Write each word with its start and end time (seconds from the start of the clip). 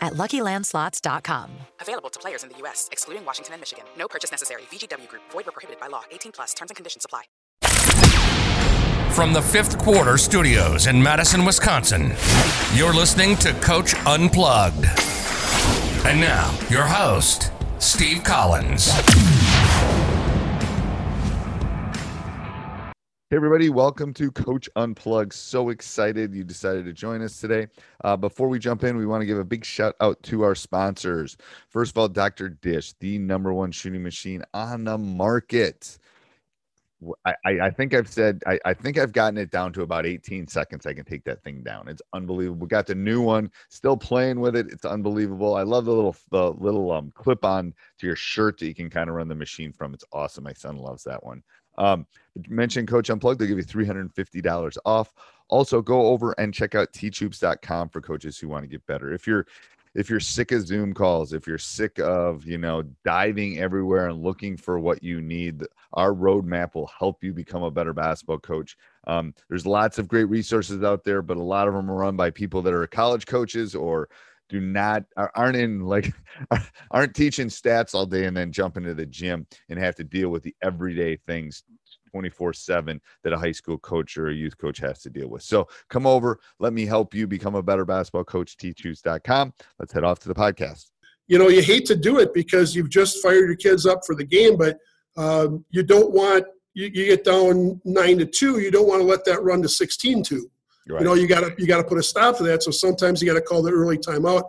at 0.00 0.14
luckylandslots.com. 0.14 1.50
Available 1.80 2.10
to 2.10 2.18
players 2.20 2.42
in 2.42 2.50
the 2.50 2.56
U.S., 2.58 2.88
excluding 2.92 3.24
Washington 3.24 3.54
and 3.54 3.60
Michigan. 3.60 3.84
No 3.96 4.08
purchase 4.08 4.30
necessary. 4.30 4.62
VGW 4.70 5.08
Group, 5.08 5.22
void 5.30 5.46
were 5.46 5.52
prohibited 5.52 5.80
by 5.80 5.88
law. 5.88 6.02
18 6.10 6.32
plus 6.32 6.54
terms 6.54 6.70
and 6.70 6.76
conditions 6.76 7.04
apply. 7.04 7.24
From 9.12 9.32
the 9.32 9.42
fifth 9.42 9.78
quarter 9.78 10.16
studios 10.16 10.86
in 10.86 11.02
Madison, 11.02 11.44
Wisconsin, 11.44 12.12
you're 12.74 12.94
listening 12.94 13.34
to 13.38 13.52
Coach 13.54 13.94
Unplugged. 14.06 14.84
And 16.06 16.20
now, 16.20 16.56
your 16.70 16.84
host, 16.84 17.50
Steve 17.80 18.22
Collins. 18.22 18.92
Hey, 23.30 23.36
everybody, 23.36 23.68
welcome 23.68 24.14
to 24.14 24.30
Coach 24.32 24.70
Unplugged. 24.74 25.34
So 25.34 25.68
excited 25.68 26.34
you 26.34 26.44
decided 26.44 26.86
to 26.86 26.94
join 26.94 27.20
us 27.20 27.38
today. 27.38 27.66
Uh, 28.02 28.16
before 28.16 28.48
we 28.48 28.58
jump 28.58 28.84
in, 28.84 28.96
we 28.96 29.04
want 29.04 29.20
to 29.20 29.26
give 29.26 29.38
a 29.38 29.44
big 29.44 29.66
shout 29.66 29.94
out 30.00 30.22
to 30.22 30.40
our 30.40 30.54
sponsors. 30.54 31.36
First 31.68 31.90
of 31.90 31.98
all, 31.98 32.08
Dr. 32.08 32.48
Dish, 32.48 32.94
the 33.00 33.18
number 33.18 33.52
one 33.52 33.70
shooting 33.70 34.02
machine 34.02 34.42
on 34.54 34.84
the 34.84 34.96
market. 34.96 35.98
I, 37.26 37.34
I, 37.44 37.70
think 37.70 37.92
I've 37.92 38.08
said, 38.08 38.42
I, 38.46 38.58
I 38.64 38.72
think 38.72 38.96
I've 38.96 39.12
gotten 39.12 39.36
it 39.36 39.50
down 39.50 39.74
to 39.74 39.82
about 39.82 40.06
18 40.06 40.48
seconds. 40.48 40.86
I 40.86 40.94
can 40.94 41.04
take 41.04 41.24
that 41.24 41.44
thing 41.44 41.62
down. 41.62 41.86
It's 41.86 42.02
unbelievable. 42.14 42.62
We 42.62 42.68
got 42.68 42.86
the 42.86 42.94
new 42.94 43.20
one, 43.20 43.50
still 43.68 43.96
playing 43.96 44.40
with 44.40 44.56
it. 44.56 44.68
It's 44.72 44.86
unbelievable. 44.86 45.54
I 45.54 45.64
love 45.64 45.84
the 45.84 45.92
little, 45.92 46.16
the 46.30 46.52
little 46.52 46.90
um, 46.90 47.12
clip 47.14 47.44
on 47.44 47.74
to 47.98 48.06
your 48.06 48.16
shirt 48.16 48.58
that 48.58 48.66
you 48.66 48.74
can 48.74 48.88
kind 48.88 49.10
of 49.10 49.16
run 49.16 49.28
the 49.28 49.34
machine 49.34 49.72
from. 49.72 49.92
It's 49.92 50.04
awesome. 50.14 50.44
My 50.44 50.54
son 50.54 50.78
loves 50.78 51.04
that 51.04 51.22
one. 51.22 51.42
Um, 51.78 52.06
mention 52.48 52.86
Coach 52.86 53.08
Unplugged, 53.08 53.40
they'll 53.40 53.48
give 53.48 53.58
you 53.58 53.64
$350 53.64 54.76
off. 54.84 55.14
Also, 55.48 55.80
go 55.80 56.08
over 56.08 56.32
and 56.32 56.52
check 56.52 56.74
out 56.74 56.92
teachhoops.com 56.92 57.88
for 57.88 58.00
coaches 58.02 58.38
who 58.38 58.48
want 58.48 58.64
to 58.64 58.68
get 58.68 58.86
better. 58.86 59.12
If 59.12 59.26
you're 59.26 59.46
if 59.94 60.10
you're 60.10 60.20
sick 60.20 60.52
of 60.52 60.66
Zoom 60.66 60.92
calls, 60.92 61.32
if 61.32 61.46
you're 61.46 61.58
sick 61.58 61.98
of, 61.98 62.44
you 62.44 62.58
know, 62.58 62.84
diving 63.04 63.58
everywhere 63.58 64.08
and 64.08 64.22
looking 64.22 64.56
for 64.56 64.78
what 64.78 65.02
you 65.02 65.20
need, 65.20 65.64
our 65.94 66.12
roadmap 66.12 66.74
will 66.74 66.86
help 66.86 67.24
you 67.24 67.32
become 67.32 67.62
a 67.62 67.70
better 67.70 67.92
basketball 67.92 68.38
coach. 68.38 68.76
Um, 69.06 69.34
there's 69.48 69.66
lots 69.66 69.98
of 69.98 70.06
great 70.06 70.26
resources 70.26 70.84
out 70.84 71.04
there, 71.04 71.22
but 71.22 71.36
a 71.36 71.42
lot 71.42 71.68
of 71.68 71.74
them 71.74 71.90
are 71.90 71.96
run 71.96 72.16
by 72.16 72.30
people 72.30 72.62
that 72.62 72.74
are 72.74 72.86
college 72.86 73.26
coaches 73.26 73.74
or 73.74 74.08
do 74.48 74.60
not 74.60 75.04
aren't 75.34 75.56
in 75.56 75.80
like 75.80 76.12
aren't 76.90 77.14
teaching 77.14 77.48
stats 77.48 77.94
all 77.94 78.06
day 78.06 78.24
and 78.24 78.36
then 78.36 78.50
jump 78.50 78.76
into 78.76 78.94
the 78.94 79.06
gym 79.06 79.46
and 79.68 79.78
have 79.78 79.94
to 79.94 80.04
deal 80.04 80.30
with 80.30 80.42
the 80.42 80.54
everyday 80.62 81.16
things 81.26 81.64
24 82.08 82.52
7 82.52 83.00
that 83.22 83.32
a 83.32 83.38
high 83.38 83.52
school 83.52 83.78
coach 83.78 84.16
or 84.16 84.28
a 84.28 84.34
youth 84.34 84.56
coach 84.58 84.78
has 84.78 85.00
to 85.02 85.10
deal 85.10 85.28
with. 85.28 85.42
So 85.42 85.68
come 85.88 86.06
over, 86.06 86.40
let 86.58 86.72
me 86.72 86.86
help 86.86 87.14
you 87.14 87.26
become 87.26 87.54
a 87.54 87.62
better 87.62 87.84
basketball 87.84 88.24
coach, 88.24 88.56
teachhoops.com. 88.56 89.52
Let's 89.78 89.92
head 89.92 90.04
off 90.04 90.18
to 90.20 90.28
the 90.28 90.34
podcast. 90.34 90.90
You 91.26 91.38
know, 91.38 91.48
you 91.48 91.62
hate 91.62 91.84
to 91.86 91.96
do 91.96 92.18
it 92.18 92.32
because 92.32 92.74
you've 92.74 92.88
just 92.88 93.22
fired 93.22 93.46
your 93.46 93.56
kids 93.56 93.84
up 93.84 94.00
for 94.06 94.14
the 94.14 94.24
game, 94.24 94.56
but 94.56 94.78
um, 95.16 95.64
you 95.70 95.82
don't 95.82 96.12
want, 96.12 96.46
you, 96.72 96.86
you 96.86 97.04
get 97.04 97.24
down 97.24 97.80
nine 97.84 98.18
to 98.18 98.26
two, 98.26 98.60
you 98.60 98.70
don't 98.70 98.88
want 98.88 99.02
to 99.02 99.06
let 99.06 99.24
that 99.26 99.42
run 99.42 99.60
to 99.62 99.68
16 99.68 100.22
2. 100.22 100.50
Right. 100.88 101.00
You 101.00 101.04
know, 101.06 101.14
you 101.14 101.26
got 101.26 101.40
to 101.40 101.54
you 101.58 101.66
got 101.66 101.78
to 101.78 101.84
put 101.84 101.98
a 101.98 102.02
stop 102.02 102.38
to 102.38 102.42
that. 102.44 102.62
So 102.62 102.70
sometimes 102.70 103.20
you 103.20 103.28
got 103.28 103.34
to 103.34 103.42
call 103.42 103.62
the 103.62 103.70
early 103.70 103.98
timeout. 103.98 104.44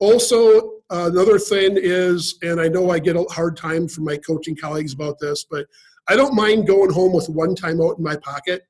Also, 0.00 0.80
uh, 0.90 1.10
another 1.12 1.38
thing 1.38 1.76
is, 1.76 2.38
and 2.42 2.60
I 2.60 2.68
know 2.68 2.90
I 2.90 2.98
get 2.98 3.16
a 3.16 3.22
hard 3.30 3.56
time 3.56 3.88
from 3.88 4.04
my 4.04 4.16
coaching 4.16 4.56
colleagues 4.56 4.94
about 4.94 5.18
this, 5.20 5.44
but 5.48 5.66
I 6.08 6.16
don't 6.16 6.34
mind 6.34 6.66
going 6.66 6.92
home 6.92 7.12
with 7.12 7.28
one 7.28 7.54
timeout 7.54 7.98
in 7.98 8.04
my 8.04 8.16
pocket. 8.16 8.62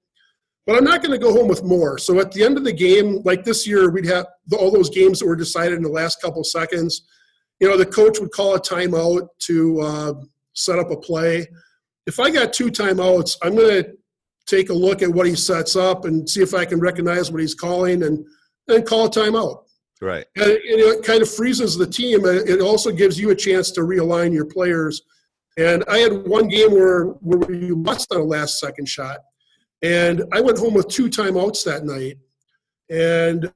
But 0.67 0.77
I'm 0.77 0.85
not 0.85 1.03
going 1.03 1.13
to 1.13 1.19
go 1.19 1.33
home 1.33 1.49
with 1.49 1.65
more. 1.65 1.99
So 1.99 2.21
at 2.21 2.31
the 2.31 2.45
end 2.45 2.57
of 2.57 2.65
the 2.65 2.73
game, 2.73 3.21
like 3.25 3.43
this 3.45 3.67
year, 3.67 3.91
we'd 3.91 4.07
have 4.07 4.27
all 4.57 4.71
those 4.71 4.91
games 4.91 5.19
that 5.19 5.27
were 5.27 5.35
decided 5.35 5.75
in 5.75 5.83
the 5.83 5.89
last 5.89 6.21
couple 6.23 6.45
seconds. 6.45 7.03
You 7.59 7.69
know, 7.69 7.77
the 7.77 7.87
coach 7.87 8.21
would 8.21 8.31
call 8.31 8.55
a 8.55 8.61
timeout 8.61 9.27
to 9.47 9.81
uh, 9.81 10.15
set 10.53 10.79
up 10.79 10.91
a 10.91 10.97
play. 10.97 11.49
If 12.07 12.21
I 12.21 12.31
got 12.31 12.53
two 12.53 12.71
timeouts, 12.71 13.39
I'm 13.43 13.57
going 13.57 13.83
to 13.83 13.93
take 14.47 14.71
a 14.71 14.75
look 14.75 15.03
at 15.03 15.09
what 15.09 15.27
he 15.27 15.35
sets 15.35 15.77
up 15.77 16.05
and 16.05 16.29
see 16.29 16.43
if 16.43 16.55
I 16.55 16.65
can 16.65 16.81
recognize 16.81 17.31
what 17.31 17.41
he's 17.41 17.55
calling 17.55 18.03
and 18.03 18.25
then 18.67 18.85
call 18.85 19.07
a 19.07 19.11
timeout. 19.11 19.65
Right. 20.01 20.27
And 20.37 20.51
it, 20.51 20.61
it 20.65 21.05
kind 21.05 21.23
of 21.23 21.33
freezes 21.33 21.77
the 21.77 21.87
team. 21.87 22.25
It 22.25 22.61
also 22.61 22.91
gives 22.91 23.19
you 23.19 23.31
a 23.31 23.37
chance 23.37 23.71
to 23.73 23.83
realign 23.83 24.33
your 24.33 24.45
players. 24.45 25.03
And 25.59 25.85
I 25.89 25.99
had 25.99 26.27
one 26.27 26.49
game 26.49 26.73
where, 26.73 27.05
where 27.05 27.53
you 27.53 27.77
lost 27.77 28.13
on 28.13 28.21
a 28.21 28.25
last 28.25 28.59
second 28.59 28.89
shot. 28.89 29.19
And 29.83 30.25
I 30.33 30.41
went 30.41 30.59
home 30.59 30.75
with 30.75 30.89
two 30.89 31.09
timeouts 31.09 31.65
that 31.65 31.85
night. 31.85 32.19
And 32.91 33.53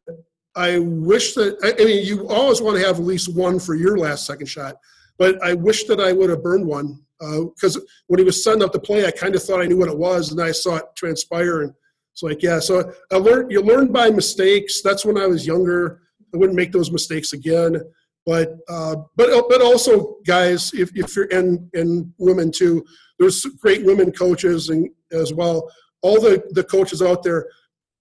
I 0.55 0.79
wish 0.79 1.35
that, 1.35 1.59
I 1.63 1.85
mean, 1.85 2.05
you 2.05 2.29
always 2.29 2.61
want 2.61 2.79
to 2.79 2.87
have 2.87 2.97
at 2.97 3.05
least 3.05 3.35
one 3.35 3.59
for 3.59 3.75
your 3.75 3.99
last 3.99 4.25
second 4.25 4.47
shot. 4.47 4.77
But 5.19 5.43
I 5.43 5.55
wish 5.55 5.85
that 5.85 6.01
I 6.01 6.13
would 6.13 6.31
have 6.31 6.43
burned 6.43 6.67
one 6.67 7.03
because 7.19 7.77
uh, 7.77 7.81
when 8.09 8.19
he 8.19 8.25
was 8.25 8.43
setting 8.43 8.63
up 8.63 8.73
the 8.73 8.81
play, 8.81 9.07
I 9.07 9.11
kind 9.11 9.35
of 9.35 9.43
thought 9.43 9.61
I 9.61 9.67
knew 9.67 9.79
what 9.79 9.89
it 9.89 9.99
was, 9.99 10.33
and 10.33 10.41
I 10.41 10.53
saw 10.53 10.77
it 10.77 10.85
transpire, 10.97 11.63
and 11.63 11.73
it's 12.13 12.23
like, 12.23 12.43
yeah. 12.43 12.59
So 12.59 12.93
I 13.13 13.17
learned. 13.17 13.53
You 13.53 13.63
learn 13.63 13.93
by 13.93 14.11
mistakes. 14.11 14.83
That's 14.83 15.05
when 15.05 15.19
I 15.19 15.27
was 15.27 15.47
younger. 15.47 16.03
I 16.35 16.39
wouldn't 16.39 16.57
make 16.57 16.73
those 16.73 16.91
mistakes 16.91 17.33
again. 17.33 17.81
But 18.27 18.57
uh, 18.69 18.97
but 19.15 19.31
but 19.49 19.63
also, 19.63 20.17
guys, 20.27 20.73
if 20.75 20.91
if 20.97 21.15
you're 21.15 21.29
and 21.33 21.71
and 21.75 22.13
women 22.19 22.51
too, 22.51 22.85
there's 23.19 23.45
great 23.61 23.85
women 23.85 24.11
coaches 24.13 24.69
and 24.69 24.89
as 25.13 25.33
well. 25.33 25.71
All 26.03 26.21
the 26.21 26.43
the 26.51 26.65
coaches 26.65 27.03
out 27.03 27.23
there, 27.23 27.49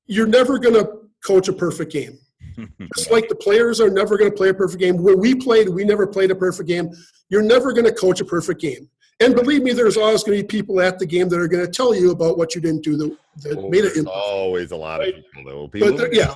you're 0.08 0.28
never 0.28 0.58
going 0.58 0.74
to 0.76 0.90
coach 1.26 1.48
a 1.48 1.54
perfect 1.54 1.92
game. 1.92 2.18
Just 2.96 3.12
like 3.12 3.30
the 3.30 3.36
players 3.36 3.80
are 3.80 3.90
never 3.90 4.18
going 4.18 4.32
to 4.32 4.36
play 4.36 4.50
a 4.50 4.54
perfect 4.54 4.82
game. 4.82 5.02
When 5.02 5.20
we 5.20 5.36
played, 5.36 5.70
we 5.70 5.84
never 5.84 6.08
played 6.08 6.32
a 6.32 6.36
perfect 6.36 6.68
game. 6.68 6.90
You're 7.30 7.44
never 7.44 7.74
going 7.74 7.86
to 7.86 7.94
coach 7.94 8.22
a 8.22 8.26
perfect 8.26 8.62
game. 8.62 8.90
And 9.22 9.34
believe 9.34 9.64
me, 9.64 9.72
there's 9.72 9.96
always 9.96 10.24
going 10.24 10.38
to 10.38 10.44
be 10.44 10.48
people 10.48 10.82
at 10.82 11.00
the 11.00 11.06
game 11.06 11.30
that 11.30 11.40
are 11.40 11.48
going 11.48 11.66
to 11.66 11.72
tell 11.72 11.96
you 11.96 12.12
about 12.12 12.38
what 12.38 12.54
you 12.54 12.60
didn't 12.60 12.84
do 12.84 12.98
that, 12.98 13.18
that 13.44 13.58
Oh, 13.58 13.70
made 13.70 13.86
it. 13.86 13.94
there's 13.94 14.06
always 14.08 14.72
a 14.72 14.76
lot 14.76 15.02
of 15.08 15.14
people 15.16 15.44
that 15.46 15.56
will 15.56 15.68
But 15.70 15.72
people 15.80 15.98
there- 15.98 16.14
yeah. 16.14 16.34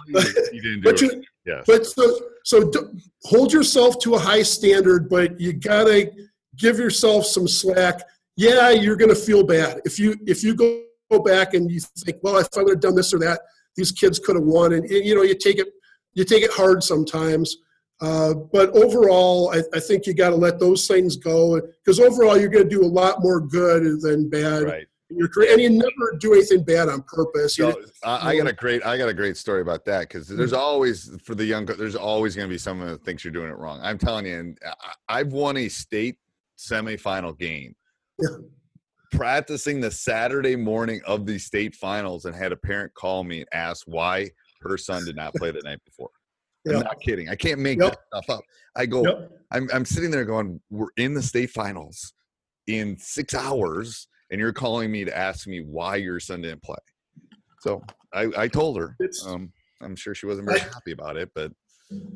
you 0.54 0.62
do 0.62 0.82
But 0.82 1.02
you, 1.02 1.22
yes. 1.46 1.64
but 1.68 1.86
so 1.86 2.20
so 2.46 2.70
d- 2.70 2.80
hold 3.26 3.52
yourself 3.52 4.00
to 4.00 4.16
a 4.16 4.20
high 4.20 4.44
standard, 4.44 5.10
but 5.10 5.40
you 5.42 5.52
gotta 5.54 6.10
give 6.56 6.80
yourself 6.80 7.26
some 7.26 7.48
slack. 7.50 8.02
Yeah, 8.38 8.70
you're 8.70 8.96
gonna 8.96 9.14
feel 9.14 9.44
bad 9.44 9.82
if 9.84 10.00
you 10.00 10.16
if 10.26 10.42
you 10.44 10.56
go 10.56 10.84
go 11.12 11.20
back 11.20 11.54
and 11.56 11.70
you 11.70 11.80
think, 12.06 12.18
well, 12.22 12.38
if 12.38 12.48
I 12.58 12.62
would 12.64 12.70
have 12.76 12.80
done 12.80 12.96
this 12.96 13.14
or 13.14 13.20
that, 13.20 13.42
these 13.76 13.92
kids 13.92 14.20
could 14.20 14.36
have 14.36 14.46
won, 14.46 14.74
and, 14.74 14.86
and, 14.86 15.06
you 15.06 15.16
know 15.16 15.24
you 15.24 15.36
take 15.36 15.58
it 15.60 15.68
you 16.14 16.24
take 16.24 16.44
it 16.44 16.52
hard 16.52 16.82
sometimes. 16.82 17.58
Uh, 18.02 18.34
but 18.34 18.70
overall, 18.70 19.52
I, 19.54 19.62
I 19.76 19.80
think 19.80 20.08
you 20.08 20.14
got 20.14 20.30
to 20.30 20.36
let 20.36 20.60
those 20.60 20.88
things 20.88 21.18
go 21.18 21.60
because 21.84 22.00
overall 22.00 22.38
you're 22.38 22.50
going 22.50 22.64
to 22.64 22.70
do 22.70 22.84
a 22.84 22.88
lot 22.88 23.22
more 23.22 23.42
good 23.42 24.02
than 24.02 24.30
bad. 24.30 24.64
right. 24.64 24.86
You're 25.12 25.28
cra- 25.28 25.48
and 25.52 25.60
you 25.60 25.72
never 25.72 26.18
do 26.20 26.34
anything 26.34 26.64
bad 26.64 26.88
on 26.88 27.02
purpose. 27.02 27.58
You- 27.58 27.72
So, 27.72 27.82
I, 28.04 28.30
I 28.30 28.38
got 28.38 28.48
a 28.48 28.54
great 28.54 28.86
I 28.86 28.96
got 28.96 29.10
a 29.10 29.14
great 29.14 29.38
story 29.38 29.62
about 29.62 29.84
that 29.86 30.02
because 30.02 30.28
there's 30.28 30.54
always 30.54 31.10
for 31.24 31.34
the 31.34 31.44
young 31.44 31.66
there's 31.66 31.96
always 31.96 32.36
going 32.36 32.48
to 32.48 32.54
be 32.54 32.60
someone 32.60 32.90
that 32.90 33.04
thinks 33.04 33.24
you're 33.26 33.34
doing 33.34 33.50
it 33.50 33.58
wrong. 33.58 33.80
I'm 33.82 33.98
telling 33.98 34.28
you, 34.28 34.38
and 34.38 34.60
I, 34.64 34.94
I've 35.20 35.34
won 35.34 35.58
a 35.58 35.68
state 35.68 36.18
semifinal 36.60 37.36
game. 37.38 37.76
Yeah. 38.22 38.30
Practicing 39.12 39.82
the 39.82 39.90
Saturday 39.90 40.56
morning 40.56 41.02
of 41.08 41.26
the 41.26 41.40
state 41.40 41.74
finals 41.76 42.26
and 42.26 42.36
had 42.36 42.52
a 42.52 42.56
parent 42.56 42.94
call 42.94 43.24
me 43.24 43.40
and 43.40 43.50
ask 43.52 43.84
why 43.88 44.30
her 44.62 44.78
son 44.78 45.04
did 45.06 45.16
not 45.16 45.34
play 45.34 45.50
the 45.50 45.62
night 45.66 45.80
before. 45.86 46.12
I'm 46.68 46.80
not 46.80 47.00
kidding. 47.00 47.30
I 47.30 47.36
can't 47.36 47.60
make 47.60 47.80
Yep. 47.80 47.92
that 47.92 48.00
stuff 48.24 48.38
up. 48.38 48.44
I 48.76 48.86
go, 48.86 49.04
Yep. 49.04 49.32
I'm 49.52 49.70
I'm 49.74 49.86
sitting 49.86 50.12
there 50.12 50.26
going, 50.26 50.60
we're 50.70 50.90
in 50.98 51.14
the 51.14 51.22
state 51.22 51.50
finals 51.52 52.14
in 52.68 52.98
six 53.00 53.34
hours, 53.34 54.08
and 54.32 54.40
you're 54.40 54.54
calling 54.54 54.92
me 54.92 55.04
to 55.06 55.18
ask 55.18 55.48
me 55.48 55.62
why 55.62 55.96
your 55.96 56.20
son 56.20 56.42
didn't 56.42 56.62
play. 56.62 56.78
So 57.62 57.82
I, 58.14 58.28
I 58.38 58.48
told 58.48 58.78
her. 58.78 58.96
Um, 59.26 59.52
I'm 59.82 59.96
sure 59.96 60.14
she 60.14 60.26
wasn't 60.26 60.48
very 60.48 60.60
happy 60.60 60.92
about 60.92 61.18
it, 61.18 61.30
but 61.34 61.52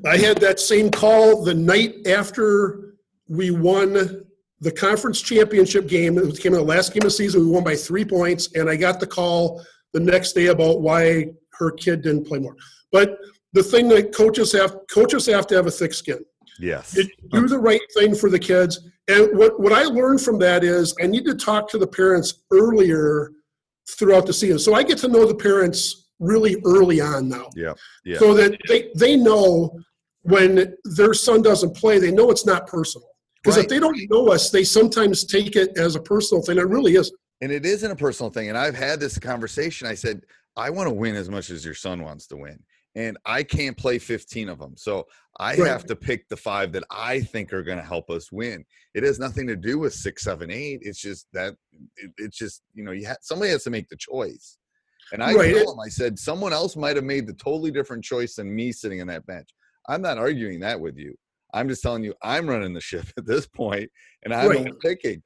I 0.05 0.17
had 0.17 0.37
that 0.41 0.59
same 0.59 0.91
call 0.91 1.43
the 1.43 1.53
night 1.53 2.05
after 2.07 2.95
we 3.27 3.51
won 3.51 4.25
the 4.59 4.71
conference 4.71 5.21
championship 5.21 5.87
game. 5.87 6.17
It 6.17 6.39
came 6.39 6.53
in 6.53 6.59
the 6.59 6.65
last 6.65 6.93
game 6.93 7.01
of 7.01 7.05
the 7.05 7.11
season. 7.11 7.41
We 7.45 7.51
won 7.51 7.63
by 7.63 7.75
three 7.75 8.05
points, 8.05 8.53
and 8.55 8.69
I 8.69 8.75
got 8.75 8.99
the 8.99 9.07
call 9.07 9.63
the 9.93 9.99
next 9.99 10.33
day 10.33 10.47
about 10.47 10.81
why 10.81 11.31
her 11.53 11.71
kid 11.71 12.01
didn't 12.01 12.25
play 12.27 12.39
more. 12.39 12.55
But 12.91 13.17
the 13.53 13.63
thing 13.63 13.87
that 13.89 14.13
coaches 14.13 14.51
have 14.51 14.75
coaches 14.91 15.25
have 15.27 15.47
to 15.47 15.55
have 15.55 15.67
a 15.67 15.71
thick 15.71 15.93
skin. 15.93 16.19
yes, 16.59 16.95
You 16.97 17.07
do 17.31 17.47
the 17.47 17.59
right 17.59 17.81
thing 17.97 18.15
for 18.15 18.29
the 18.29 18.39
kids. 18.39 18.79
And 19.07 19.37
what, 19.37 19.59
what 19.59 19.73
I 19.73 19.83
learned 19.83 20.21
from 20.21 20.39
that 20.39 20.63
is 20.63 20.93
I 21.01 21.07
need 21.07 21.25
to 21.25 21.35
talk 21.35 21.69
to 21.71 21.77
the 21.77 21.87
parents 21.87 22.43
earlier 22.51 23.31
throughout 23.97 24.25
the 24.25 24.33
season. 24.33 24.59
So 24.59 24.73
I 24.73 24.83
get 24.83 24.97
to 24.99 25.07
know 25.07 25.25
the 25.27 25.35
parents 25.35 26.09
really 26.19 26.55
early 26.65 27.01
on 27.01 27.27
now 27.27 27.49
yeah, 27.55 27.73
yeah, 28.05 28.17
so 28.17 28.33
that 28.33 28.57
they, 28.69 28.89
they 28.95 29.17
know 29.17 29.77
when 30.21 30.73
their 30.85 31.13
son 31.13 31.41
doesn't 31.41 31.75
play, 31.75 31.99
they 31.99 32.11
know 32.11 32.31
it's 32.31 32.45
not 32.45 32.65
personal. 32.67 33.07
Because 33.43 33.57
Right. 33.57 33.65
if 33.65 33.69
they 33.69 33.79
don't 33.79 33.97
know 34.09 34.29
us, 34.31 34.49
they 34.51 34.63
sometimes 34.63 35.25
take 35.25 35.57
it 35.57 35.77
as 35.77 35.97
a 35.97 35.99
personal 36.01 36.41
thing. 36.41 36.57
It 36.57 36.67
really 36.67 36.95
is. 36.95 37.11
and 37.41 37.51
it 37.51 37.65
isn't 37.65 37.91
a 37.91 37.95
personal 37.95 38.29
thing. 38.31 38.47
And 38.47 38.57
I've 38.57 38.75
had 38.75 39.01
this 39.01 39.19
conversation. 39.19 39.85
I 39.85 39.95
said, 39.95 40.21
I 40.55 40.69
want 40.69 40.87
to 40.87 40.93
win 40.93 41.15
as 41.17 41.29
much 41.29 41.49
as 41.49 41.65
your 41.65 41.73
son 41.73 42.03
wants 42.03 42.25
to 42.27 42.37
win, 42.37 42.57
and 42.95 43.17
I 43.25 43.43
can't 43.43 43.75
play 43.77 43.97
15 43.99 44.49
of 44.49 44.59
them. 44.59 44.73
So 44.77 45.07
I 45.39 45.55
Right. 45.55 45.67
have 45.67 45.85
to 45.85 45.95
pick 45.95 46.27
the 46.29 46.37
five 46.37 46.71
that 46.73 46.83
I 46.91 47.21
think 47.21 47.51
are 47.53 47.63
going 47.63 47.79
to 47.79 47.83
help 47.83 48.09
us 48.09 48.31
win. 48.31 48.63
It 48.93 49.03
has 49.03 49.19
nothing 49.19 49.47
to 49.47 49.55
do 49.55 49.79
with 49.79 49.93
six, 49.93 50.23
seven, 50.23 50.51
eight. 50.51 50.79
It's 50.83 50.99
just 51.01 51.27
that 51.33 51.55
it, 51.97 52.11
it's 52.17 52.37
just 52.37 52.61
you 52.73 52.83
know 52.83 52.91
you 52.91 53.07
ha- 53.07 53.15
somebody 53.21 53.51
has 53.51 53.63
to 53.63 53.69
make 53.71 53.89
the 53.89 53.97
choice. 53.97 54.57
And 55.11 55.23
I 55.23 55.33
Right. 55.33 55.53
told 55.53 55.75
him, 55.75 55.79
I 55.79 55.89
said, 55.89 56.17
someone 56.17 56.53
else 56.53 56.75
might 56.75 56.95
have 56.95 57.05
made 57.05 57.27
the 57.27 57.33
totally 57.33 57.69
different 57.71 58.03
choice 58.03 58.35
than 58.35 58.53
me 58.53 58.71
sitting 58.71 58.99
in 58.99 59.07
that 59.07 59.25
bench. 59.27 59.49
I'm 59.87 60.01
not 60.01 60.17
arguing 60.17 60.59
that 60.61 60.79
with 60.79 60.97
you. 60.97 61.15
I'm 61.53 61.69
just 61.69 61.83
telling 61.83 62.03
you, 62.03 62.15
I'm 62.23 62.47
running 62.49 62.73
the 62.73 62.81
ship 62.81 63.05
at 63.17 63.25
this 63.25 63.45
point, 63.47 63.91
and 64.23 64.33
I'm 64.33 64.49
Right. 64.49 64.79
picking. 64.81 65.21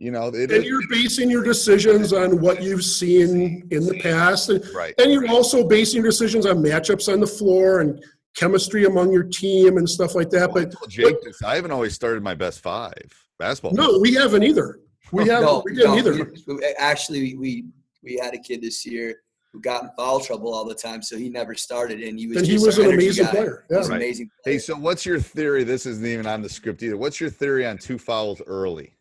You 0.00 0.12
know, 0.12 0.28
it 0.28 0.52
And 0.52 0.64
you're 0.64 0.86
basing 0.88 1.28
your 1.28 1.42
decisions 1.42 2.12
on 2.12 2.40
what 2.40 2.62
you've 2.62 2.84
seen 2.84 3.66
in 3.72 3.84
the 3.84 3.98
past. 4.00 4.48
And, 4.48 4.64
right. 4.72 4.94
and 4.98 5.10
you're 5.10 5.28
also 5.28 5.66
basing 5.66 6.02
your 6.02 6.10
decisions 6.10 6.46
on 6.46 6.58
matchups 6.58 7.12
on 7.12 7.18
the 7.18 7.26
floor 7.26 7.80
and 7.80 8.00
chemistry 8.36 8.84
among 8.84 9.12
your 9.12 9.24
team 9.24 9.76
and 9.76 9.88
stuff 9.90 10.14
like 10.14 10.30
that. 10.30 10.50
Oh, 10.50 10.52
well, 10.54 10.62
I 10.62 10.66
But 10.66 10.78
told 10.78 10.90
Jake 10.90 11.20
this. 11.22 11.42
I 11.42 11.56
haven't 11.56 11.72
always 11.72 11.94
started 11.94 12.22
my 12.22 12.34
best 12.36 12.60
five 12.60 12.94
basketball. 13.40 13.72
no, 13.72 13.98
we 13.98 14.14
haven't 14.14 14.44
either. 14.44 14.78
We 15.10 15.26
haven't. 15.26 15.46
No, 15.46 15.62
we 15.64 15.74
didn't 15.74 15.90
no, 15.90 15.98
either. 15.98 16.12
we- 16.46 16.54
we- 16.54 16.74
actually, 16.78 17.34
we 17.36 17.64
we 18.04 18.16
had 18.22 18.34
a 18.34 18.38
kid 18.38 18.62
this 18.62 18.86
year 18.86 19.16
who 19.52 19.60
got 19.60 19.82
in 19.82 19.90
foul 19.96 20.20
trouble 20.20 20.54
all 20.54 20.64
the 20.64 20.74
time, 20.74 21.02
so 21.02 21.16
he 21.16 21.28
never 21.28 21.54
started, 21.54 22.00
and 22.02 22.18
he 22.20 22.28
was 22.28 22.36
And 22.36 22.46
he 22.46 22.58
was 22.58 22.78
an 22.78 22.92
amazing 22.92 23.24
guy. 23.24 23.30
player. 23.32 23.64
He 23.68 23.74
was 23.74 23.88
Yeah. 23.88 23.92
Right. 23.94 24.02
amazing. 24.02 24.30
Hey, 24.44 24.58
so 24.58 24.76
what's 24.76 25.04
your 25.04 25.18
theory? 25.18 25.64
This 25.64 25.86
isn't 25.86 26.06
even 26.06 26.26
on 26.26 26.40
the 26.42 26.48
script 26.48 26.82
either. 26.84 26.96
What's 26.96 27.20
your 27.20 27.30
theory 27.30 27.66
on 27.66 27.78
two 27.78 27.98
fouls 27.98 28.40
early? 28.46 28.92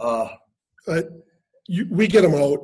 Uh, 0.00 0.28
You, 1.68 1.86
we 1.90 2.06
get 2.06 2.22
them 2.22 2.34
out. 2.34 2.60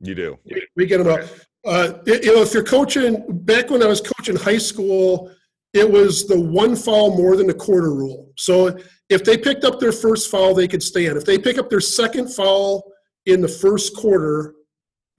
You 0.00 0.14
do. 0.14 0.38
We- 0.44 0.66
We 0.76 0.86
get 0.86 0.98
them 0.98 1.06
out. 1.08 1.20
Uh, 1.64 1.92
y- 2.06 2.18
you 2.22 2.34
know, 2.34 2.42
if 2.42 2.52
you're 2.52 2.64
coaching, 2.64 3.24
back 3.44 3.70
when 3.70 3.80
I 3.82 3.86
was 3.86 4.00
coaching 4.00 4.34
high 4.34 4.58
school, 4.58 5.30
it 5.72 5.88
was 5.88 6.26
the 6.26 6.40
one 6.40 6.74
foul 6.74 7.16
more 7.16 7.36
than 7.36 7.48
a 7.48 7.54
quarter 7.54 7.92
rule. 7.94 8.32
So 8.36 8.76
if 9.08 9.22
they 9.22 9.36
picked 9.38 9.62
up 9.62 9.78
their 9.78 9.92
first 9.92 10.30
foul, 10.32 10.52
they 10.54 10.66
could 10.66 10.82
stay 10.82 11.06
in. 11.06 11.16
If 11.16 11.24
they 11.24 11.38
pick 11.38 11.58
up 11.58 11.70
their 11.70 11.80
second 11.80 12.34
foul 12.34 12.90
in 13.26 13.40
the 13.40 13.46
first 13.48 13.94
quarter, 13.94 14.54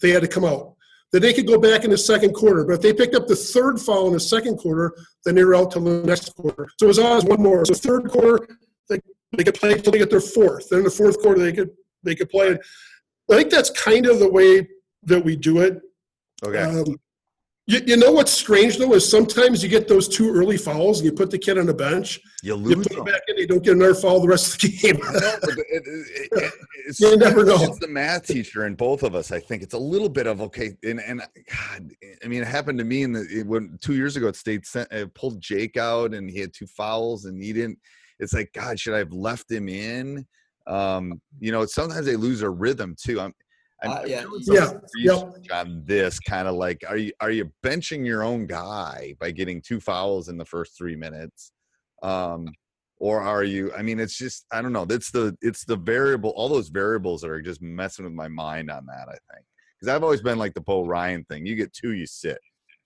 they 0.02 0.10
had 0.10 0.24
to 0.24 0.28
come 0.28 0.44
out. 0.44 0.76
Then 1.14 1.22
they 1.22 1.32
could 1.34 1.48
go 1.48 1.58
back 1.58 1.86
in 1.86 1.90
the 1.92 1.98
second 1.98 2.34
quarter. 2.34 2.66
But 2.66 2.74
if 2.76 2.82
they 2.82 2.92
picked 2.94 3.16
up 3.16 3.28
the 3.28 3.36
third 3.36 3.80
foul 3.80 4.08
in 4.08 4.14
the 4.14 4.20
second 4.20 4.58
quarter, 4.58 4.94
then 5.24 5.36
they 5.36 5.46
were 5.46 5.56
out 5.56 5.72
till 5.72 5.84
the 5.84 6.04
next 6.04 6.36
quarter. 6.36 6.68
So 6.78 6.86
it 6.86 6.88
was 6.88 7.00
always 7.00 7.24
one 7.24 7.42
more. 7.42 7.64
So 7.66 7.74
third 7.76 8.10
quarter, 8.10 8.46
they, 9.38 9.44
could 9.44 9.56
play 9.56 9.74
until 9.74 9.92
they 9.92 9.98
get 10.00 10.10
their 10.10 10.22
fourth. 10.22 10.70
Then 10.70 10.80
in 10.80 10.86
the 10.86 10.92
fourth 10.92 11.20
quarter, 11.22 11.40
they 11.40 11.54
could 11.54 11.72
they 12.04 12.16
could 12.16 12.30
play. 12.30 12.50
It. 12.50 12.62
I 13.32 13.36
think 13.38 13.52
that's 13.52 13.70
kind 13.70 14.06
of 14.06 14.20
the 14.20 14.30
way 14.30 14.68
that 15.04 15.24
we 15.24 15.36
do 15.36 15.60
it. 15.62 15.80
Okay. 16.44 16.62
Um, 16.62 16.98
you, 17.68 17.80
you 17.86 17.96
know 17.96 18.12
what's 18.12 18.32
strange 18.32 18.78
though 18.78 18.94
is 18.94 19.10
sometimes 19.10 19.62
you 19.64 19.70
get 19.70 19.88
those 19.88 20.08
two 20.08 20.30
early 20.34 20.58
fouls 20.58 21.00
and 21.00 21.06
you 21.06 21.14
put 21.14 21.30
the 21.30 21.38
kid 21.38 21.58
on 21.60 21.68
the 21.68 21.74
bench. 21.74 22.20
you 22.44 22.56
lose. 22.56 22.72
You 22.72 22.76
put 22.84 22.92
them. 22.92 23.06
back 23.06 23.22
in, 23.28 23.36
they 23.36 23.46
don't 23.46 23.64
get 23.64 23.76
another 23.76 23.94
foul 23.94 24.20
the 24.20 24.28
rest 24.28 24.56
of 24.56 24.62
the 24.62 24.78
game. 24.78 24.98
No, 24.98 25.10
it- 25.10 25.66
it- 25.70 26.32
it- 26.44 26.54
You 27.00 27.16
never 27.16 27.46
know. 27.46 27.56
It's 27.60 27.80
the 27.80 27.88
math 27.88 28.28
teacher 28.28 28.66
in 28.66 28.76
both 28.76 29.04
of 29.04 29.16
us. 29.16 29.32
I 29.32 29.40
think 29.40 29.62
it's 29.64 29.76
a 29.76 29.80
little 29.80 30.10
bit 30.10 30.28
of 30.28 30.42
okay. 30.42 30.76
And, 30.84 31.00
and 31.00 31.22
God, 31.50 31.92
I 32.26 32.28
mean, 32.28 32.42
it 32.42 32.48
happened 32.48 32.80
to 32.80 32.84
me 32.84 33.04
in 33.04 33.14
the 33.14 33.22
it, 33.30 33.48
when 33.48 33.78
two 33.82 33.94
years 33.96 34.18
ago 34.18 34.28
at 34.28 34.36
state 34.36 34.66
sent, 34.66 34.90
pulled 35.14 35.40
Jake 35.40 35.78
out 35.78 36.14
and 36.14 36.30
he 36.30 36.40
had 36.40 36.54
two 36.54 36.68
fouls 36.68 37.26
and 37.26 37.42
he 37.42 37.54
didn't. 37.54 37.78
It's 38.22 38.34
like 38.34 38.52
God, 38.54 38.80
should 38.80 38.94
I 38.94 39.00
have 39.00 39.12
left 39.12 39.52
him 39.52 39.68
in? 39.68 40.26
Um, 40.68 41.22
you 41.40 41.52
know, 41.52 41.66
sometimes 41.66 42.06
they 42.06 42.16
lose 42.16 42.40
their 42.40 42.52
rhythm 42.52 42.96
too. 42.98 43.20
I'm, 43.20 43.34
I'm 43.84 43.92
Uh, 43.92 44.02
yeah. 44.06 44.24
Yeah, 44.48 44.72
research 44.96 45.52
on 45.52 45.84
this 45.86 46.20
kind 46.20 46.48
of 46.48 46.56
like, 46.56 46.82
are 46.88 46.98
you 46.98 47.12
are 47.20 47.32
you 47.32 47.52
benching 47.64 48.06
your 48.06 48.24
own 48.24 48.46
guy 48.46 49.16
by 49.20 49.32
getting 49.32 49.62
two 49.62 49.82
fouls 49.82 50.30
in 50.30 50.38
the 50.38 50.46
first 50.46 50.78
three 50.78 50.96
minutes? 50.96 51.52
Um, 52.04 52.48
or 53.02 53.20
are 53.20 53.44
you 53.44 53.74
i 53.74 53.82
mean 53.82 54.00
it's 54.00 54.16
just 54.16 54.46
i 54.54 54.62
don't 54.62 54.72
know 54.72 54.86
it's 54.90 55.12
the 55.12 55.36
it's 55.42 55.66
the 55.66 55.76
variable 55.76 56.30
all 56.32 56.48
those 56.48 56.70
variables 56.70 57.22
that 57.22 57.32
are 57.32 57.42
just 57.42 57.62
messing 57.62 58.06
with 58.06 58.14
my 58.14 58.28
mind 58.28 58.70
on 58.70 58.86
that 58.86 59.08
i 59.10 59.18
think 59.34 59.46
because 59.80 59.94
i've 59.94 60.04
always 60.04 60.22
been 60.22 60.38
like 60.38 60.54
the 60.54 60.62
Bo 60.62 60.86
Ryan 60.86 61.26
thing 61.26 61.46
you 61.46 61.56
get 61.56 61.74
two 61.74 61.94
you 61.94 62.06
sit 62.06 62.38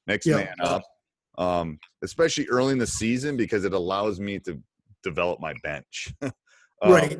next 0.07 0.25
Yeah. 0.25 0.37
man 0.37 0.55
up 0.63 0.83
um 1.37 1.77
especially 2.01 2.47
early 2.47 2.71
in 2.71 2.79
the 2.79 2.87
season 2.87 3.35
because 3.35 3.65
it 3.65 3.73
allows 3.73 4.19
me 4.19 4.39
to 4.39 4.59
develop 5.05 5.39
my 5.39 5.53
bench 5.63 6.13
Um, 6.81 6.91
Right. 6.91 7.17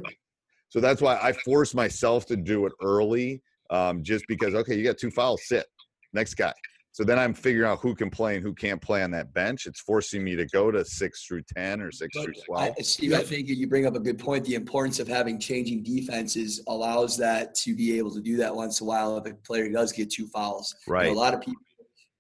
so 0.68 0.82
that's 0.82 1.02
why 1.02 1.18
i 1.22 1.32
force 1.32 1.74
myself 1.74 2.26
to 2.26 2.36
do 2.36 2.66
it 2.66 2.74
early 2.84 3.42
um 3.70 4.04
just 4.04 4.28
because 4.28 4.54
okay 4.54 4.76
you 4.76 4.84
got 4.84 4.98
two 4.98 5.10
fouls 5.10 5.48
sit 5.48 5.66
next 6.12 6.34
guy 6.34 6.54
so 6.92 7.06
then 7.06 7.18
i'm 7.18 7.34
figuring 7.34 7.70
out 7.72 7.80
who 7.80 7.96
can 7.96 8.10
play 8.10 8.36
and 8.36 8.44
who 8.44 8.54
can't 8.54 8.82
play 8.82 9.02
on 9.02 9.12
that 9.12 9.34
bench 9.34 9.66
it's 9.66 9.80
forcing 9.80 10.26
me 10.26 10.36
to 10.36 10.46
go 10.48 10.72
to 10.72 10.84
six 10.84 11.26
through 11.26 11.42
ten 11.56 11.82
or 11.82 11.90
six 11.90 12.22
through 12.22 12.34
12 12.46 12.76
I, 12.78 12.82
Steve, 12.82 13.14
I 13.14 13.24
think 13.24 13.48
you 13.48 13.66
bring 13.66 13.86
up 13.86 13.96
a 13.96 14.00
good 14.00 14.20
point. 14.20 14.44
The 14.46 14.56
importance 14.56 15.00
of 15.00 15.08
having 15.08 15.40
changing 15.40 15.84
defenses 15.84 16.62
allows 16.68 17.18
that 17.18 17.56
to 17.56 17.76
be 17.76 17.98
able 17.98 18.12
to 18.14 18.22
do 18.22 18.36
that 18.38 18.54
once 18.54 18.82
in 18.82 18.86
a 18.86 18.90
while 18.90 19.18
if 19.18 19.26
a 19.26 19.36
player 19.36 19.70
does 19.70 19.92
get 19.92 20.12
two 20.12 20.28
fouls. 20.28 20.76
You 20.88 20.94
know, 20.94 21.00
Right. 21.00 21.12
a 21.12 21.14
lot 21.14 21.34
of 21.34 21.42
people 21.42 21.65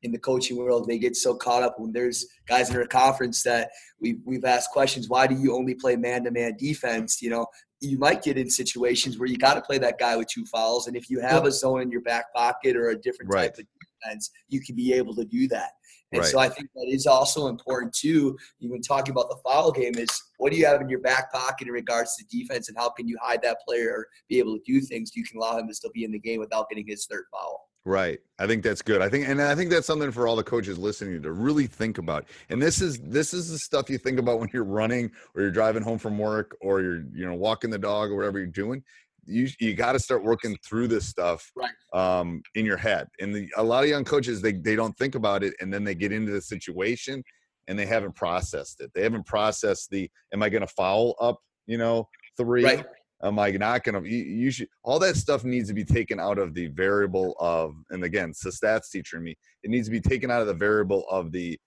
in 0.06 0.12
the 0.12 0.20
coaching 0.20 0.56
world 0.56 0.88
they 0.88 1.00
get 1.00 1.16
so 1.16 1.36
caught 1.36 1.64
up 1.64 1.76
when 1.80 1.92
there's 1.92 2.28
guys 2.48 2.70
in 2.70 2.78
our 2.78 2.86
conference 2.86 3.42
that 3.44 3.72
we've, 4.00 4.20
we've 4.24 4.46
asked 4.46 4.70
questions. 4.70 5.10
Why 5.10 5.26
do 5.26 5.36
you 5.36 5.54
only 5.54 5.74
play 5.74 5.96
man-to-man 5.96 6.56
defense? 6.58 7.22
You 7.22 7.32
know, 7.32 7.48
you 7.82 7.98
might 7.98 8.24
get 8.24 8.38
in 8.38 8.50
situations 8.50 9.18
where 9.18 9.28
you 9.28 9.38
got 9.38 9.56
to 9.56 9.62
play 9.62 9.80
that 9.80 9.98
guy 10.00 10.16
with 10.16 10.28
two 10.28 10.46
fouls, 10.46 10.88
and 10.88 10.96
if 10.96 11.10
you 11.10 11.20
have 11.20 11.46
a 11.46 11.52
zone 11.52 11.82
in 11.82 11.92
your 11.92 12.02
back 12.02 12.34
pocket 12.34 12.78
or 12.78 12.90
a 12.90 13.02
different 13.02 13.34
Right. 13.34 13.54
type 13.54 13.58
of 13.58 13.66
defense, 14.04 14.30
you 14.48 14.62
can 14.62 14.76
be 14.76 14.94
able 14.94 15.16
to 15.16 15.26
do 15.26 15.48
that. 15.50 15.72
And 16.12 16.22
Right. 16.22 16.32
so 16.32 16.38
I 16.38 16.48
think 16.48 16.70
that 16.76 16.88
is 16.88 17.08
also 17.08 17.48
important 17.48 17.92
too. 17.94 18.38
Even 18.62 18.80
talking 18.82 19.12
about 19.12 19.28
the 19.30 19.38
foul 19.44 19.72
game 19.72 19.96
is 19.96 20.10
what 20.38 20.52
do 20.52 20.58
you 20.58 20.66
have 20.68 20.80
in 20.82 20.88
your 20.88 21.02
back 21.02 21.34
pocket 21.34 21.68
in 21.68 21.74
regards 21.74 22.16
to 22.16 22.26
defense, 22.30 22.70
and 22.70 22.78
how 22.78 22.90
can 22.90 23.08
you 23.08 23.18
hide 23.22 23.42
that 23.42 23.58
player 23.68 23.90
or 23.92 24.08
be 24.30 24.38
able 24.38 24.56
to 24.56 24.64
do 24.66 24.80
things 24.82 25.16
you 25.16 25.24
can 25.24 25.38
allow 25.38 25.58
him 25.58 25.68
to 25.68 25.74
still 25.74 25.92
be 25.94 26.04
in 26.04 26.12
the 26.12 26.20
game 26.20 26.40
without 26.40 26.70
getting 26.70 26.88
his 26.88 27.08
third 27.08 27.26
foul. 27.32 27.68
Right. 27.86 28.20
I 28.40 28.48
think 28.48 28.64
that's 28.64 28.82
good. 28.82 29.02
I 29.02 29.10
think 29.10 29.30
and 29.30 29.40
I 29.40 29.54
think 29.54 29.70
that's 29.70 29.86
something 29.86 30.12
for 30.12 30.28
all 30.28 30.36
the 30.36 30.44
coaches 30.44 30.78
listening 30.80 31.22
to 31.22 31.32
really 31.32 31.68
think 31.68 32.00
about. 32.00 32.26
And 32.50 32.60
this 32.60 32.82
is 32.82 33.00
this 33.00 33.32
is 33.32 33.52
the 33.52 33.60
stuff 33.60 33.92
you 33.92 34.00
think 34.00 34.18
about 34.18 34.40
when 34.40 34.50
you're 34.52 34.64
running 34.64 35.12
or 35.36 35.44
you're 35.44 35.52
driving 35.52 35.84
home 35.84 36.00
from 36.00 36.18
work 36.18 36.58
or 36.62 36.82
you're 36.82 37.04
you 37.14 37.28
know 37.28 37.36
walking 37.36 37.70
the 37.70 37.78
dog 37.78 38.10
or 38.10 38.16
whatever 38.16 38.40
you're 38.40 38.48
doing. 38.48 38.84
You 39.26 39.48
you 39.60 39.76
got 39.76 39.92
to 39.92 40.00
start 40.00 40.24
working 40.24 40.58
through 40.66 40.88
this 40.88 41.06
stuff 41.08 41.52
Right. 41.56 41.70
um 41.94 42.42
in 42.56 42.66
your 42.66 42.78
head. 42.78 43.08
And 43.20 43.36
the, 43.36 43.50
a 43.56 43.64
lot 43.64 43.84
of 43.84 43.90
young 43.90 44.04
coaches 44.04 44.42
they 44.42 44.54
they 44.54 44.76
don't 44.76 44.98
think 44.98 45.14
about 45.14 45.44
it 45.44 45.54
and 45.62 45.72
then 45.72 45.84
they 45.84 45.94
get 45.94 46.12
into 46.12 46.32
the 46.32 46.42
situation 46.42 47.24
and 47.68 47.78
they 47.78 47.86
haven't 47.86 48.16
processed 48.16 48.82
it. 48.82 48.92
They 48.96 49.04
haven't 49.04 49.28
processed 49.28 49.92
the 49.92 50.10
am 50.34 50.42
I 50.42 50.50
going 50.50 50.62
to 50.62 50.74
foul 50.74 51.16
up, 51.22 51.40
you 51.68 51.78
know, 51.78 52.08
3 52.38 52.64
Right. 52.64 52.86
Am 53.24 53.40
I 53.40 53.52
not 53.52 53.84
going 53.84 54.04
to? 54.04 54.10
You, 54.10 54.24
you 54.24 54.52
should. 54.52 54.68
All 54.84 55.00
that 55.00 55.16
stuff 55.16 55.44
needs 55.44 55.70
to 55.70 55.74
be 55.74 55.86
taken 55.86 56.20
out 56.20 56.38
of 56.38 56.54
the 56.54 56.68
variable 56.68 57.36
of, 57.40 57.76
and 57.90 58.04
again, 58.04 58.30
it's 58.30 58.44
the 58.44 58.50
stats 58.50 58.92
teacher 58.92 59.20
me. 59.20 59.38
It 59.64 59.72
needs 59.72 59.88
to 59.88 59.92
be 59.92 60.02
taken 60.02 60.30
out 60.30 60.42
of 60.42 60.48
the 60.48 60.54
variable 60.54 61.06
of 61.10 61.32
the 61.32 61.58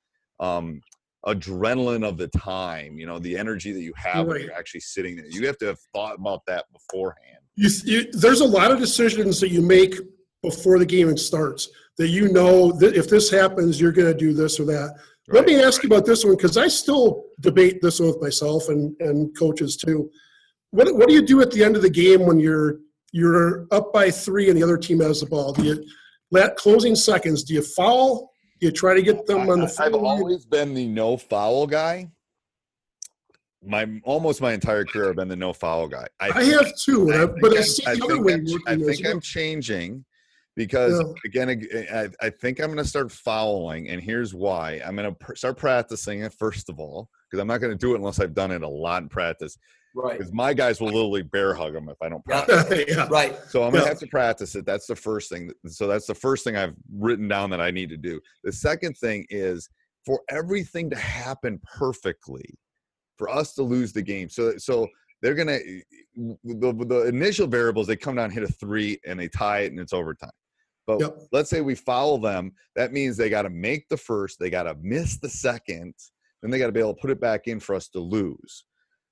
um, 0.40 0.80
adrenaline 1.26 2.06
of 2.06 2.18
the 2.18 2.28
time. 2.28 2.98
You 2.98 3.06
know, 3.06 3.18
the 3.18 3.36
energy 3.36 3.72
that 3.72 3.80
you 3.80 3.94
have 3.96 4.26
when 4.26 4.42
you're 4.42 4.52
actually 4.52 4.80
sitting 4.80 5.16
there. 5.16 5.26
You 5.26 5.46
have 5.46 5.58
to 5.58 5.66
have 5.66 5.80
thought 5.94 6.16
about 6.18 6.42
that 6.46 6.66
beforehand. 6.72 7.38
you, 7.56 7.70
you, 7.84 8.12
there's 8.12 8.40
a 8.40 8.46
lot 8.46 8.70
of 8.70 8.78
decisions 8.78 9.40
that 9.40 9.50
you 9.50 9.62
make 9.62 9.94
before 10.42 10.78
the 10.78 10.86
game 10.86 11.16
starts 11.16 11.68
that 11.98 12.08
you 12.08 12.28
know 12.28 12.72
that 12.72 12.94
if 12.94 13.08
this 13.08 13.30
happens, 13.30 13.80
you're 13.80 13.92
going 13.92 14.10
to 14.10 14.18
do 14.18 14.32
this 14.32 14.58
or 14.60 14.64
that. 14.66 14.96
Let 15.30 15.44
me 15.44 15.60
ask 15.62 15.82
you 15.82 15.88
about 15.88 16.06
this 16.06 16.24
one 16.24 16.36
because 16.36 16.56
I 16.56 16.68
still 16.68 17.24
debate 17.40 17.82
this 17.82 18.00
one 18.00 18.08
with 18.08 18.22
myself 18.22 18.68
and, 18.68 18.96
and 19.00 19.36
coaches 19.36 19.76
too. 19.76 20.10
What, 20.70 20.94
what 20.94 21.08
do 21.08 21.14
you 21.14 21.22
do 21.22 21.40
at 21.40 21.50
the 21.50 21.64
end 21.64 21.76
of 21.76 21.82
the 21.82 21.90
game 21.90 22.26
when 22.26 22.38
you're 22.38 22.78
you're 23.12 23.66
up 23.70 23.92
by 23.92 24.10
three 24.10 24.48
and 24.50 24.56
the 24.58 24.62
other 24.62 24.76
team 24.76 25.00
has 25.00 25.20
the 25.20 25.26
ball? 25.26 25.52
Do 25.52 25.62
you 25.64 25.84
let 26.30 26.56
closing 26.56 26.94
seconds? 26.94 27.42
Do 27.42 27.54
you 27.54 27.62
foul? 27.62 28.30
Do 28.60 28.66
you 28.66 28.72
try 28.72 28.94
to 28.94 29.02
get 29.02 29.26
them 29.26 29.48
on 29.48 29.60
the 29.60 29.68
field? 29.68 29.80
I, 29.80 29.84
have 29.84 29.94
always 29.94 30.44
been 30.44 30.74
the 30.74 30.86
no 30.86 31.16
foul 31.16 31.66
guy. 31.66 32.10
My 33.64 33.86
almost 34.04 34.40
my 34.40 34.52
entire 34.52 34.84
career, 34.84 35.08
I've 35.10 35.16
been 35.16 35.28
the 35.28 35.36
no 35.36 35.52
foul 35.52 35.88
guy. 35.88 36.06
I 36.20 36.42
have 36.44 36.74
too, 36.76 37.12
I 37.12 37.26
but 37.40 37.56
I 37.56 37.62
see 37.62 37.84
I'm- 37.86 37.98
the 37.98 38.04
other 38.04 38.14
think 38.14 38.26
way 38.26 38.32
I'm- 38.34 38.46
I 38.66 38.76
think 38.76 39.04
well. 39.04 39.12
I'm 39.14 39.20
changing 39.20 40.04
because 40.54 41.00
Yeah. 41.00 41.12
again, 41.24 41.66
I, 41.92 42.08
I 42.20 42.30
think 42.30 42.58
I'm 42.60 42.66
going 42.66 42.78
to 42.78 42.84
start 42.84 43.10
fouling, 43.10 43.88
and 43.88 44.02
here's 44.02 44.34
why. 44.34 44.80
I'm 44.84 44.96
going 44.96 45.08
to 45.08 45.14
pr- 45.14 45.34
start 45.34 45.56
practicing 45.56 46.20
it 46.20 46.32
first 46.34 46.68
of 46.68 46.78
all 46.78 47.08
because 47.30 47.40
I'm 47.40 47.46
not 47.48 47.58
going 47.58 47.72
to 47.72 47.78
do 47.78 47.94
it 47.94 47.98
unless 47.98 48.20
I've 48.20 48.34
done 48.34 48.50
it 48.50 48.62
a 48.62 48.68
lot 48.68 49.02
in 49.02 49.08
practice. 49.08 49.56
Right. 49.94 50.18
Because 50.18 50.32
my 50.32 50.54
guys 50.54 50.80
will 50.80 50.88
literally 50.88 51.22
bear 51.22 51.54
hug 51.54 51.72
them 51.72 51.88
if 51.88 51.96
I 52.02 52.08
don't 52.08 52.24
practice. 52.24 52.84
yeah. 52.88 53.08
Right. 53.10 53.36
So 53.48 53.62
I'm 53.64 53.72
gonna 53.72 53.84
Yeah. 53.84 53.88
have 53.88 53.98
to 54.00 54.06
practice 54.06 54.54
it. 54.54 54.64
That's 54.66 54.86
the 54.86 54.96
first 54.96 55.30
thing. 55.30 55.50
So 55.66 55.86
that's 55.86 56.06
the 56.06 56.14
first 56.14 56.44
thing 56.44 56.56
I've 56.56 56.74
written 56.92 57.26
down 57.28 57.50
that 57.50 57.60
I 57.60 57.70
need 57.70 57.88
to 57.90 57.96
do. 57.96 58.20
The 58.44 58.52
second 58.52 58.96
thing 58.98 59.26
is 59.30 59.68
for 60.04 60.20
everything 60.30 60.88
to 60.90 60.96
happen 60.96 61.60
perfectly, 61.78 62.44
for 63.16 63.28
us 63.28 63.54
to 63.54 63.62
lose 63.62 63.92
the 63.92 64.02
game. 64.02 64.28
So 64.28 64.56
so 64.58 64.88
they're 65.22 65.34
gonna 65.34 65.58
the, 66.16 66.36
the 66.44 67.06
initial 67.08 67.46
variables 67.46 67.86
they 67.86 67.96
come 67.96 68.14
down 68.16 68.30
hit 68.30 68.42
a 68.44 68.48
three 68.48 69.00
and 69.06 69.18
they 69.18 69.28
tie 69.28 69.60
it 69.60 69.72
and 69.72 69.80
it's 69.80 69.92
overtime. 69.92 70.30
But 70.86 71.00
Yep. 71.00 71.18
let's 71.32 71.50
say 71.50 71.60
we 71.60 71.74
foul 71.74 72.18
them, 72.18 72.52
that 72.76 72.92
means 72.92 73.16
they 73.16 73.28
got 73.28 73.42
to 73.42 73.50
make 73.50 73.86
the 73.90 73.96
first, 73.98 74.38
they 74.38 74.48
got 74.48 74.62
to 74.62 74.74
miss 74.80 75.18
the 75.18 75.28
second, 75.28 75.92
then 76.40 76.50
they 76.50 76.58
got 76.58 76.66
to 76.66 76.72
be 76.72 76.80
able 76.80 76.94
to 76.94 77.00
put 77.00 77.10
it 77.10 77.20
back 77.20 77.46
in 77.46 77.60
for 77.60 77.74
us 77.74 77.88
to 77.88 78.00
lose 78.00 78.64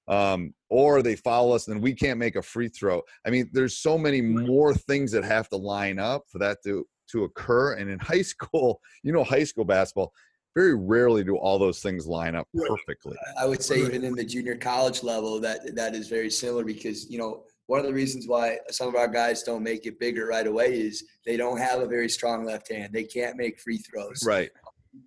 um, 0.09 0.55
or 0.71 1.03
they 1.03 1.17
foul 1.17 1.53
us 1.53 1.69
and 1.69 1.83
we 1.83 1.95
can't 1.95 2.19
make 2.19 2.37
a 2.37 2.43
free 2.43 2.69
throw. 2.69 3.03
I 3.27 3.31
mean, 3.31 3.51
there's 3.53 3.79
so 3.79 3.99
many 3.99 4.21
more 4.21 4.75
things 4.75 5.13
that 5.13 5.25
have 5.25 5.49
to 5.51 5.57
line 5.57 5.99
up 5.99 6.25
for 6.29 6.39
that 6.39 6.59
to 6.65 6.87
to 7.13 7.25
occur. 7.25 7.75
And 7.75 7.91
in 7.91 7.99
high 8.01 8.23
school, 8.23 8.81
you 9.03 9.13
know, 9.13 9.25
high 9.25 9.45
school 9.45 9.65
basketball, 9.65 10.13
very 10.55 10.75
rarely 10.75 11.23
do 11.23 11.37
all 11.37 11.59
those 11.59 11.81
things 11.81 12.07
line 12.07 12.35
up 12.35 12.49
perfectly. 12.67 13.15
I 13.39 13.47
would 13.47 13.63
say 13.63 13.81
even 13.81 14.05
in 14.05 14.15
the 14.15 14.25
junior 14.25 14.57
college 14.57 15.03
level, 15.03 15.39
that 15.41 15.75
that 15.77 15.95
is 15.95 16.09
very 16.09 16.31
similar 16.31 16.65
because 16.65 17.11
you 17.11 17.19
know 17.19 17.45
one 17.67 17.81
of 17.81 17.87
the 17.87 17.93
reasons 17.93 18.27
why 18.27 18.59
some 18.71 18.89
of 18.89 18.95
our 18.95 19.09
guys 19.09 19.43
don't 19.43 19.63
make 19.63 19.87
it 19.87 19.99
bigger 19.99 20.27
right 20.27 20.47
away 20.47 20.81
is 20.81 21.05
they 21.27 21.37
don't 21.37 21.59
have 21.59 21.81
a 21.81 21.87
very 21.87 22.09
strong 22.09 22.45
left 22.45 22.73
hand. 22.73 22.93
They 22.93 23.05
can't 23.05 23.37
make 23.37 23.61
free 23.61 23.79
throws. 23.79 24.23
Right. 24.25 24.51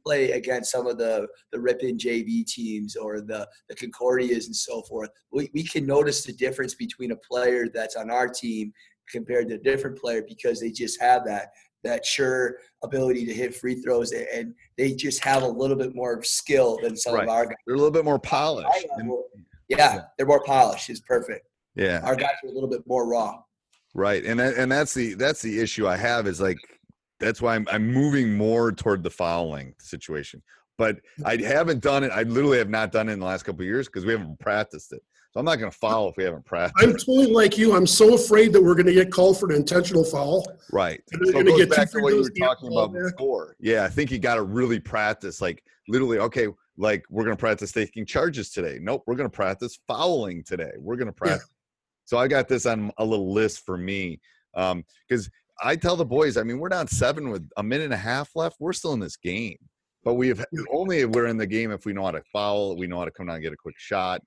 Play 0.06 0.32
against 0.32 0.72
some 0.72 0.88
of 0.88 0.98
the 0.98 1.28
the 1.52 1.60
Ripon 1.60 1.98
JV 1.98 2.46
teams 2.46 2.96
or 2.96 3.22
the 3.22 3.48
the 3.70 3.76
Concordias 3.76 4.46
and 4.48 4.56
so 4.56 4.82
forth. 4.84 5.10
We 5.32 5.50
we 5.54 5.64
can 5.64 5.86
notice 5.86 6.24
the 6.24 6.34
difference 6.34 6.76
between 6.76 7.12
a 7.12 7.16
player 7.18 7.68
that's 7.74 7.96
on 7.96 8.10
our 8.10 8.28
team 8.28 8.72
compared 9.12 9.50
to 9.50 9.56
a 9.56 9.60
different 9.60 9.98
player 9.98 10.24
because 10.28 10.60
they 10.60 10.72
just 10.72 11.02
have 11.02 11.26
that 11.26 11.50
that 11.84 12.06
sure 12.06 12.58
ability 12.84 13.26
to 13.26 13.34
hit 13.34 13.56
free 13.56 13.76
throws 13.76 14.12
and- 14.12 14.54
they 14.78 14.94
just 14.94 15.24
have 15.24 15.44
a 15.44 15.48
little 15.48 15.78
bit 15.78 15.96
more 15.96 16.22
skill 16.24 16.78
than 16.84 16.96
some 16.96 17.14
Right. 17.16 17.24
of 17.24 17.30
our 17.30 17.46
guys. 17.46 17.56
They're 17.66 17.76
a 17.76 17.78
little 17.78 17.92
bit 17.92 18.04
more 18.06 18.20
polished. 18.20 18.86
Yeah, 19.70 20.02
they're 20.18 20.28
more 20.28 20.44
polished. 20.44 20.90
Is 20.90 21.00
perfect. 21.02 21.46
yeah. 21.76 22.02
Our 22.04 22.16
guys 22.16 22.32
are 22.44 22.50
a 22.50 22.52
little 22.52 22.70
bit 22.70 22.82
more 22.88 23.08
raw. 23.08 23.42
Right. 23.94 24.24
And 24.26 24.40
that, 24.40 24.56
and 24.56 24.72
that's 24.72 24.94
the 24.94 25.14
that's 25.16 25.42
the 25.42 25.60
issue 25.60 25.88
I 25.88 25.96
have 25.98 26.28
is 26.28 26.40
like 26.42 26.58
that's 27.20 27.42
why 27.42 27.56
I'm 27.56 27.68
I'm 27.72 27.92
moving 27.92 28.36
more 28.36 28.72
toward 28.72 29.04
the 29.04 29.10
fouling 29.10 29.74
situation. 29.80 30.42
But 30.78 31.02
I 31.26 31.36
mm-hmm. 31.36 31.46
haven't 31.46 31.82
done 31.82 32.04
it. 32.04 32.12
I 32.12 32.24
literally 32.24 32.58
have 32.58 32.70
not 32.70 32.92
done 32.92 33.10
it 33.10 33.14
in 33.14 33.20
the 33.20 33.26
last 33.26 33.44
couple 33.44 33.62
of 33.62 33.68
years 33.68 33.88
because 33.88 34.06
we 34.06 34.14
haven't 34.14 34.40
practiced 34.40 34.94
it. 34.94 35.02
So 35.32 35.40
I'm 35.40 35.46
not 35.46 35.58
going 35.58 35.70
to 35.70 35.78
foul 35.78 36.10
if 36.10 36.18
we 36.18 36.24
haven't 36.24 36.46
practiced. 36.46 36.84
I'm 36.84 36.94
totally 36.94 37.32
like 37.32 37.56
you. 37.58 37.76
I'm 37.76 37.86
so 37.86 38.16
afraid 38.16 38.52
that 38.54 38.64
we're 38.64 38.74
going 38.74 38.88
to 38.88 38.94
get 38.94 39.12
called 39.12 39.40
for 39.40 39.50
an 39.50 39.56
intentional 39.56 40.04
foul. 40.04 40.44
Right. 40.72 41.02
And 41.12 41.22
So 41.24 41.34
they're 41.34 41.42
it 41.42 41.46
gonna 41.46 41.58
goes 41.58 41.68
get 41.68 41.70
back 41.70 41.92
to 41.92 42.00
what 42.00 42.14
you 42.14 42.24
were 42.24 42.30
talking 42.32 42.72
about 42.72 42.94
back. 42.94 43.16
before. 43.16 43.56
Yeah, 43.60 43.84
I 43.84 43.90
think 43.90 44.10
you 44.10 44.18
got 44.18 44.36
to 44.36 44.42
really 44.44 44.80
practice. 44.80 45.40
Like 45.40 45.64
literally, 45.88 46.18
okay, 46.18 46.48
like 46.78 47.04
we're 47.12 47.26
going 47.26 47.36
to 47.36 47.40
practice 47.40 47.72
taking 47.72 48.08
charges 48.08 48.50
today. 48.50 48.80
Nope, 48.82 49.04
we're 49.06 49.16
going 49.16 49.30
to 49.30 49.36
practice 49.36 49.78
fouling 49.88 50.44
today. 50.44 50.72
We're 50.80 50.96
going 50.96 51.14
to 51.14 51.14
Yeah. 51.24 51.28
practice. 51.28 51.50
So 52.06 52.18
I 52.18 52.28
got 52.28 52.48
this 52.48 52.66
on 52.66 52.92
a 52.98 53.06
little 53.06 53.32
list 53.32 53.66
for 53.66 53.78
me 53.78 54.20
um, 54.56 54.84
because 55.08 55.30
I 55.64 55.76
tell 55.76 55.96
the 55.96 56.06
boys, 56.06 56.38
I 56.38 56.44
mean, 56.44 56.60
we're 56.60 56.70
down 56.70 56.88
seven 56.88 57.30
with 57.30 57.48
a 57.58 57.64
minute 57.64 57.86
and 57.86 57.94
a 57.94 57.98
half 57.98 58.30
left. 58.36 58.58
We're 58.60 58.74
still 58.74 58.94
in 58.94 59.00
this 59.00 59.18
game, 59.18 59.58
but 60.04 60.14
we 60.16 60.28
have 60.30 60.46
Yeah. 60.52 60.62
only 60.72 61.06
we're 61.06 61.28
in 61.28 61.38
the 61.38 61.48
game 61.48 61.72
if 61.72 61.86
we 61.86 61.94
know 61.94 62.06
how 62.06 62.12
to 62.12 62.24
foul. 62.32 62.78
We 62.78 62.88
know 62.88 63.00
how 63.00 63.06
to 63.06 63.12
come 63.12 63.28
down 63.28 63.36
and 63.36 63.44
get 63.44 63.54
a 63.54 63.58
quick 63.58 63.76
shot. 63.78 64.22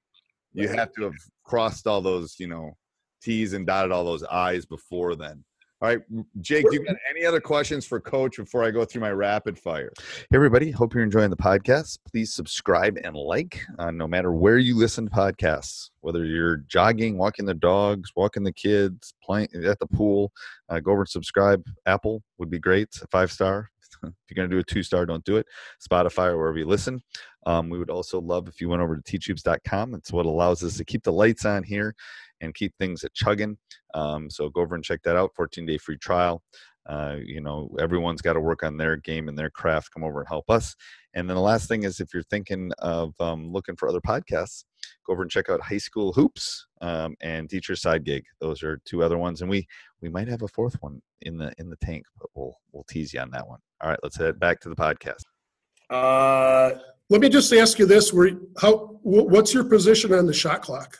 You 0.52 0.68
have 0.68 0.92
to 0.94 1.04
have 1.04 1.14
crossed 1.44 1.86
all 1.86 2.02
those, 2.02 2.36
you 2.38 2.46
know, 2.46 2.76
T's 3.22 3.52
and 3.54 3.66
dotted 3.66 3.92
all 3.92 4.04
those 4.04 4.22
I's 4.24 4.66
before 4.66 5.14
then. 5.14 5.44
All 5.82 5.88
right, 5.88 6.00
Jake, 6.40 6.64
do 6.70 6.76
you 6.76 6.84
got 6.84 6.94
any 7.10 7.26
other 7.26 7.40
questions 7.40 7.84
for 7.84 7.98
Coach 7.98 8.36
before 8.36 8.62
I 8.62 8.70
go 8.70 8.84
through 8.84 9.00
my 9.00 9.10
rapid 9.10 9.58
fire? 9.58 9.90
Hey, 9.98 10.36
everybody. 10.36 10.70
Hope 10.70 10.94
you're 10.94 11.02
enjoying 11.02 11.30
the 11.30 11.36
podcast. 11.36 11.98
Please 12.08 12.32
subscribe 12.32 13.00
and 13.02 13.16
like 13.16 13.60
uh, 13.80 13.90
no 13.90 14.06
matter 14.06 14.30
where 14.30 14.58
you 14.58 14.78
listen 14.78 15.06
to 15.06 15.10
podcasts, 15.10 15.90
whether 16.00 16.24
you're 16.24 16.58
jogging, 16.68 17.18
walking 17.18 17.46
the 17.46 17.54
dogs, 17.54 18.12
walking 18.14 18.44
the 18.44 18.52
kids, 18.52 19.14
playing 19.24 19.48
at 19.64 19.80
the 19.80 19.88
pool. 19.88 20.30
Uh, 20.68 20.78
go 20.78 20.92
over 20.92 21.00
and 21.00 21.08
subscribe. 21.08 21.60
Apple 21.84 22.22
would 22.38 22.48
be 22.48 22.60
great. 22.60 22.88
Five 23.10 23.32
star. 23.32 23.68
if 24.04 24.12
you're 24.30 24.36
going 24.36 24.48
to 24.48 24.54
do 24.54 24.60
a 24.60 24.62
two 24.62 24.84
star, 24.84 25.04
don't 25.04 25.24
do 25.24 25.36
it. 25.36 25.46
Spotify 25.84 26.28
or 26.28 26.38
wherever 26.38 26.58
you 26.58 26.66
listen. 26.66 27.02
Um, 27.44 27.68
we 27.68 27.78
would 27.80 27.90
also 27.90 28.20
love 28.20 28.46
if 28.46 28.60
you 28.60 28.68
went 28.68 28.82
over 28.82 28.96
to 28.96 29.02
teachhoops.com. 29.02 29.96
It's 29.96 30.12
what 30.12 30.26
allows 30.26 30.62
us 30.62 30.76
to 30.76 30.84
keep 30.84 31.02
the 31.02 31.12
lights 31.12 31.44
on 31.44 31.64
here 31.64 31.96
and 32.42 32.54
keep 32.54 32.74
things 32.76 33.02
at 33.04 33.14
chugging. 33.14 33.56
Um, 33.94 34.28
so 34.28 34.50
go 34.50 34.60
over 34.60 34.74
and 34.74 34.84
check 34.84 35.00
that 35.04 35.16
out. 35.16 35.30
14 35.34 35.64
day 35.64 35.78
free 35.78 35.96
trial. 35.96 36.42
Uh, 36.88 37.16
you 37.24 37.40
know, 37.40 37.70
everyone's 37.78 38.20
got 38.20 38.32
to 38.32 38.40
work 38.40 38.64
on 38.64 38.76
their 38.76 38.96
game 38.96 39.28
and 39.28 39.38
their 39.38 39.50
craft. 39.50 39.92
Come 39.94 40.02
over 40.02 40.18
and 40.20 40.28
help 40.28 40.50
us. 40.50 40.74
And 41.14 41.28
then 41.28 41.36
the 41.36 41.42
last 41.42 41.68
thing 41.68 41.84
is 41.84 42.00
if 42.00 42.12
you're 42.12 42.24
thinking 42.24 42.72
of 42.80 43.14
um, 43.20 43.52
looking 43.52 43.76
for 43.76 43.88
other 43.88 44.00
podcasts, 44.00 44.64
go 45.06 45.12
over 45.12 45.22
and 45.22 45.30
check 45.30 45.48
out 45.48 45.60
High 45.60 45.78
School 45.78 46.12
Hoops 46.12 46.66
um, 46.80 47.14
and 47.20 47.48
Teacher 47.48 47.76
Side 47.76 48.04
Gig. 48.04 48.24
Those 48.40 48.62
are 48.62 48.80
two 48.84 49.02
other 49.02 49.18
ones, 49.18 49.42
and 49.42 49.50
we 49.50 49.66
we 50.00 50.08
might 50.08 50.28
have 50.28 50.42
a 50.42 50.48
fourth 50.48 50.76
one 50.80 51.00
in 51.20 51.38
the 51.38 51.52
in 51.58 51.70
the 51.70 51.76
tank, 51.76 52.04
but 52.18 52.28
we'll 52.34 52.56
we'll 52.72 52.84
tease 52.84 53.14
you 53.14 53.20
on 53.20 53.30
that 53.30 53.46
one. 53.46 53.60
All 53.80 53.90
right, 53.90 54.00
let's 54.02 54.16
head 54.16 54.40
back 54.40 54.60
to 54.60 54.68
the 54.68 54.76
podcast. 54.76 55.22
Uh, 55.90 56.78
Let 57.10 57.20
me 57.20 57.28
just 57.28 57.52
ask 57.52 57.78
you 57.78 57.86
this: 57.86 58.12
Where 58.12 58.30
how 58.60 58.98
what's 59.02 59.54
your 59.54 59.64
position 59.64 60.12
on 60.14 60.26
the 60.26 60.32
shot 60.32 60.62
clock? 60.62 60.98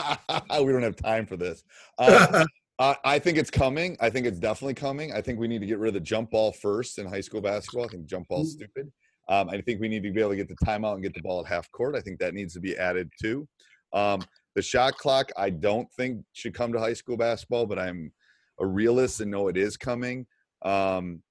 we 0.64 0.72
don't 0.72 0.82
have 0.82 0.96
time 0.96 1.26
for 1.26 1.36
this. 1.36 1.64
Uh, 1.98 2.44
I, 2.78 2.96
I 3.04 3.18
think 3.18 3.36
it's 3.36 3.50
coming. 3.50 3.96
I 4.00 4.10
think 4.10 4.26
it's 4.26 4.38
definitely 4.38 4.74
coming. 4.74 5.12
I 5.12 5.20
think 5.20 5.38
we 5.38 5.48
need 5.48 5.60
to 5.60 5.66
get 5.66 5.78
rid 5.78 5.88
of 5.88 5.94
the 5.94 6.00
jump 6.00 6.30
ball 6.30 6.52
first 6.52 6.98
in 6.98 7.06
high 7.06 7.20
school 7.20 7.40
basketball. 7.40 7.84
I 7.84 7.88
think 7.88 8.06
jump 8.06 8.28
ball's 8.28 8.52
stupid. 8.52 8.90
Um, 9.28 9.48
I 9.50 9.60
think 9.60 9.80
we 9.80 9.88
need 9.88 10.02
to 10.02 10.10
be 10.10 10.20
able 10.20 10.30
to 10.30 10.36
get 10.36 10.48
the 10.48 10.56
timeout 10.66 10.94
and 10.94 11.02
get 11.02 11.14
the 11.14 11.22
ball 11.22 11.40
at 11.40 11.46
half 11.46 11.70
court. 11.70 11.94
I 11.94 12.00
think 12.00 12.18
that 12.18 12.34
needs 12.34 12.54
to 12.54 12.60
be 12.60 12.76
added 12.76 13.10
too. 13.20 13.46
Um, 13.92 14.22
the 14.56 14.62
shot 14.62 14.96
clock, 14.96 15.30
I 15.36 15.50
don't 15.50 15.90
think 15.92 16.24
should 16.32 16.54
come 16.54 16.72
to 16.72 16.80
high 16.80 16.94
school 16.94 17.16
basketball, 17.16 17.66
but 17.66 17.78
I'm 17.78 18.12
a 18.60 18.66
realist 18.66 19.20
and 19.20 19.30
know 19.30 19.48
it 19.48 19.56
is 19.56 19.76
coming. 19.76 20.26
Um, 20.62 21.22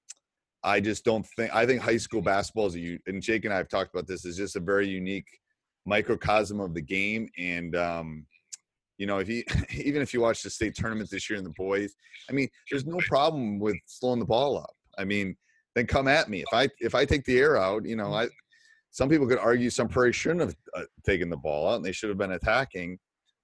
I 0.62 0.80
just 0.80 1.04
don't 1.04 1.26
think. 1.36 1.54
I 1.54 1.66
think 1.66 1.80
high 1.80 1.96
school 1.96 2.22
basketball 2.22 2.66
is 2.66 2.76
a. 2.76 2.98
And 3.06 3.22
Jake 3.22 3.44
and 3.44 3.52
I 3.52 3.58
have 3.58 3.68
talked 3.68 3.94
about 3.94 4.06
this. 4.06 4.24
Is 4.24 4.36
just 4.36 4.56
a 4.56 4.60
very 4.60 4.88
unique 4.88 5.28
microcosm 5.86 6.60
of 6.60 6.74
the 6.74 6.82
game, 6.82 7.28
and 7.38 7.74
um, 7.76 8.26
you 9.00 9.06
know, 9.06 9.18
if 9.18 9.28
you 9.28 9.42
even 9.74 10.02
if 10.02 10.12
you 10.14 10.20
watch 10.20 10.42
the 10.42 10.50
state 10.50 10.74
tournament 10.74 11.10
this 11.10 11.28
year 11.28 11.38
and 11.38 11.46
the 11.46 11.54
boys, 11.56 11.94
I 12.28 12.32
mean, 12.32 12.48
there's 12.70 12.86
no 12.86 12.98
problem 13.08 13.58
with 13.58 13.76
slowing 13.86 14.20
the 14.20 14.26
ball 14.26 14.58
up. 14.58 14.74
I 14.98 15.04
mean, 15.04 15.34
then 15.74 15.86
come 15.86 16.06
at 16.06 16.28
me. 16.28 16.42
If 16.42 16.52
I 16.52 16.68
if 16.80 16.94
I 16.94 17.06
take 17.06 17.24
the 17.24 17.38
air 17.38 17.56
out, 17.56 17.86
you 17.86 17.96
know, 17.96 18.12
I 18.12 18.28
some 18.90 19.08
people 19.08 19.26
could 19.26 19.38
argue 19.38 19.70
Sun 19.70 19.88
Prairie 19.88 20.12
shouldn't 20.12 20.42
have 20.42 20.56
uh, 20.76 20.82
taken 21.04 21.30
the 21.30 21.36
ball 21.36 21.68
out 21.68 21.76
and 21.76 21.84
they 21.84 21.92
should 21.92 22.10
have 22.10 22.18
been 22.18 22.32
attacking. 22.32 22.98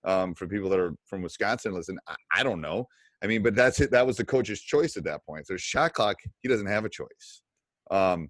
Um, 0.05 0.35
for 0.37 0.47
people 0.47 0.71
that 0.71 0.79
are 0.79 0.95
from 1.05 1.23
Wisconsin, 1.23 1.75
listen, 1.75 1.99
I, 2.07 2.15
I 2.37 2.43
don't 2.45 2.61
know. 2.61 2.87
I 3.25 3.27
mean, 3.27 3.43
but 3.43 3.57
that's 3.57 3.81
it. 3.81 3.91
That 3.91 4.07
was 4.07 4.17
the 4.17 4.25
coach's 4.25 4.61
choice 4.61 4.97
at 4.97 5.03
that 5.03 5.27
point. 5.27 5.49
So 5.49 5.57
shot 5.57 5.95
clock, 5.95 6.17
he 6.43 6.49
doesn't 6.49 6.67
have 6.67 6.85
a 6.85 6.89
choice. 6.89 7.43
Um, 7.91 8.29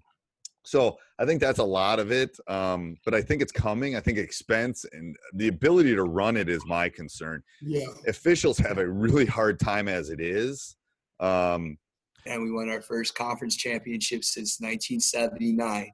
So 0.67 0.97
I 1.17 1.25
think 1.25 1.39
that's 1.39 1.59
a 1.59 1.63
lot 1.63 1.97
of 1.97 2.11
it. 2.11 2.37
Um, 2.49 2.97
but 3.05 3.13
I 3.13 3.21
think 3.21 3.41
it's 3.41 3.53
coming. 3.53 3.95
I 3.95 4.01
think 4.01 4.17
expense 4.17 4.85
and 4.91 5.15
the 5.33 5.47
ability 5.47 5.95
to 5.95 6.03
run 6.03 6.35
it 6.35 6.49
is 6.49 6.61
my 6.65 6.89
concern. 6.89 7.41
Yeah. 7.61 7.85
Officials 8.05 8.57
have 8.57 8.77
a 8.77 8.85
really 8.85 9.25
hard 9.25 9.61
time 9.61 9.87
as 9.87 10.09
it 10.09 10.19
is. 10.19 10.75
Um, 11.21 11.77
and 12.25 12.43
we 12.43 12.51
won 12.51 12.69
our 12.69 12.81
first 12.81 13.15
conference 13.15 13.55
championship 13.55 14.25
since 14.25 14.59
1979. 14.59 15.89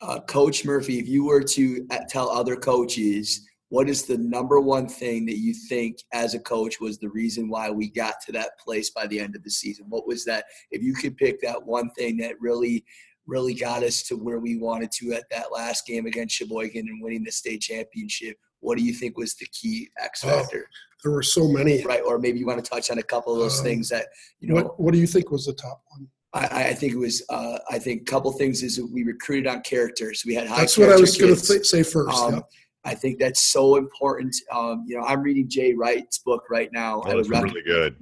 Uh, 0.00 0.20
Coach 0.22 0.64
Murphy, 0.64 0.98
if 0.98 1.06
you 1.06 1.26
were 1.26 1.44
to 1.44 1.86
uh, 1.92 1.98
tell 2.08 2.30
other 2.30 2.56
coaches 2.56 3.46
what 3.68 3.88
is 3.88 4.04
the 4.04 4.18
number 4.18 4.60
one 4.60 4.88
thing 4.88 5.24
that 5.26 5.38
you 5.38 5.54
think 5.68 5.98
as 6.12 6.34
a 6.34 6.40
coach 6.40 6.80
was 6.80 6.98
the 6.98 7.10
reason 7.10 7.48
why 7.48 7.70
we 7.70 7.90
got 7.90 8.14
to 8.26 8.32
that 8.32 8.58
place 8.58 8.90
by 8.90 9.06
the 9.06 9.20
end 9.20 9.36
of 9.36 9.44
the 9.44 9.50
season? 9.50 9.86
What 9.88 10.06
was 10.06 10.24
that? 10.24 10.46
If 10.72 10.82
you 10.82 10.94
could 10.94 11.16
pick 11.16 11.40
that 11.42 11.64
one 11.64 11.90
thing 11.90 12.16
that 12.18 12.40
really, 12.40 12.84
really 13.26 13.54
got 13.54 13.82
us 13.82 14.02
to 14.04 14.16
where 14.16 14.38
we 14.38 14.56
wanted 14.56 14.90
to 14.92 15.12
at 15.12 15.24
that 15.30 15.52
last 15.52 15.86
game 15.86 16.06
against 16.06 16.36
Sheboygan 16.36 16.86
and 16.88 17.02
winning 17.02 17.24
the 17.24 17.32
state 17.32 17.60
championship, 17.60 18.36
what 18.60 18.78
do 18.78 18.84
you 18.84 18.92
think 18.92 19.16
was 19.16 19.34
the 19.34 19.46
key 19.46 19.88
X 20.02 20.24
Oh, 20.24 20.28
factor? 20.28 20.68
There 21.02 21.12
were 21.12 21.22
so 21.22 21.48
many. 21.48 21.84
Right, 21.84 22.02
or 22.04 22.18
maybe 22.18 22.38
you 22.38 22.46
want 22.46 22.64
to 22.64 22.70
touch 22.70 22.90
on 22.90 22.98
a 22.98 23.02
couple 23.02 23.32
of 23.32 23.38
those 23.38 23.58
Um, 23.58 23.64
things 23.64 23.88
that 23.90 24.06
you 24.40 24.48
know. 24.48 24.54
What 24.54 24.80
What 24.80 24.92
do 24.94 24.98
you 24.98 25.06
think 25.06 25.30
was 25.30 25.44
the 25.46 25.52
top 25.52 25.82
one? 25.90 26.08
I, 26.32 26.70
I 26.70 26.74
think 26.74 26.94
it 26.94 26.98
was. 26.98 27.22
Uh, 27.28 27.58
I 27.70 27.78
think 27.78 28.02
a 28.02 28.04
couple 28.04 28.32
things 28.32 28.62
is 28.62 28.76
that 28.76 28.86
we 28.90 29.04
recruited 29.04 29.46
on 29.46 29.60
characters. 29.60 30.24
We 30.26 30.34
had 30.34 30.48
high. 30.48 30.60
That's 30.60 30.78
what 30.78 30.90
I 30.90 30.96
was 30.96 31.16
going 31.16 31.30
going 31.30 31.40
to 31.40 31.46
th- 31.46 31.66
say 31.66 31.82
first. 31.82 32.16
Um, 32.16 32.34
yeah. 32.34 32.40
I 32.86 32.94
think 32.94 33.18
that's 33.18 33.40
so 33.40 33.76
important. 33.76 34.34
Um, 34.52 34.84
you 34.86 34.98
know, 34.98 35.04
I'm 35.04 35.22
reading 35.22 35.48
Jay 35.48 35.74
Wright's 35.74 36.18
book 36.18 36.44
right 36.50 36.70
now. 36.72 37.02
I 37.02 37.10
that 37.10 37.16
was 37.16 37.30
really 37.30 37.62
good. 37.62 37.96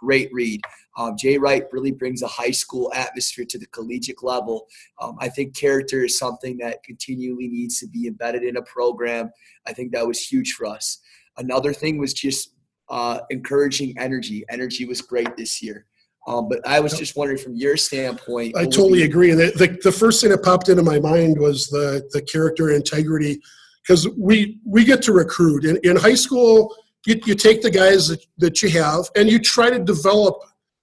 Great 0.00 0.30
read. 0.32 0.60
Um, 0.96 1.16
Jay 1.16 1.38
Wright 1.38 1.64
really 1.72 1.92
brings 1.92 2.22
a 2.22 2.28
high 2.28 2.50
school 2.50 2.92
atmosphere 2.94 3.44
to 3.50 3.58
the 3.58 3.66
collegiate 3.66 4.22
level. 4.22 4.66
Um, 5.00 5.16
I 5.20 5.28
think 5.28 5.56
character 5.56 6.04
is 6.04 6.18
something 6.18 6.58
that 6.58 6.82
continually 6.82 7.48
needs 7.48 7.78
to 7.80 7.88
be 7.88 8.06
embedded 8.06 8.42
in 8.42 8.56
a 8.56 8.62
program. 8.62 9.30
I 9.66 9.72
think 9.72 9.92
that 9.92 10.06
was 10.06 10.20
huge 10.20 10.52
for 10.52 10.66
us. 10.66 10.98
Another 11.36 11.72
thing 11.72 11.98
was 11.98 12.14
just 12.14 12.54
uh, 12.88 13.20
encouraging 13.30 13.94
energy. 13.98 14.44
Energy 14.48 14.84
was 14.84 15.00
great 15.00 15.36
this 15.36 15.62
year. 15.62 15.86
Um, 16.26 16.48
but 16.48 16.60
I 16.66 16.80
was 16.80 16.92
just 16.92 17.16
wondering 17.16 17.38
from 17.38 17.54
your 17.54 17.76
standpoint. 17.76 18.54
I 18.56 18.64
totally 18.64 19.04
agree. 19.04 19.30
And 19.30 19.40
the, 19.40 19.52
the, 19.56 19.78
the 19.84 19.92
first 19.92 20.20
thing 20.20 20.30
that 20.30 20.42
popped 20.42 20.68
into 20.68 20.82
my 20.82 21.00
mind 21.00 21.38
was 21.38 21.68
the, 21.68 22.06
the 22.12 22.20
character 22.20 22.70
integrity 22.70 23.40
because 23.82 24.06
we, 24.18 24.58
we 24.66 24.84
get 24.84 25.00
to 25.02 25.12
recruit. 25.12 25.64
In, 25.64 25.78
in 25.84 25.96
high 25.96 26.14
school, 26.14 26.74
you, 27.06 27.20
you 27.24 27.34
take 27.34 27.62
the 27.62 27.70
guys 27.70 28.08
that, 28.08 28.20
that 28.38 28.62
you 28.62 28.70
have 28.70 29.06
and 29.16 29.28
you 29.30 29.38
try 29.38 29.70
to 29.70 29.78
develop 29.78 30.36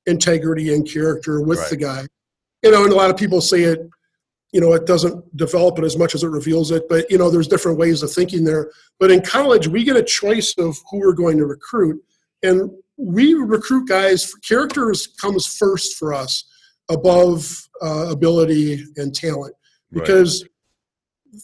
integrity 0.05 0.74
and 0.74 0.89
character 0.89 1.41
with 1.41 1.60
Right. 1.60 1.69
the 1.69 1.77
guy. 1.77 2.07
You 2.63 2.72
know, 2.72 2.84
and 2.84 2.93
a 2.93 2.95
lot 2.95 3.10
of 3.10 3.17
people 3.17 3.41
say 3.41 3.63
it, 3.63 3.88
you 4.51 4.62
know, 4.62 4.74
it 4.74 4.86
doesn't 4.86 5.36
develop 5.36 5.77
it 5.79 5.84
as 5.84 5.98
much 5.98 6.15
as 6.15 6.24
it 6.24 6.29
reveals 6.29 6.72
it, 6.72 6.88
but, 6.88 7.10
you 7.12 7.17
know, 7.17 7.29
there's 7.29 7.48
different 7.48 7.77
ways 7.77 8.01
of 8.03 8.12
thinking 8.12 8.43
there. 8.45 8.72
But 9.00 9.12
in 9.12 9.22
college, 9.22 9.67
we 9.67 9.84
get 9.84 9.98
a 9.98 10.03
choice 10.03 10.53
of 10.57 10.77
who 10.89 11.00
we're 11.00 11.13
going 11.13 11.38
to 11.38 11.45
recruit. 11.45 12.01
And 12.41 12.72
we 12.98 13.34
recruit 13.34 13.88
guys, 13.89 14.34
characters 14.36 15.07
comes 15.07 15.45
first 15.45 15.98
for 15.98 16.13
us 16.13 16.45
above 16.89 17.67
uh, 17.81 18.07
ability 18.10 18.84
and 18.95 19.13
talent 19.13 19.53
Right. 19.91 20.01
because 20.05 20.45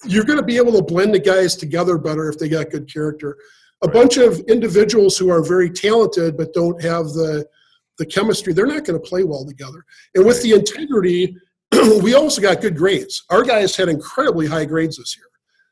you're 0.05 0.23
going 0.23 0.39
to 0.39 0.45
be 0.45 0.57
able 0.57 0.71
to 0.73 0.81
blend 0.81 1.13
the 1.13 1.19
guys 1.19 1.55
together 1.55 1.97
better 1.97 2.29
if 2.29 2.37
they 2.39 2.47
got 2.47 2.69
good 2.69 2.91
character. 2.91 3.37
A 3.83 3.87
Right. 3.87 3.93
bunch 3.93 4.17
of 4.17 4.39
individuals 4.41 5.17
who 5.17 5.29
are 5.29 5.43
very 5.43 5.69
talented 5.69 6.37
but 6.37 6.53
don't 6.53 6.81
have 6.83 7.05
the 7.13 7.45
the 7.97 8.05
chemistry, 8.05 8.51
they're 8.53 8.65
not 8.65 8.83
going 8.83 8.99
to 8.99 9.07
play 9.07 9.23
well 9.23 9.45
together. 9.45 9.85
And 10.15 10.25
with 10.25 10.41
the 10.41 10.53
integrity, 10.53 11.35
we 12.01 12.15
also 12.15 12.41
got 12.41 12.59
good 12.61 12.75
grades. 12.75 13.23
Our 13.29 13.43
guys 13.43 13.75
had 13.75 13.89
incredibly 13.89 14.47
high 14.47 14.65
grades 14.65 14.97
this 14.97 15.15
year. 15.15 15.27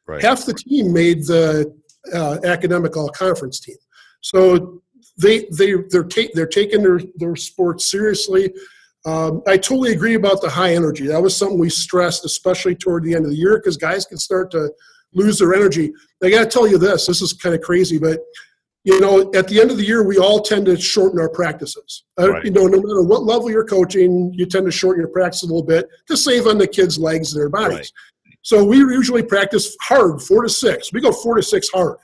Right. 0.08 0.22
Half 0.22 0.46
the 0.46 0.54
team 0.54 0.94
made 0.94 1.26
the 1.26 1.74
uh, 2.14 2.38
academic 2.44 2.96
all 2.98 3.10
conference 3.10 3.60
team. 3.60 3.78
So 4.22 4.84
they 5.18 5.48
they 5.58 5.74
they're 5.90 6.04
ta- 6.04 6.30
they're 6.34 6.46
taking 6.48 6.84
their 6.84 7.00
their 7.16 7.36
sports 7.36 7.90
seriously. 7.90 8.54
Um, 9.06 9.42
I 9.48 9.56
totally 9.58 9.94
agree 9.94 10.16
about 10.16 10.42
the 10.42 10.50
high 10.50 10.76
energy. 10.76 11.08
That 11.08 11.22
was 11.22 11.36
something 11.36 11.58
we 11.58 11.70
stressed, 11.70 12.26
especially 12.26 12.76
toward 12.76 13.04
the 13.04 13.16
end 13.16 13.26
of 13.26 13.32
the 13.32 13.38
year, 13.38 13.58
because 13.58 13.78
guys 13.78 14.06
can 14.06 14.18
start 14.18 14.52
to 14.52 14.72
lose 15.14 15.40
their 15.40 15.54
energy. 15.54 15.92
I 16.24 16.30
got 16.30 16.44
to 16.44 16.50
tell 16.50 16.68
you 16.68 16.78
this: 16.78 17.08
this 17.08 17.22
is 17.22 17.34
kind 17.34 17.56
of 17.56 17.62
crazy, 17.62 17.98
but 17.98 18.20
you 18.84 19.00
know, 19.00 19.32
at 19.34 19.48
the 19.48 19.60
end 19.60 19.72
of 19.72 19.78
the 19.78 19.86
year, 19.86 20.04
we 20.04 20.18
all 20.18 20.42
tend 20.42 20.66
to 20.68 20.80
shorten 20.80 21.20
our 21.20 21.30
practices. 21.30 22.06
Uh, 22.18 22.42
You 22.42 22.52
know, 22.52 22.66
no 22.66 22.78
matter 22.82 23.04
what 23.04 23.24
level 23.24 23.52
you're 23.52 23.66
coaching, 23.66 24.34
you 24.34 24.46
tend 24.46 24.66
to 24.66 24.72
shorten 24.72 25.02
your 25.02 25.10
practice 25.10 25.44
a 25.44 25.46
little 25.46 25.64
bit 25.64 25.88
to 26.08 26.16
save 26.16 26.48
on 26.48 26.58
the 26.58 26.68
kids' 26.68 26.98
legs 26.98 27.34
and 27.34 27.42
their 27.42 27.50
bodies. 27.50 27.78
Right. 27.78 27.92
So 28.42 28.64
we 28.64 28.78
usually 28.78 29.22
practice 29.22 29.76
hard, 29.82 30.22
four 30.22 30.44
to 30.44 30.50
six. 30.50 30.94
We 30.94 31.02
go 31.02 31.12
four 31.12 31.36
to 31.36 31.44
six 31.44 31.70
hard, 31.70 31.98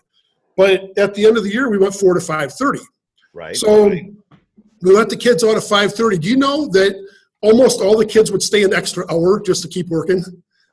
but 0.58 0.98
at 0.98 1.14
the 1.14 1.26
end 1.26 1.38
of 1.38 1.44
the 1.44 1.50
year, 1.52 1.70
we 1.70 1.78
went 1.78 1.96
four 1.96 2.14
to 2.14 2.20
five 2.20 2.54
thirty. 2.54 2.82
Right. 3.34 3.56
So 3.56 3.90
right. 3.90 4.12
we 4.82 4.92
let 4.92 5.10
the 5.10 5.18
kids 5.18 5.44
out 5.44 5.56
at 5.56 5.64
five 5.64 5.94
thirty. 5.94 6.18
Do 6.18 6.30
you 6.30 6.36
know 6.36 6.68
that 6.68 6.96
almost 7.42 7.80
all 7.82 7.98
the 7.98 8.06
kids 8.06 8.32
would 8.32 8.44
stay 8.44 8.64
an 8.64 8.74
extra 8.74 9.06
hour 9.12 9.40
just 9.40 9.62
to 9.62 9.68
keep 9.70 9.88
working? 9.88 10.24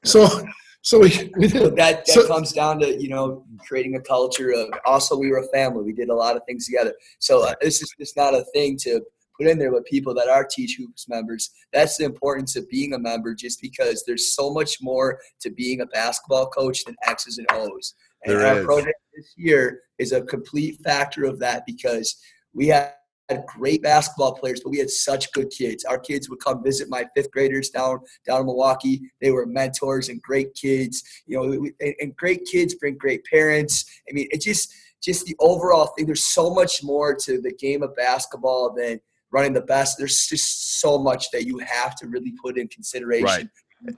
So, 0.04 0.26
so 0.82 0.98
we, 0.98 1.30
we 1.36 1.48
did. 1.48 1.76
that 1.76 2.04
that 2.04 2.08
So- 2.08 2.26
comes 2.26 2.52
down 2.52 2.80
to 2.80 3.00
you 3.02 3.08
know 3.08 3.44
creating 3.66 3.96
a 3.96 4.00
culture 4.00 4.50
of 4.52 4.68
also 4.84 5.16
we 5.16 5.28
were 5.30 5.38
a 5.38 5.48
family. 5.48 5.84
We 5.84 5.92
did 5.92 6.10
a 6.10 6.14
lot 6.14 6.36
of 6.36 6.42
things 6.46 6.66
together. 6.66 6.92
So 7.18 7.46
uh, 7.46 7.54
this 7.60 7.82
is 7.82 7.92
just 7.98 8.16
not 8.16 8.34
a 8.34 8.44
thing 8.52 8.76
to 8.82 9.00
put 9.38 9.46
in 9.46 9.58
there 9.58 9.72
but 9.72 9.84
people 9.86 10.12
that 10.14 10.28
are 10.28 10.44
teach 10.44 10.76
hoops 10.78 11.08
members. 11.08 11.50
That's 11.72 11.96
the 11.96 12.04
importance 12.04 12.54
of 12.56 12.68
being 12.68 12.92
a 12.94 12.98
member 12.98 13.34
just 13.34 13.60
because 13.62 14.04
there's 14.06 14.34
so 14.34 14.52
much 14.52 14.78
more 14.82 15.18
to 15.40 15.50
being 15.50 15.80
a 15.80 15.86
basketball 15.86 16.46
coach 16.50 16.84
than 16.84 16.96
x's 17.06 17.38
and 17.38 17.46
o's. 17.52 17.94
And 18.24 18.36
There 18.38 18.46
our 18.46 18.58
is. 18.58 18.64
program 18.66 18.92
this 19.16 19.32
year 19.36 19.80
is 19.98 20.12
a 20.12 20.22
complete 20.22 20.80
factor 20.84 21.24
of 21.24 21.38
that 21.40 21.64
because 21.66 22.16
we 22.52 22.66
had 22.68 22.92
had 23.28 23.44
great 23.46 23.82
basketball 23.82 24.35
players, 24.35 24.61
but 24.62 24.70
we 24.70 24.78
had 24.78 24.90
such 24.90 25.32
good 25.32 25.50
kids. 25.50 25.85
Our 25.85 25.98
kids 25.98 26.28
would 26.28 26.40
come 26.40 26.62
visit 26.62 26.88
my 26.88 27.06
fifth 27.14 27.30
graders 27.30 27.70
down 27.70 28.00
down 28.26 28.40
in 28.40 28.46
Milwaukee. 28.46 29.00
They 29.20 29.30
were 29.30 29.46
mentors 29.46 30.08
and 30.08 30.20
great 30.22 30.54
kids. 30.54 31.02
You 31.26 31.37
know, 31.37 31.87
and 32.00 32.16
great 32.16 32.44
kids 32.44 32.74
bring 32.74 32.96
great 32.96 33.24
parents. 33.24 33.85
I 34.08 34.12
mean, 34.12 34.28
it 34.30 34.40
just 34.40 34.72
just 35.02 35.26
the 35.26 35.37
overall 35.40 35.87
thing. 35.96 36.06
There's 36.06 36.24
so 36.24 36.54
much 36.54 36.82
more 36.82 37.14
to 37.14 37.40
the 37.40 37.52
game 37.52 37.82
of 37.82 37.94
basketball 37.96 38.74
than 38.74 39.00
running 39.32 39.52
the 39.52 39.62
best. 39.62 39.98
There's 39.98 40.26
just 40.28 40.80
so 40.80 40.98
much 40.98 41.30
that 41.32 41.46
you 41.46 41.58
have 41.58 41.96
to 41.96 42.06
really 42.06 42.32
put 42.42 42.58
in 42.58 42.68
consideration. 42.68 43.24
Right. 43.24 43.48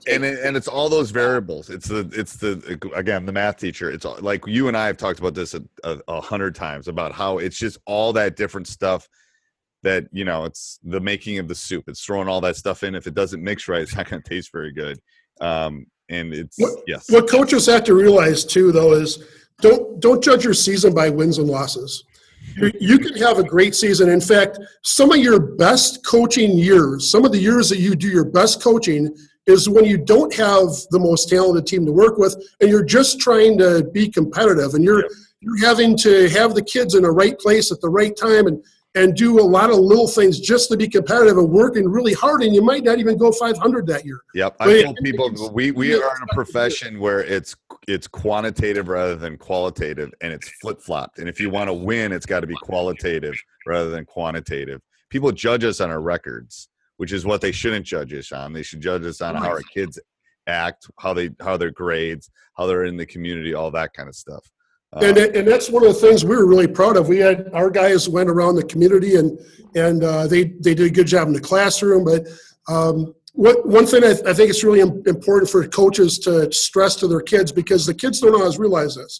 And 0.07 0.25
it, 0.25 0.39
and 0.43 0.57
it's 0.57 0.67
all 0.67 0.89
those 0.89 1.11
variables. 1.11 1.69
It's 1.69 1.87
the 1.87 2.09
it's 2.13 2.35
the 2.37 2.79
again 2.95 3.25
the 3.25 3.31
math 3.31 3.57
teacher. 3.57 3.91
It's 3.91 4.05
all, 4.05 4.17
like 4.19 4.45
you 4.47 4.67
and 4.67 4.75
I 4.75 4.87
have 4.87 4.97
talked 4.97 5.19
about 5.19 5.33
this 5.35 5.53
a, 5.53 5.63
a, 5.83 5.99
a 6.07 6.21
hundred 6.21 6.55
times 6.55 6.87
about 6.87 7.11
how 7.11 7.37
it's 7.37 7.57
just 7.57 7.77
all 7.85 8.13
that 8.13 8.35
different 8.35 8.67
stuff 8.67 9.07
that 9.83 10.07
you 10.11 10.25
know 10.25 10.45
it's 10.45 10.79
the 10.83 10.99
making 10.99 11.37
of 11.39 11.47
the 11.47 11.55
soup. 11.55 11.85
It's 11.87 12.03
throwing 12.03 12.27
all 12.27 12.41
that 12.41 12.55
stuff 12.55 12.83
in. 12.83 12.95
If 12.95 13.07
it 13.07 13.13
doesn't 13.13 13.43
mix 13.43 13.67
right, 13.67 13.81
it's 13.83 13.95
not 13.95 14.09
going 14.09 14.21
to 14.21 14.29
taste 14.29 14.51
very 14.51 14.71
good. 14.71 14.99
Um, 15.41 15.85
and 16.09 16.33
it's 16.33 16.57
What- 16.57 16.83
yes, 16.87 17.09
What 17.09 17.29
coaches 17.29 17.65
have 17.67 17.83
to 17.85 17.93
realize 17.93 18.45
too, 18.45 18.71
though, 18.71 18.93
is 18.93 19.23
don't 19.61 19.99
don't 19.99 20.23
judge 20.23 20.43
your 20.43 20.53
season 20.53 20.93
by 20.93 21.09
wins 21.09 21.37
and 21.37 21.47
losses. 21.47 22.03
You, 22.57 22.71
you 22.79 22.99
can 22.99 23.15
have 23.17 23.39
a 23.39 23.43
great 23.43 23.73
season. 23.75 24.09
In 24.09 24.21
fact, 24.21 24.59
some 24.83 25.11
of 25.11 25.17
your 25.17 25.39
best 25.39 26.05
coaching 26.05 26.57
years, 26.57 27.09
some 27.09 27.25
of 27.25 27.31
the 27.31 27.39
years 27.39 27.69
that 27.69 27.79
you 27.79 27.95
do 27.95 28.07
your 28.07 28.23
best 28.25 28.61
coaching, 28.61 29.15
is 29.47 29.69
when 29.69 29.85
you 29.85 29.97
don't 29.97 30.33
have 30.33 30.69
the 30.91 30.99
most 30.99 31.29
talented 31.29 31.67
team 31.67 31.85
to 31.85 31.91
work 31.91 32.17
with, 32.17 32.35
and 32.61 32.69
you're 32.69 32.83
just 32.83 33.19
trying 33.19 33.57
to 33.59 33.83
be 33.93 34.09
competitive, 34.09 34.73
and 34.73 34.83
you're 34.83 35.01
Yep. 35.01 35.11
you're 35.41 35.65
having 35.65 35.95
to 35.97 36.27
have 36.29 36.55
the 36.55 36.61
kids 36.63 36.95
in 36.95 37.03
the 37.03 37.11
right 37.11 37.37
place 37.37 37.71
at 37.71 37.79
the 37.81 37.89
right 37.89 38.15
time, 38.15 38.47
and 38.47 38.63
and 38.95 39.13
do 39.13 39.39
a 39.39 39.43
lot 39.43 39.69
of 39.69 39.75
little 39.77 40.07
things 40.07 40.39
just 40.39 40.69
to 40.71 40.77
be 40.77 40.87
competitive 40.87 41.37
and 41.37 41.49
working 41.49 41.87
really 41.89 42.13
hard, 42.13 42.41
and 42.41 42.55
you 42.55 42.61
might 42.61 42.81
not 42.83 42.97
even 42.97 43.17
go 43.17 43.29
500 43.29 43.85
that 43.87 44.05
year. 44.05 44.21
Yep, 44.33 44.55
But 44.57 44.69
I 44.69 44.83
told 44.83 44.97
people 45.03 45.51
we 45.53 45.71
we 45.71 45.91
yeah, 45.91 45.97
are 45.97 46.15
in 46.15 46.23
a 46.23 46.33
profession 46.33 46.99
where 46.99 47.19
it's 47.21 47.55
it's 47.87 48.07
quantitative 48.07 48.87
rather 48.87 49.15
than 49.17 49.37
qualitative, 49.37 50.11
and 50.21 50.31
it's 50.33 50.49
flip 50.61 50.81
flopped. 50.81 51.19
And 51.19 51.27
if 51.29 51.39
you 51.39 51.49
want 51.49 51.67
to 51.67 51.73
win, 51.73 52.11
it's 52.13 52.25
got 52.25 52.39
to 52.39 52.47
be 52.47 52.55
qualitative 52.55 53.35
rather 53.67 53.89
than 53.91 54.05
quantitative. 54.05 54.81
People 55.09 55.31
judge 55.31 55.63
us 55.65 55.81
on 55.81 55.89
our 55.91 56.01
records, 56.01 56.69
which 56.97 57.11
is 57.11 57.25
what 57.25 57.41
they 57.41 57.51
shouldn't 57.51 57.85
judge 57.85 58.13
us 58.13 58.31
on. 58.31 58.53
They 58.53 58.63
should 58.63 58.81
judge 58.81 59.05
us 59.05 59.21
on 59.21 59.35
how 59.35 59.49
our 59.49 59.61
kids 59.73 59.99
act, 60.47 60.87
how 60.99 61.13
they 61.13 61.29
how 61.41 61.57
their 61.57 61.71
grades, 61.71 62.29
how 62.57 62.65
they're 62.65 62.85
in 62.85 62.97
the 62.97 63.05
community, 63.05 63.53
all 63.53 63.71
that 63.71 63.93
kind 63.93 64.07
of 64.09 64.15
stuff. 64.15 64.49
And, 65.01 65.17
Um, 65.17 65.29
and 65.35 65.47
that's 65.47 65.69
one 65.69 65.85
of 65.85 65.93
the 65.93 65.99
things 65.99 66.23
we 66.23 66.37
were 66.37 66.45
really 66.45 66.67
proud 66.67 66.95
of. 66.95 67.09
We 67.09 67.17
had 67.17 67.49
our 67.53 67.69
guys 67.69 68.07
went 68.07 68.29
around 68.29 68.55
the 68.55 68.63
community 68.63 69.15
and 69.15 69.37
and 69.75 70.03
uh, 70.03 70.27
they 70.27 70.45
they 70.61 70.73
did 70.73 70.87
a 70.87 70.89
good 70.89 71.07
job 71.07 71.27
in 71.27 71.33
the 71.33 71.41
classroom. 71.41 72.05
But 72.05 72.27
um, 72.69 73.13
what 73.33 73.67
one 73.67 73.85
thing 73.85 74.05
I, 74.05 74.11
I 74.11 74.33
think 74.33 74.49
it's 74.49 74.63
really 74.63 74.79
im- 74.79 75.03
important 75.05 75.49
for 75.51 75.67
coaches 75.67 76.17
to 76.19 76.49
stress 76.53 76.95
to 76.97 77.07
their 77.07 77.19
kids 77.21 77.51
because 77.51 77.85
the 77.85 77.93
kids 77.93 78.21
don't 78.21 78.33
always 78.35 78.57
realize 78.57 78.95
this. 78.95 79.19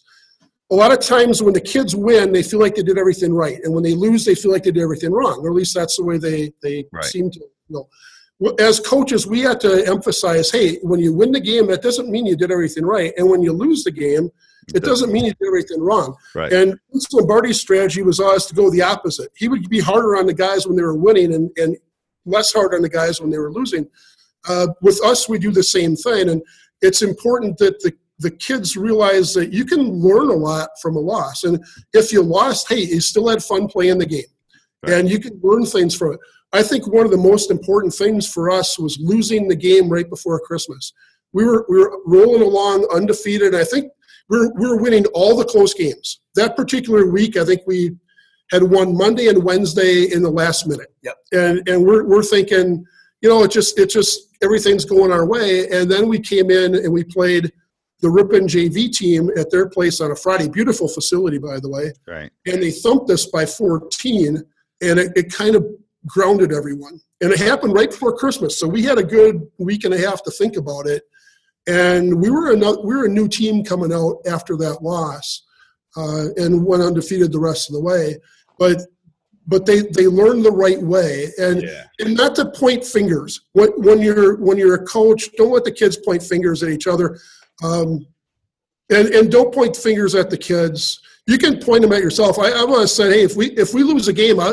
A 0.72 0.74
lot 0.74 0.90
of 0.92 0.98
times 1.00 1.42
when 1.42 1.52
the 1.52 1.60
kids 1.60 1.94
win, 1.94 2.32
they 2.32 2.42
feel 2.42 2.58
like 2.58 2.74
they 2.74 2.82
did 2.82 2.98
everything 2.98 3.32
right, 3.34 3.58
and 3.62 3.72
when 3.74 3.84
they 3.84 3.94
lose, 3.94 4.24
they 4.24 4.34
feel 4.34 4.50
like 4.50 4.62
they 4.64 4.72
did 4.72 4.82
everything 4.82 5.12
wrong. 5.12 5.40
Or 5.42 5.48
at 5.48 5.54
least 5.54 5.74
that's 5.74 5.96
the 5.96 6.04
way 6.04 6.16
they 6.18 6.52
they 6.62 6.86
Right. 6.92 7.04
seem 7.04 7.30
to. 7.32 7.40
You 7.68 7.86
know. 8.40 8.52
as 8.58 8.80
coaches, 8.80 9.26
we 9.26 9.40
have 9.40 9.58
to 9.60 9.86
emphasize, 9.86 10.50
hey, 10.50 10.76
when 10.82 11.00
you 11.00 11.12
win 11.12 11.32
the 11.32 11.40
game, 11.40 11.66
that 11.68 11.82
doesn't 11.82 12.10
mean 12.10 12.26
you 12.26 12.36
did 12.36 12.52
everything 12.52 12.84
right, 12.84 13.12
and 13.16 13.28
when 13.28 13.42
you 13.42 13.52
lose 13.52 13.84
the 13.84 13.90
game, 13.90 14.30
it 14.74 14.82
doesn't 14.82 15.12
mean 15.12 15.24
you 15.24 15.32
did 15.40 15.46
everything 15.46 15.80
wrong. 15.80 16.16
Right. 16.34 16.52
And 16.52 16.76
Vince 16.92 17.12
Lombardi's 17.12 17.60
strategy 17.60 18.02
was 18.02 18.18
always 18.18 18.46
to 18.46 18.54
go 18.54 18.68
the 18.70 18.82
opposite. 18.82 19.30
He 19.36 19.48
would 19.48 19.68
be 19.68 19.78
harder 19.80 20.16
on 20.16 20.26
the 20.26 20.34
guys 20.34 20.66
when 20.66 20.76
they 20.76 20.82
were 20.82 20.96
winning, 20.96 21.34
and, 21.34 21.50
and 21.56 21.76
less 22.24 22.52
hard 22.52 22.74
on 22.74 22.82
the 22.82 22.88
guys 22.88 23.20
when 23.20 23.30
they 23.30 23.38
were 23.38 23.52
losing. 23.52 23.86
Uh, 24.48 24.68
with 24.82 25.00
us, 25.04 25.28
we 25.28 25.38
do 25.38 25.50
the 25.52 25.62
same 25.62 25.96
thing, 25.96 26.28
and 26.28 26.42
it's 26.82 27.02
important 27.02 27.58
that 27.58 27.80
the 27.80 27.92
the 28.18 28.30
kids 28.30 28.78
realize 28.78 29.34
that 29.34 29.52
you 29.52 29.62
can 29.66 29.82
learn 30.00 30.30
a 30.30 30.34
lot 30.34 30.70
from 30.80 30.96
a 30.96 30.98
loss. 30.98 31.44
And 31.44 31.62
if 31.92 32.14
you 32.14 32.22
lost, 32.22 32.66
hey, 32.66 32.80
you 32.80 32.98
still 33.02 33.28
had 33.28 33.42
fun 33.44 33.66
playing 33.68 33.98
the 33.98 34.06
game, 34.06 34.22
Right. 34.82 34.94
and 34.94 35.10
you 35.10 35.18
can 35.20 35.38
learn 35.42 35.66
things 35.66 35.94
from 35.94 36.14
it. 36.14 36.20
I 36.56 36.62
think 36.62 36.86
one 36.86 37.04
of 37.04 37.10
the 37.10 37.16
most 37.16 37.50
important 37.50 37.92
things 37.94 38.26
for 38.28 38.50
us 38.50 38.78
was 38.78 38.98
losing 39.00 39.48
the 39.48 39.56
game 39.56 39.88
right 39.88 40.08
before 40.08 40.38
Christmas. 40.40 40.92
We 41.32 41.44
were 41.44 41.66
we 41.68 41.78
were 41.78 41.98
rolling 42.06 42.42
along 42.42 42.86
undefeated. 42.94 43.54
I 43.54 43.64
think 43.64 43.92
we 44.28 44.38
we're 44.38 44.52
we 44.54 44.66
we're 44.68 44.80
winning 44.80 45.06
all 45.14 45.36
the 45.36 45.44
close 45.44 45.74
games. 45.74 46.20
That 46.34 46.56
particular 46.56 47.06
week, 47.10 47.36
I 47.36 47.44
think 47.44 47.62
we 47.66 47.96
had 48.52 48.62
won 48.62 48.96
Monday 48.96 49.28
and 49.28 49.42
Wednesday 49.42 50.04
in 50.12 50.22
the 50.22 50.30
last 50.30 50.66
minute. 50.66 50.94
Yep. 51.02 51.16
And 51.32 51.68
and 51.68 51.84
we're 51.84 52.04
we're 52.04 52.22
thinking, 52.22 52.84
you 53.20 53.28
know, 53.28 53.42
it 53.44 53.50
just 53.50 53.78
it 53.78 53.90
just 53.90 54.28
everything's 54.42 54.84
going 54.84 55.12
our 55.12 55.26
way. 55.26 55.68
And 55.70 55.90
then 55.90 56.08
we 56.08 56.18
came 56.20 56.50
in 56.50 56.74
and 56.74 56.92
we 56.92 57.04
played 57.04 57.52
the 58.00 58.10
Ripon 58.10 58.46
JV 58.46 58.92
team 58.92 59.30
at 59.36 59.50
their 59.50 59.68
place 59.68 60.00
on 60.00 60.10
a 60.10 60.16
Friday. 60.16 60.48
Beautiful 60.48 60.86
facility, 60.86 61.38
by 61.38 61.58
the 61.58 61.68
way 61.68 61.92
Right. 62.06 62.30
and 62.46 62.62
they 62.62 62.70
thumped 62.70 63.10
us 63.10 63.26
by 63.26 63.46
14 63.46 64.42
and 64.82 64.98
it, 64.98 65.12
it 65.16 65.32
kind 65.32 65.56
of 65.56 65.66
grounded 66.06 66.52
everyone. 66.52 67.00
And 67.20 67.32
it 67.32 67.38
happened 67.38 67.74
right 67.74 67.90
before 67.90 68.16
christmas 68.16 68.58
so 68.58 68.68
we 68.68 68.82
had 68.82 68.98
a 68.98 69.02
good 69.04 69.40
week 69.58 69.84
and 69.84 69.94
a 69.94 69.98
half 69.98 70.22
to 70.24 70.30
think 70.30 70.56
about 70.56 70.86
it. 70.86 71.02
And 71.68 72.20
we 72.22 72.30
were 72.30 72.52
a, 72.52 72.56
we 72.56 72.94
were 72.94 73.06
a 73.06 73.08
new 73.08 73.26
team 73.28 73.64
coming 73.64 73.92
out 73.92 74.18
after 74.26 74.56
that 74.58 74.82
loss 74.82 75.42
uh, 75.96 76.26
and 76.36 76.64
went 76.64 76.82
undefeated 76.82 77.32
the 77.32 77.40
rest 77.40 77.68
of 77.68 77.74
the 77.74 77.80
way. 77.80 78.16
But 78.58 78.82
but 79.48 79.66
they 79.66 79.80
they 79.82 80.06
learned 80.06 80.44
the 80.44 80.52
right 80.52 80.80
way. 80.80 81.32
And 81.38 81.62
Yeah. 81.62 81.84
and 82.00 82.16
not 82.16 82.34
to 82.36 82.50
point 82.50 82.84
fingers. 82.84 83.40
When, 83.52 83.70
when 83.78 84.00
you're 84.00 84.36
when 84.36 84.58
you're 84.58 84.74
a 84.74 84.84
coach 84.86 85.30
don't 85.36 85.52
let 85.52 85.64
the 85.64 85.72
kids 85.72 85.96
point 85.96 86.22
fingers 86.22 86.62
at 86.62 86.68
each 86.70 86.86
other. 86.86 87.18
Um, 87.64 88.06
and 88.90 89.08
and 89.08 89.30
don't 89.30 89.52
point 89.52 89.76
fingers 89.76 90.14
at 90.14 90.30
the 90.30 90.38
kids. 90.38 91.00
You 91.26 91.38
can 91.38 91.58
point 91.58 91.82
them 91.82 91.92
at 91.92 92.02
yourself. 92.02 92.38
I, 92.38 92.50
I 92.50 92.64
want 92.64 92.82
to 92.82 92.88
say 92.88 93.10
hey 93.10 93.22
if 93.24 93.34
we 93.34 93.46
if 93.52 93.74
we 93.74 93.82
lose 93.82 94.06
a 94.06 94.12
game 94.12 94.38
I, 94.38 94.52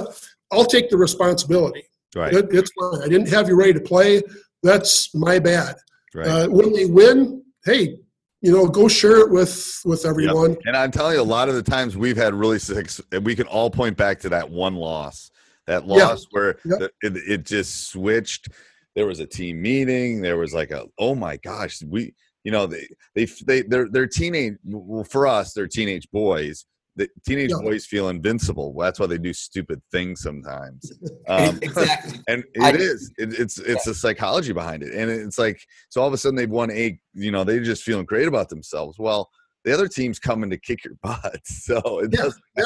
i'll 0.54 0.66
take 0.66 0.90
the 0.90 0.98
responsibility 0.98 1.84
Right. 2.16 2.34
it, 2.34 2.46
it's 2.52 2.72
fine 2.80 3.02
i 3.02 3.08
didn't 3.08 3.30
have 3.30 3.48
you 3.50 3.56
ready 3.56 3.74
to 3.74 3.82
play 3.82 4.22
that's 4.62 5.14
my 5.16 5.40
bad 5.40 5.76
Right. 6.16 6.28
uh, 6.28 6.48
when 6.50 6.72
they 6.74 6.86
win 6.86 7.44
hey 7.66 7.98
you 8.42 8.52
know 8.52 8.68
go 8.68 8.88
share 8.88 9.18
it 9.18 9.32
with 9.32 9.82
with 9.86 10.06
everyone 10.06 10.56
And 10.66 10.78
I'm 10.78 10.92
telling 10.92 11.16
you, 11.16 11.22
a 11.22 11.24
lot 11.24 11.50
of 11.50 11.56
the 11.56 11.64
times 11.64 11.98
we've 11.98 12.18
had 12.18 12.34
really 12.36 12.60
six, 12.60 13.02
and 13.12 13.26
we 13.26 13.36
can 13.36 13.48
all 13.48 13.70
point 13.72 13.98
back 13.98 14.20
to 14.22 14.30
that 14.30 14.48
one 14.50 14.76
loss, 14.76 15.32
that 15.66 15.88
Yeah. 15.88 16.08
loss 16.10 16.26
where 16.32 16.58
Yep. 16.66 16.80
the, 16.80 16.92
it, 17.02 17.18
it 17.34 17.46
just 17.46 17.88
switched. 17.90 18.50
There 18.96 19.08
was 19.08 19.20
a 19.22 19.26
team 19.26 19.62
meeting. 19.62 20.22
There 20.22 20.38
was 20.38 20.54
like 20.54 20.72
a, 20.72 20.86
oh 21.00 21.16
my 21.16 21.38
gosh, 21.38 21.82
we, 21.88 22.14
you 22.44 22.52
know, 22.52 22.68
they, 22.68 22.86
they, 23.16 23.26
they, 23.48 23.62
they're, 23.64 23.88
they're 23.90 24.08
teenage. 24.08 24.56
Well, 24.66 25.06
for 25.06 25.26
us, 25.26 25.54
they're 25.54 25.68
teenage 25.68 26.08
boys. 26.12 26.66
The 26.96 27.10
teenage 27.28 27.50
Yeah. 27.50 27.58
boys 27.64 27.86
feel 27.88 28.10
invincible. 28.10 28.76
That's 28.80 29.00
why 29.00 29.08
they 29.08 29.18
do 29.18 29.34
stupid 29.34 29.82
things 29.92 30.22
sometimes. 30.22 30.92
Um, 31.28 31.58
exactly. 31.62 32.20
and 32.28 32.44
I- 32.62 32.70
it 32.72 32.82
is 32.82 33.12
it, 33.18 33.40
it's 33.40 33.58
it's 33.58 33.86
the 33.86 33.96
psychology 33.96 34.52
behind 34.52 34.84
it 34.84 34.94
and 34.94 35.10
it's 35.10 35.38
like 35.40 35.58
so 35.90 36.02
all 36.02 36.08
of 36.08 36.14
a 36.14 36.18
sudden 36.18 36.36
they've 36.36 36.50
won 36.50 36.70
eight 36.70 36.98
you 37.14 37.32
know 37.32 37.46
they're 37.46 37.64
just 37.64 37.84
feeling 37.84 38.06
great 38.06 38.28
about 38.28 38.50
themselves 38.50 39.00
well 39.00 39.30
the 39.64 39.74
other 39.74 39.88
team's 39.88 40.20
coming 40.20 40.50
to 40.50 40.58
kick 40.58 40.84
your 40.84 40.96
butt 41.02 41.40
so 41.46 41.78
it 42.00 42.10
Yeah, 42.12 42.24
doesn't 42.24 42.44
yeah. 42.58 42.66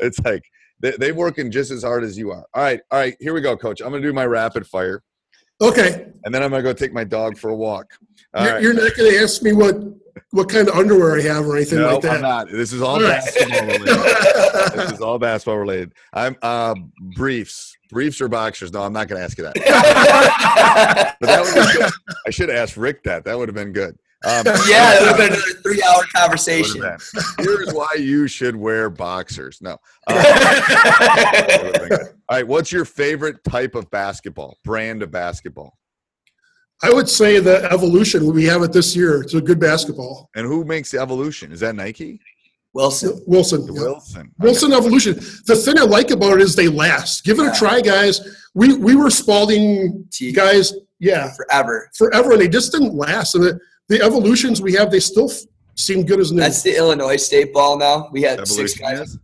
it's 0.00 0.18
like 0.26 0.42
they, 0.80 0.90
they're 0.98 1.14
working 1.14 1.50
just 1.50 1.70
as 1.70 1.82
hard 1.82 2.04
as 2.04 2.18
you 2.18 2.30
are 2.32 2.44
all 2.52 2.62
right 2.62 2.80
all 2.90 2.98
right 2.98 3.16
here 3.18 3.32
we 3.32 3.40
go 3.40 3.56
coach 3.56 3.80
i'm 3.80 3.90
gonna 3.90 4.02
do 4.02 4.12
my 4.12 4.26
rapid 4.26 4.66
fire 4.66 5.02
okay 5.62 6.06
and 6.24 6.34
then 6.34 6.42
i'm 6.42 6.50
gonna 6.50 6.62
go 6.62 6.74
take 6.74 6.92
my 6.92 7.04
dog 7.04 7.38
for 7.38 7.48
a 7.48 7.56
walk 7.56 7.86
you're, 8.38 8.44
right. 8.52 8.62
you're 8.62 8.74
not 8.74 8.92
to 8.94 9.18
ask 9.22 9.42
me 9.42 9.54
what 9.54 9.74
what 10.30 10.48
kind 10.48 10.68
of 10.68 10.74
underwear 10.74 11.18
i 11.18 11.20
have 11.22 11.46
or 11.46 11.56
anything 11.56 11.78
no, 11.78 11.94
like 11.94 12.02
that 12.02 12.16
I'm 12.16 12.22
not. 12.22 12.50
This 12.50 12.72
is 12.72 12.82
all 12.82 12.96
All 12.96 13.02
right. 13.02 13.22
basketball 13.22 13.66
related. 13.66 13.86
this 14.74 14.92
is 14.92 15.00
all 15.00 15.18
basketball 15.18 15.58
related. 15.58 15.92
I'm 16.12 16.36
uh 16.42 16.74
briefs, 17.14 17.76
briefs 17.90 18.20
or 18.20 18.28
boxers. 18.28 18.72
No, 18.72 18.82
I'm 18.82 18.92
not 18.92 19.08
going 19.08 19.18
to 19.18 19.24
ask 19.24 19.36
you 19.38 19.44
that. 19.44 19.54
but 21.20 21.26
that 21.26 21.42
would 21.42 21.54
be 21.54 21.78
good. 21.78 21.92
I 22.26 22.30
should 22.30 22.48
have 22.48 22.58
asked 22.58 22.76
Rick 22.76 23.02
that. 23.04 23.24
That 23.24 23.38
would 23.38 23.48
have 23.48 23.54
been 23.54 23.72
good. 23.72 23.96
Um, 24.22 24.44
yeah, 24.68 24.96
it 24.96 25.00
would 25.00 25.08
have 25.08 25.16
been 25.16 25.32
another 25.32 25.62
three-hour 25.62 26.02
conversation. 26.14 26.82
Here's 27.38 27.72
why 27.72 27.88
you 27.98 28.26
should 28.26 28.54
wear 28.54 28.90
boxers. 28.90 29.58
No. 29.62 29.78
Uh, 30.06 30.22
that 30.22 31.60
would 31.64 31.76
have 31.76 31.88
been 31.88 31.98
good. 31.98 32.06
all 32.28 32.36
right. 32.36 32.46
What's 32.46 32.70
your 32.70 32.84
favorite 32.84 33.42
type 33.44 33.74
of 33.74 33.90
basketball? 33.90 34.58
Brand 34.62 35.02
of 35.02 35.10
basketball? 35.10 35.78
I 36.82 36.90
would 36.92 37.08
say 37.08 37.40
the 37.40 37.64
evolution 37.70 38.32
we 38.32 38.44
have 38.44 38.62
it 38.62 38.72
this 38.72 38.96
year. 38.96 39.20
It's 39.22 39.34
a 39.34 39.40
good 39.40 39.60
basketball. 39.60 40.30
And 40.34 40.46
who 40.46 40.64
makes 40.64 40.90
the 40.90 40.98
evolution? 41.00 41.52
Is 41.52 41.60
that 41.60 41.74
Nike? 41.74 42.20
Wilson. 42.72 43.20
Wilson. 43.26 43.66
yeah. 43.66 43.72
Wilson. 43.82 44.32
Wilson 44.38 44.72
evolution. 44.72 45.14
The 45.46 45.56
thing 45.56 45.78
I 45.78 45.82
like 45.82 46.10
about 46.10 46.34
it 46.34 46.42
is 46.42 46.54
they 46.56 46.68
last. 46.68 47.24
Give 47.24 47.38
it 47.38 47.46
a 47.46 47.52
try, 47.58 47.80
guys. 47.80 48.20
We 48.54 48.74
we 48.76 48.94
were 48.94 49.10
Spalding 49.10 50.06
T- 50.10 50.32
guys, 50.32 50.72
yeah, 51.00 51.32
forever. 51.34 51.90
forever, 51.96 52.32
and 52.32 52.40
they 52.40 52.48
just 52.48 52.72
didn't 52.72 52.94
last. 52.94 53.34
And 53.34 53.44
the, 53.44 53.60
the 53.88 54.00
evolutions 54.02 54.62
we 54.62 54.72
have, 54.74 54.90
they 54.90 55.00
still 55.00 55.30
f- 55.30 55.40
seem 55.76 56.04
good 56.06 56.20
as 56.20 56.30
new. 56.32 56.40
That's 56.40 56.62
the 56.62 56.76
Illinois 56.76 57.16
State 57.16 57.52
ball 57.52 57.76
now. 57.76 58.08
We 58.12 58.22
had 58.22 58.46
six 58.46 58.74
guys. 58.74 59.00
is? 59.00 59.18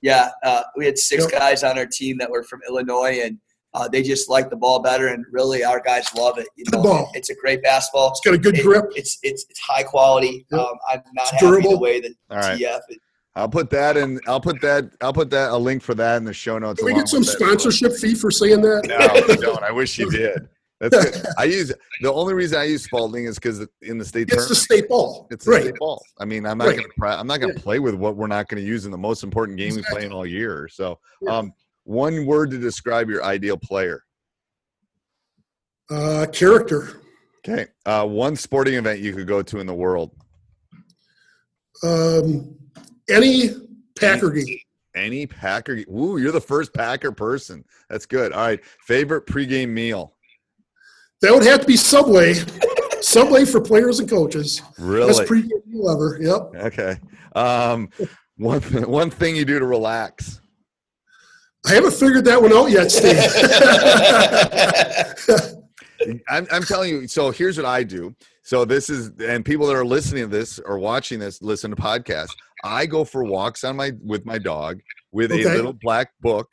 Yeah, 0.00 0.30
uh, 0.44 0.62
we 0.76 0.86
had 0.86 0.96
six 0.98 1.24
Yep. 1.24 1.32
guys 1.32 1.62
on 1.64 1.76
our 1.78 1.86
team 1.86 2.18
that 2.18 2.30
were 2.30 2.42
from 2.44 2.60
Illinois, 2.68 3.20
and 3.24 3.38
uh, 3.74 3.88
they 3.88 4.02
just 4.02 4.28
like 4.28 4.50
the 4.50 4.56
ball 4.56 4.80
better. 4.80 5.08
And 5.08 5.24
really, 5.30 5.64
our 5.64 5.80
guys 5.80 6.12
love 6.14 6.38
it. 6.38 6.46
You 6.56 6.64
Good 6.66 6.74
know, 6.76 6.82
ball. 6.82 7.10
it's 7.14 7.30
a 7.30 7.34
great 7.34 7.62
basketball. 7.62 8.10
It's 8.10 8.20
got 8.20 8.34
a 8.34 8.38
good 8.38 8.58
It- 8.58 8.64
grip. 8.64 8.86
It's 8.94 9.18
it's 9.22 9.44
it's 9.48 9.60
high 9.60 9.82
quality. 9.82 10.46
Yep. 10.50 10.60
Um, 10.60 10.66
I'm 10.90 11.02
not 11.14 11.22
It's 11.24 11.30
happy 11.32 11.46
durable. 11.46 11.70
the 11.72 11.78
way 11.78 12.00
that 12.00 12.12
All 12.30 12.38
right. 12.38 12.58
TF. 12.60 12.80
Is. 12.90 12.96
I'll 13.34 13.48
put 13.48 13.70
that 13.70 13.96
in. 13.96 14.20
I'll 14.26 14.40
put 14.42 14.60
that. 14.60 14.90
I'll 15.00 15.12
put 15.14 15.30
that 15.30 15.52
a 15.52 15.56
link 15.56 15.82
for 15.82 15.94
that 15.94 16.16
in 16.18 16.24
the 16.24 16.34
show 16.34 16.58
notes. 16.58 16.80
Can 16.80 16.86
we 16.86 16.94
get 16.94 17.08
some 17.08 17.24
sponsorship 17.24 17.92
fee 17.96 18.14
for 18.14 18.30
saying 18.30 18.60
that? 18.60 18.84
No, 18.86 19.34
you 19.34 19.40
don't. 19.40 19.62
I 19.62 19.70
wish 19.72 19.98
you 19.98 20.10
did. 20.10 20.48
That's 20.80 21.02
good. 21.20 21.26
I 21.38 21.44
use 21.44 21.72
the 22.02 22.12
only 22.12 22.34
reason 22.34 22.58
I 22.58 22.64
use 22.64 22.82
Spalding 22.84 23.24
is 23.26 23.36
because 23.36 23.64
in 23.82 23.96
the 23.98 24.04
state 24.04 24.28
It's 24.32 24.48
the 24.48 24.54
state 24.54 24.86
ball. 24.88 25.28
it's 25.30 25.46
a 25.46 25.50
right. 25.50 25.62
state 25.62 25.76
ball. 25.78 26.04
I 26.18 26.24
mean, 26.26 26.44
I'm 26.44 26.58
not 26.58 26.66
Right. 26.66 26.80
gonna 26.98 27.16
I'm 27.16 27.26
not 27.28 27.40
gonna 27.40 27.54
Yeah. 27.54 27.62
play 27.62 27.78
with 27.78 27.94
what 27.94 28.16
we're 28.16 28.26
not 28.26 28.48
gonna 28.48 28.62
use 28.62 28.84
in 28.84 28.90
the 28.90 28.98
most 28.98 29.22
important 29.22 29.56
game 29.56 29.76
we 29.76 29.82
play 29.90 30.04
in 30.04 30.12
all 30.12 30.26
year. 30.26 30.68
So, 30.70 30.98
Yeah. 31.22 31.36
um, 31.38 31.52
one 31.92 32.26
word 32.26 32.50
to 32.50 32.58
describe 32.58 33.08
your 33.08 33.22
ideal 33.22 33.56
player. 33.56 34.02
Uh, 35.90 36.26
character. 36.32 37.02
Okay. 37.46 37.66
Uh, 37.84 38.06
one 38.06 38.34
sporting 38.36 38.74
event 38.74 39.00
you 39.00 39.12
could 39.12 39.26
go 39.26 39.42
to 39.42 39.58
in 39.58 39.66
the 39.66 39.74
world. 39.74 40.10
Um, 41.82 42.54
any 43.10 43.50
Packer 43.98 44.30
game. 44.30 44.58
Any 44.94 45.26
Packer. 45.26 45.74
Ooh, 45.90 46.18
you're 46.18 46.32
the 46.32 46.40
first 46.40 46.72
Packer 46.72 47.12
person. 47.12 47.64
That's 47.88 48.06
good. 48.06 48.32
All 48.32 48.46
right. 48.46 48.64
Favorite 48.86 49.26
pregame 49.26 49.70
meal. 49.70 50.14
That 51.20 51.32
would 51.32 51.44
have 51.44 51.60
to 51.60 51.66
be 51.66 51.76
Subway. 51.76 52.34
Subway 53.00 53.44
for 53.44 53.60
players 53.60 54.00
and 54.00 54.08
coaches. 54.08 54.60
Best 54.60 54.78
Really? 54.78 55.26
pregame 55.26 55.66
meal 55.66 55.90
ever. 55.90 56.18
Yep. 56.20 56.64
Okay. 56.66 56.96
Um, 57.34 57.88
one 58.36 58.60
one 58.88 59.10
thing 59.10 59.36
you 59.36 59.44
do 59.44 59.58
to 59.58 59.66
relax. 59.66 60.40
I 61.66 61.74
haven't 61.74 61.94
figured 61.94 62.24
that 62.24 62.40
one 62.42 62.52
out 62.52 62.70
yet, 62.70 62.90
Steve. 62.90 63.16
I'm, 66.28 66.46
I'm 66.50 66.62
telling 66.64 66.90
you. 66.90 67.06
So 67.08 67.30
here's 67.30 67.56
what 67.56 67.66
I 67.66 67.84
do. 67.84 68.14
So 68.42 68.64
this 68.64 68.90
is, 68.90 69.10
and 69.20 69.44
people 69.44 69.66
that 69.68 69.76
are 69.76 69.84
listening 69.84 70.24
to 70.24 70.28
this 70.28 70.58
or 70.58 70.78
watching 70.78 71.20
this, 71.20 71.40
listen 71.42 71.70
to 71.70 71.76
podcasts. 71.76 72.32
I 72.64 72.86
go 72.86 73.04
for 73.04 73.22
walks 73.24 73.64
on 73.64 73.76
my 73.76 73.92
with 74.04 74.24
my 74.26 74.38
dog 74.38 74.80
with 75.12 75.30
a 75.32 75.36
little 75.56 75.72
black 75.72 76.10
book, 76.20 76.48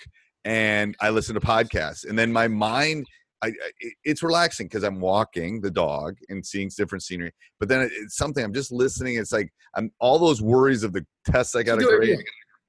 and 0.46 0.96
I 1.02 1.10
listen 1.10 1.34
to 1.36 1.42
podcasts. 1.42 2.08
And 2.08 2.18
then 2.18 2.32
my 2.32 2.48
mind, 2.48 3.06
I, 3.44 3.48
I 3.48 3.52
it's 4.04 4.22
relaxing 4.22 4.68
because 4.68 4.84
I'm 4.84 5.00
walking 5.00 5.62
the 5.62 5.72
dog 5.72 6.16
and 6.30 6.46
seeing 6.46 6.70
different 6.76 7.04
scenery. 7.04 7.32
But 7.60 7.70
then 7.70 7.82
it- 7.82 7.92
it's 7.96 8.18
something 8.18 8.44
I'm 8.44 8.54
just 8.54 8.72
listening. 8.72 9.16
It's 9.18 9.32
like 9.32 9.52
I'm 9.76 9.92
all 10.00 10.20
those 10.20 10.42
worries 10.42 10.84
of 10.84 10.94
the 10.94 11.06
tests 11.26 11.56
I 11.56 11.64
got 11.64 11.80
to 11.80 11.86
grade. 11.98 12.10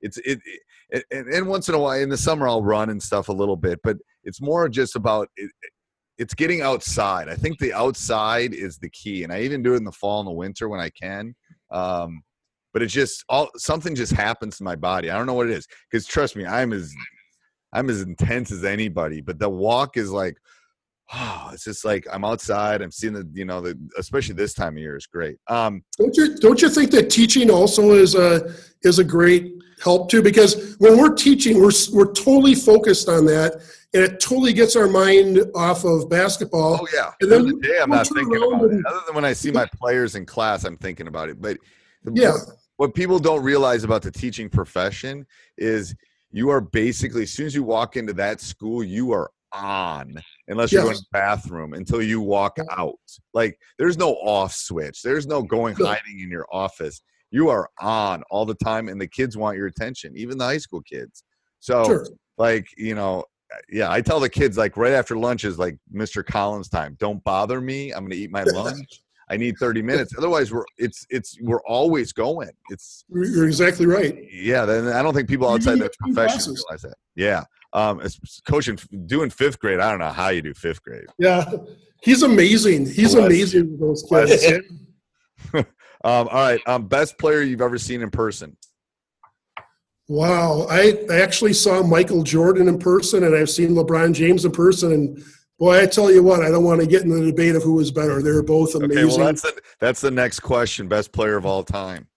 It's 0.01 0.19
it, 0.19 0.41
it 0.91 1.05
and, 1.11 1.27
and 1.29 1.47
once 1.47 1.69
in 1.69 1.75
a 1.75 1.79
while 1.79 1.99
in 1.99 2.09
the 2.09 2.17
summer 2.17 2.49
I'll 2.49 2.63
run 2.63 2.91
and 2.91 3.03
stuff 3.03 3.29
a 3.29 3.33
little 3.33 3.57
bit, 3.57 3.81
but 3.83 3.97
it's 4.25 4.41
more 4.41 4.69
just 4.69 4.97
about 4.97 5.29
it, 5.37 5.51
it's 6.19 6.35
getting 6.35 6.61
outside. 6.61 7.29
I 7.29 7.35
think 7.35 7.59
the 7.59 7.73
outside 7.73 8.53
is 8.53 8.79
the 8.79 8.91
key, 8.91 9.25
and 9.25 9.33
I 9.33 9.41
even 9.41 9.63
do 9.63 9.75
it 9.75 9.79
in 9.79 9.85
the 9.85 9.93
fall 9.93 10.21
and 10.21 10.27
the 10.27 10.33
winter 10.33 10.69
when 10.69 10.81
I 10.81 10.91
can. 10.91 11.35
Um, 11.71 12.23
but 12.73 12.83
it's 12.83 12.93
just 12.93 13.25
all 13.29 13.51
something 13.57 13.95
just 13.95 14.13
happens 14.13 14.59
to 14.59 14.65
my 14.65 14.77
body. 14.77 15.11
I 15.11 15.17
don't 15.17 15.27
know 15.27 15.35
what 15.35 15.49
it 15.49 15.53
is 15.53 15.67
because 15.91 16.07
trust 16.07 16.37
me, 16.37 16.47
I'm 16.47 16.73
as 16.73 16.95
I'm 17.73 17.89
as 17.89 18.03
intense 18.03 18.51
as 18.51 18.65
anybody. 18.65 19.21
But 19.21 19.39
the 19.39 19.49
walk 19.49 19.97
is 19.97 20.11
like, 20.11 20.37
oh, 21.15 21.51
it's 21.53 21.65
just 21.65 21.85
like 21.85 22.07
I'm 22.13 22.25
outside. 22.25 22.83
I'm 22.83 22.91
seeing 22.91 23.13
the, 23.13 23.29
you 23.33 23.45
know, 23.45 23.61
the 23.61 23.79
especially 23.99 24.35
this 24.35 24.55
time 24.55 24.77
of 24.77 24.79
year 24.79 24.97
is 24.97 25.07
great. 25.07 25.37
Um, 25.49 25.83
don't 25.99 26.17
you 26.17 26.37
don't 26.37 26.61
you 26.63 26.69
think 26.69 26.91
that 26.93 27.11
teaching 27.11 27.51
also 27.51 27.93
is 27.93 28.15
a 28.15 28.53
is 28.83 28.99
a 28.99 29.05
great 29.05 29.55
help 29.83 30.11
too? 30.11 30.23
Because 30.23 30.77
when 30.79 30.99
we're 30.99 31.15
teaching, 31.15 31.61
we're 31.61 31.73
we're 31.93 32.13
totally 32.13 32.55
focused 32.55 33.09
on 33.09 33.27
that, 33.27 33.55
and 33.95 34.03
it 34.03 34.21
totally 34.21 34.53
gets 34.53 34.77
our 34.77 34.89
mind 34.89 35.41
off 35.55 35.85
of 35.85 36.09
basketball. 36.09 36.79
Oh 36.83 36.87
yeah, 36.95 37.13
and 37.21 37.31
then 37.31 37.47
the 37.47 37.61
day 37.61 37.79
I'm 37.81 37.91
not 37.91 38.07
thinking 38.07 38.37
about 38.37 38.65
it. 38.73 38.87
Other 38.87 39.01
than 39.07 39.15
when 39.15 39.25
I 39.25 39.33
see 39.33 39.51
my 39.51 39.67
players 39.67 40.15
in 40.15 40.27
class, 40.27 40.65
I'm 40.65 40.77
thinking 40.77 41.09
about 41.09 41.29
it. 41.29 41.41
But 41.41 41.59
Yeah. 42.13 42.31
what, 42.33 42.41
what 42.77 42.95
people 42.95 43.19
don't 43.19 43.43
realize 43.43 43.85
about 43.85 44.03
the 44.03 44.11
teaching 44.11 44.49
profession 44.49 45.27
is 45.59 45.95
you 46.31 46.49
are 46.51 46.61
basically 46.61 47.25
as 47.25 47.31
soon 47.33 47.47
as 47.47 47.55
you 47.55 47.63
walk 47.63 47.97
into 47.97 48.13
that 48.15 48.41
school, 48.41 48.85
you 48.85 49.13
are 49.13 49.31
on 49.53 50.15
unless 50.51 50.73
you're 50.73 50.81
Yes. 50.83 50.87
going 50.87 50.97
to 50.97 51.03
the 51.03 51.19
bathroom 51.19 51.73
until 51.75 52.03
you 52.03 52.21
walk 52.21 52.59
out. 52.71 52.95
Like 53.35 53.59
there's 53.79 53.97
no 53.97 54.11
off 54.17 54.53
switch. 54.55 55.03
There's 55.03 55.27
no 55.27 55.43
going 55.43 55.75
hiding 55.77 56.21
in 56.21 56.31
your 56.31 56.47
office. 56.53 57.01
You 57.31 57.49
are 57.49 57.69
on 57.81 58.23
all 58.31 58.45
the 58.45 58.55
time, 58.57 58.89
and 58.89 59.01
the 59.01 59.07
kids 59.07 59.37
want 59.37 59.57
your 59.57 59.67
attention, 59.69 60.13
even 60.17 60.37
the 60.39 60.45
high 60.45 60.59
school 60.59 60.83
kids. 60.83 61.23
So 61.61 61.85
Sure. 61.85 62.07
like 62.39 62.67
you 62.77 62.95
know 62.95 63.25
uh, 63.53 63.59
yeah 63.69 63.91
i 63.91 64.01
tell 64.01 64.19
the 64.21 64.29
kids 64.29 64.57
like 64.57 64.77
right 64.77 64.93
after 64.93 65.17
lunch 65.17 65.45
is 65.45 65.59
like 65.59 65.77
mr 65.93 66.25
collins 66.25 66.69
time 66.69 66.97
don't 67.01 67.23
bother 67.25 67.61
me 67.61 67.91
i'm 67.91 68.05
gonna 68.05 68.15
eat 68.15 68.31
my 68.31 68.45
lunch 68.61 69.03
i 69.29 69.37
need 69.37 69.57
30 69.59 69.83
minutes 69.83 70.15
otherwise 70.17 70.53
we're 70.53 70.65
it's 70.79 71.05
it's 71.11 71.37
we're 71.43 71.61
always 71.67 72.13
going 72.13 72.51
it's 72.71 73.05
You're 73.09 73.25
you're 73.27 73.47
exactly 73.47 73.87
right. 73.87 74.17
yeah 74.33 74.65
then 74.65 74.87
i 74.89 75.03
don't 75.03 75.13
think 75.15 75.29
people 75.29 75.49
outside 75.49 75.81
the 75.81 75.91
profession 75.99 76.55
realize 76.55 76.83
that 76.83 76.95
yeah 77.17 77.43
um 77.73 78.01
coaching 78.47 78.79
doing 79.07 79.31
fifth 79.31 79.59
grade 79.61 79.81
i 79.81 79.91
don't 79.91 80.01
know 80.01 80.09
how 80.11 80.29
you 80.29 80.43
do 80.43 80.53
fifth 80.55 80.83
grade 80.83 81.07
Yeah, 81.19 81.45
he's 82.03 82.23
amazing. 82.23 82.87
He's 82.87 83.15
Bless 83.15 83.27
amazing 83.27 83.79
with 83.79 83.81
those 83.81 84.03
kids. 84.09 84.65
um 85.55 85.65
all 86.05 86.27
right 86.27 86.61
um 86.67 86.87
best 86.89 87.19
player 87.19 87.43
you've 87.43 87.61
ever 87.61 87.79
seen 87.79 88.03
in 88.03 88.11
person 88.11 88.57
Wow, 90.09 90.67
I, 90.69 91.05
I 91.09 91.21
actually 91.21 91.53
saw 91.53 91.85
Michael 91.85 92.25
Jordan 92.25 92.67
in 92.67 92.81
person, 92.81 93.23
and 93.23 93.33
I've 93.37 93.49
seen 93.49 93.77
LeBron 93.77 94.13
James 94.13 94.45
in 94.45 94.51
person, 94.51 94.91
and 94.93 95.23
boy, 95.57 95.81
I 95.81 95.87
tell 95.87 96.11
you 96.11 96.21
what, 96.25 96.41
I 96.43 96.51
don't 96.51 96.65
want 96.65 96.81
to 96.81 96.87
get 96.89 97.03
in 97.03 97.11
the 97.11 97.25
debate 97.31 97.55
of 97.55 97.63
who 97.63 97.79
is 97.79 97.93
better. 97.93 98.21
They're 98.21 98.43
both 98.43 98.75
amazing. 98.75 98.99
okay 98.99 99.05
well 99.05 99.27
that's 99.27 99.43
the 99.43 99.61
that's 99.79 100.01
the 100.01 100.11
next 100.11 100.41
question 100.41 100.89
best 100.89 101.13
player 101.13 101.37
of 101.37 101.47
all 101.47 101.63
time 101.63 102.09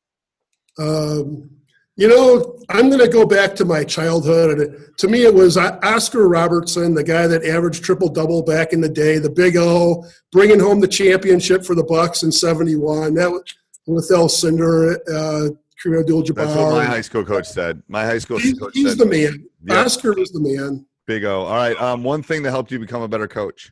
Um, 0.80 1.52
you 1.96 2.08
know, 2.08 2.58
I'm 2.70 2.90
going 2.90 3.02
to 3.02 3.08
go 3.08 3.26
back 3.26 3.56
to 3.56 3.66
my 3.66 3.84
childhood. 3.84 4.60
And 4.60 4.98
to 4.98 5.08
me, 5.08 5.24
it 5.24 5.34
was 5.34 5.58
Oscar 5.58 6.28
Robertson, 6.28 6.96
the 6.96 7.04
guy 7.04 7.28
that 7.28 7.46
averaged 7.46 7.84
triple 7.84 8.10
double 8.10 8.42
back 8.42 8.74
in 8.74 8.82
the 8.82 8.90
day, 8.90 9.20
the 9.20 9.30
Big 9.30 9.58
O, 9.58 10.04
bringing 10.32 10.60
home 10.60 10.80
the 10.80 10.88
championship 10.88 11.64
for 11.64 11.76
the 11.76 11.84
Bucks 11.84 12.24
in 12.24 12.32
'71. 12.32 13.14
That 13.14 13.30
was 13.32 13.44
with 13.86 14.10
Alcindor, 14.12 14.96
uh, 15.08 15.54
Kareem 15.84 16.00
Abdul-Jabbar. 16.00 16.36
that's 16.36 16.56
what 16.56 16.72
my 16.72 16.86
high 16.86 17.02
school 17.02 17.26
coach 17.26 17.46
said 17.48 17.84
my 17.88 18.06
high 18.06 18.18
school 18.18 18.38
He's, 18.38 18.58
coach 18.58 18.72
he's 18.74 18.90
said 18.90 18.98
the 18.98 19.06
man. 19.06 19.46
Yeah. 19.64 19.84
Oscar 19.84 20.14
was 20.14 20.32
the 20.32 20.40
man. 20.40 20.86
Big 21.06 21.26
O. 21.26 21.42
All 21.42 21.56
right. 21.56 21.80
Um, 21.82 22.04
one 22.04 22.24
thing 22.24 22.44
that 22.44 22.52
helped 22.52 22.72
you 22.72 22.80
become 22.80 23.02
a 23.02 23.08
better 23.08 23.28
coach. 23.28 23.72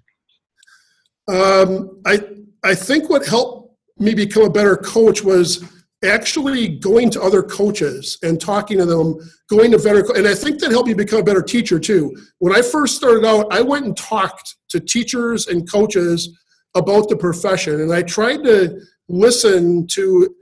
Um, 1.28 2.02
I 2.06 2.20
I 2.64 2.76
think 2.76 3.10
what 3.10 3.26
helped 3.26 3.76
me 3.98 4.14
become 4.14 4.44
a 4.44 4.50
better 4.50 4.76
coach 4.76 5.24
was 5.24 5.64
actually 6.04 6.68
going 6.68 7.10
to 7.12 7.22
other 7.22 7.44
coaches 7.44 8.18
and 8.24 8.42
talking 8.42 8.78
to 8.80 8.86
them, 8.86 9.18
going 9.50 9.72
to 9.72 9.78
better, 9.78 10.04
and 10.16 10.28
I 10.28 10.34
think 10.34 10.60
that 10.60 10.72
helped 10.72 10.88
me 10.88 10.94
become 10.94 11.20
a 11.20 11.24
better 11.24 11.42
teacher 11.42 11.80
too. 11.80 12.16
When 12.40 12.56
I 12.56 12.62
first 12.62 12.96
started 12.96 13.26
out, 13.26 13.48
I 13.52 13.62
went 13.62 13.86
and 13.86 13.96
talked 13.96 14.56
to 14.70 14.80
teachers 14.80 15.48
and 15.48 15.70
coaches 15.70 16.38
about 16.76 17.10
the 17.10 17.18
profession, 17.18 17.82
and 17.82 17.94
I 17.94 18.02
tried 18.02 18.44
to 18.44 18.82
listen 19.08 19.86
to 19.88 20.36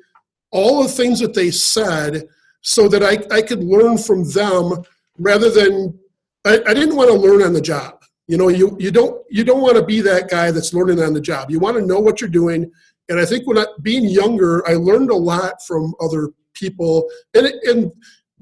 all 0.51 0.83
the 0.83 0.89
things 0.89 1.19
that 1.19 1.33
they 1.33 1.51
said 1.51 2.23
so 2.61 2.87
that 2.87 3.03
I, 3.03 3.17
I 3.33 3.41
could 3.41 3.63
learn 3.63 3.97
from 3.97 4.29
them 4.31 4.83
rather 5.17 5.49
than 5.49 5.97
I, 6.45 6.61
I 6.67 6.73
didn't 6.73 6.95
want 6.95 7.09
to 7.09 7.15
learn 7.15 7.43
on 7.43 7.53
the 7.53 7.61
job. 7.61 8.03
You 8.27 8.37
know, 8.37 8.49
you 8.49 8.77
you 8.79 8.91
don't 8.91 9.23
you 9.29 9.43
don't 9.43 9.61
want 9.61 9.75
to 9.75 9.83
be 9.83 10.01
that 10.01 10.29
guy 10.29 10.51
that's 10.51 10.73
learning 10.73 11.01
on 11.01 11.13
the 11.13 11.21
job. 11.21 11.49
You 11.49 11.59
want 11.59 11.77
to 11.77 11.85
know 11.85 11.99
what 11.99 12.21
you're 12.21 12.29
doing. 12.29 12.71
And 13.09 13.19
I 13.19 13.25
think 13.25 13.47
when 13.47 13.57
I, 13.57 13.65
being 13.81 14.05
younger, 14.05 14.67
I 14.67 14.73
learned 14.75 15.09
a 15.09 15.15
lot 15.15 15.61
from 15.67 15.93
other 15.99 16.29
people 16.53 17.09
and 17.33 17.47
and 17.63 17.91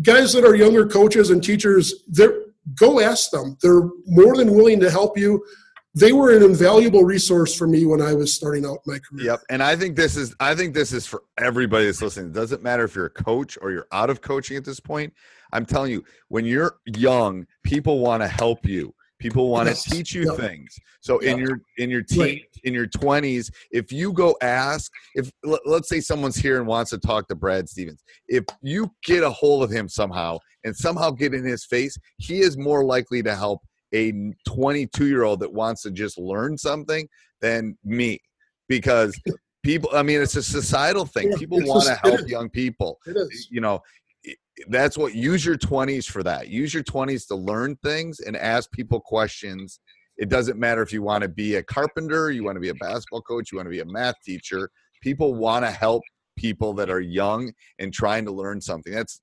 guys 0.02 0.34
that 0.34 0.44
are 0.44 0.56
younger 0.56 0.86
coaches 0.86 1.30
and 1.30 1.44
teachers. 1.44 2.04
They're 2.08 2.42
go 2.76 3.00
ask 3.00 3.32
them. 3.32 3.58
They're 3.62 3.90
more 4.06 4.36
than 4.36 4.54
willing 4.54 4.80
to 4.82 4.92
help 4.92 5.18
you. 5.18 5.44
They 5.96 6.12
were 6.12 6.36
an 6.36 6.44
invaluable 6.44 7.04
resource 7.04 7.56
for 7.56 7.66
me 7.66 7.86
when 7.86 8.02
I 8.02 8.14
was 8.14 8.32
starting 8.34 8.66
out 8.66 8.80
my 8.86 9.00
career. 9.00 9.26
Yep. 9.26 9.40
And 9.50 9.64
I 9.64 9.76
think 9.76 9.96
this 9.96 10.16
is 10.16 10.36
I 10.40 10.54
think 10.54 10.74
this 10.74 10.92
is 10.92 11.08
for 11.08 11.24
everybody 11.40 11.86
that's 11.86 12.02
listening. 12.02 12.28
It 12.28 12.34
doesn't 12.34 12.62
matter 12.62 12.84
if 12.84 12.94
you're 12.96 13.06
a 13.06 13.10
coach 13.10 13.58
or 13.62 13.72
you're 13.72 13.88
out 13.92 14.10
of 14.10 14.22
coaching 14.22 14.58
at 14.58 14.66
this 14.66 14.80
point. 14.80 15.14
I'm 15.54 15.66
telling 15.66 15.92
you, 15.92 16.04
when 16.28 16.46
you're 16.46 16.76
young, 16.86 17.48
people 17.64 18.00
want 18.00 18.22
to 18.22 18.28
help 18.28 18.66
you. 18.66 18.94
People 19.18 19.50
want 19.50 19.68
to 19.68 19.72
Yes. 19.72 19.86
teach 19.86 20.14
you 20.14 20.26
Yep. 20.26 20.38
things. 20.38 20.76
So 21.00 21.20
in 21.20 21.40
your 21.40 21.62
in 21.78 21.90
your 21.90 22.04
teen, 22.04 22.20
Right. 22.20 22.42
In 22.68 22.74
your 22.74 22.88
20s, 22.88 23.50
if 23.72 23.92
you 23.92 24.14
go 24.14 24.38
ask, 24.42 24.92
if 25.16 25.32
let- 25.44 25.66
let's 25.66 25.90
say 25.90 26.00
someone's 26.00 26.36
here 26.36 26.58
and 26.58 26.68
wants 26.68 26.92
to 26.92 26.98
talk 26.98 27.28
to 27.30 27.36
Brad 27.36 27.68
Stevens, 27.68 28.04
if 28.28 28.44
you 28.62 28.92
get 29.06 29.24
a 29.24 29.30
hold 29.30 29.64
of 29.64 29.72
him 29.72 29.88
somehow 29.90 30.38
and 30.64 30.76
somehow 30.76 31.10
get 31.12 31.34
in 31.34 31.44
his 31.44 31.66
face, 31.66 31.98
he 32.18 32.42
is 32.42 32.58
more 32.58 32.84
likely 32.84 33.24
to 33.24 33.36
help 33.36 33.62
a 33.94 34.14
22 34.48 35.08
year 35.08 35.24
old 35.24 35.40
that 35.40 35.52
wants 35.52 35.82
to 35.84 35.92
just 35.92 36.18
learn 36.18 36.58
something 36.58 37.08
than 37.42 37.78
me. 37.84 38.20
Because 38.68 39.20
people 39.64 39.90
i 39.94 40.04
mean 40.04 40.22
it's 40.22 40.36
a 40.36 40.44
societal 40.44 41.06
thing. 41.06 41.32
Yeah, 41.32 41.38
people 41.38 41.60
want 41.66 41.86
to 41.86 41.96
help 41.96 42.28
young 42.28 42.50
people. 42.50 43.00
You 43.50 43.62
know 43.62 43.82
that's 44.70 44.98
what 44.98 45.14
use 45.14 45.46
your 45.46 45.58
20s 45.58 46.06
for 46.06 46.24
that. 46.24 46.50
Use 46.50 46.74
your 46.74 46.84
20s 46.84 47.28
to 47.28 47.36
learn 47.36 47.76
things 47.78 48.20
and 48.20 48.36
ask 48.36 48.70
people 48.72 49.00
questions 49.00 49.80
it 50.18 50.30
doesn't 50.30 50.60
matter 50.60 50.82
if 50.82 50.92
you 50.92 51.02
want 51.02 51.22
to 51.22 51.28
be 51.28 51.56
a 51.56 51.64
carpenter 51.64 52.32
you 52.32 52.44
want 52.44 52.56
to 52.56 52.62
be 52.62 52.70
a 52.70 52.76
basketball 52.82 53.22
coach 53.22 53.52
you 53.52 53.58
want 53.58 53.66
to 53.66 53.72
be 53.72 53.80
a 53.80 53.86
math 53.86 54.16
teacher 54.24 54.70
people 55.02 55.36
want 55.36 55.64
to 55.64 55.72
help 55.72 56.04
people 56.38 56.74
that 56.74 56.90
are 56.90 57.02
young 57.02 57.52
and 57.80 57.92
trying 57.92 58.24
to 58.24 58.32
learn 58.32 58.62
something. 58.62 58.94
That's 58.94 59.20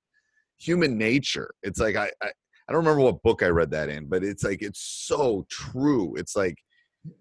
human 0.58 0.98
nature. 0.98 1.50
It's 1.62 1.80
like 1.80 1.96
I, 1.96 2.10
I 2.22 2.30
i 2.66 2.72
don't 2.72 2.82
remember 2.82 3.02
what 3.02 3.22
book 3.22 3.42
i 3.42 3.48
read 3.48 3.70
that 3.70 3.90
in 3.90 4.06
but 4.06 4.24
it's 4.24 4.42
like 4.42 4.62
it's 4.62 4.80
so 5.06 5.44
true. 5.50 6.14
It's 6.16 6.34
like 6.36 6.56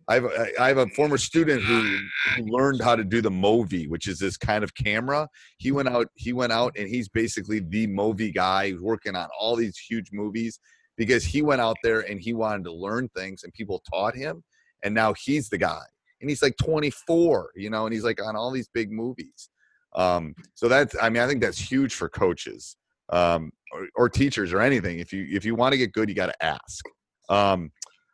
I 0.08 0.14
have, 0.14 0.24
a, 0.24 0.62
I 0.62 0.70
have 0.70 0.78
a 0.78 0.88
former 0.92 1.18
student 1.18 1.62
who, 1.62 2.00
who 2.38 2.44
learned 2.46 2.82
how 2.82 2.96
to 2.96 3.04
do 3.04 3.22
the 3.22 3.30
Movi, 3.30 3.90
which 3.90 4.08
is 4.08 4.18
this 4.18 4.38
kind 4.38 4.64
of 4.64 4.74
camera. 4.76 5.28
He 5.58 5.74
went 5.74 5.90
out, 5.90 6.08
he 6.14 6.32
went 6.32 6.54
out, 6.54 6.72
and 6.78 6.88
he's 6.88 7.10
basically 7.10 7.60
the 7.60 7.88
Movi 7.88 8.34
guy 8.34 8.76
working 8.80 9.18
on 9.18 9.28
all 9.38 9.58
these 9.58 9.78
huge 9.78 10.08
movies 10.14 10.58
because 10.98 11.24
he 11.24 11.42
went 11.42 11.62
out 11.62 11.78
there 11.84 12.02
and 12.02 12.20
he 12.20 12.34
wanted 12.34 12.64
to 12.66 12.74
learn 12.74 13.10
things, 13.10 13.44
and 13.44 13.54
people 13.54 13.82
taught 13.92 14.16
him, 14.16 14.44
and 14.84 14.94
now 14.94 15.14
he's 15.14 15.50
the 15.50 15.58
guy, 15.58 15.82
and 16.22 16.30
he's 16.30 16.42
like 16.42 16.56
24, 16.58 17.52
you 17.56 17.70
know, 17.70 17.86
and 17.86 17.94
he's 17.94 18.04
like 18.04 18.24
on 18.24 18.36
all 18.36 18.52
these 18.52 18.70
big 18.74 18.92
movies. 18.92 19.50
Um, 19.96 20.34
so 20.56 20.68
that's, 20.68 20.96
I 21.02 21.10
mean, 21.10 21.22
I 21.22 21.28
think 21.28 21.42
that's 21.42 21.60
huge 21.60 21.94
for 21.94 22.10
coaches 22.10 22.78
um, 23.10 23.52
or, 23.72 23.88
or 23.96 24.10
teachers 24.10 24.54
or 24.54 24.62
anything. 24.62 25.00
If 25.00 25.14
you 25.14 25.28
if 25.30 25.46
you 25.46 25.56
want 25.56 25.74
to 25.74 25.78
get 25.78 25.94
good, 25.94 26.10
you 26.10 26.16
got 26.16 26.28
to 26.28 26.44
ask. 26.44 26.86
Um, 27.30 27.72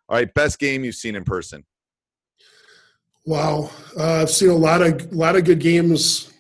all 0.08 0.18
right, 0.18 0.34
best 0.34 0.60
game 0.60 0.84
you've 0.84 0.96
seen 0.96 1.16
in 1.16 1.24
person. 1.24 1.64
Wow, 3.26 3.70
uh, 3.98 4.22
I've 4.22 4.30
seen 4.30 4.50
a 4.50 4.56
lot 4.56 4.82
of 4.82 5.12
lot 5.14 5.36
of 5.36 5.46
good 5.46 5.60
games 5.60 6.34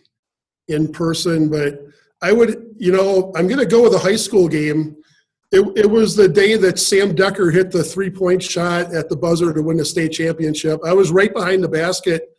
in 0.68 0.92
person, 0.92 1.50
but 1.50 1.80
I 2.22 2.32
would, 2.32 2.76
you 2.78 2.92
know, 2.92 3.32
I'm 3.36 3.48
going 3.48 3.60
to 3.60 3.66
go 3.66 3.84
with 3.84 3.94
a 3.94 4.00
high 4.00 4.16
school 4.16 4.48
game. 4.48 4.96
It, 5.52 5.66
it 5.78 5.90
was 5.90 6.16
the 6.16 6.28
day 6.28 6.56
that 6.58 6.78
Sam 6.78 7.16
Dekker 7.16 7.52
hit 7.52 7.72
the 7.72 7.84
three 7.84 8.12
point 8.12 8.44
shot 8.44 8.94
at 8.94 9.10
the 9.10 9.16
buzzer 9.16 9.52
to 9.54 9.62
win 9.64 9.78
the 9.78 9.86
state 9.86 10.12
championship. 10.12 10.80
I 10.86 10.94
was 10.94 11.12
right 11.12 11.34
behind 11.34 11.64
the 11.64 11.70
basket 11.70 12.30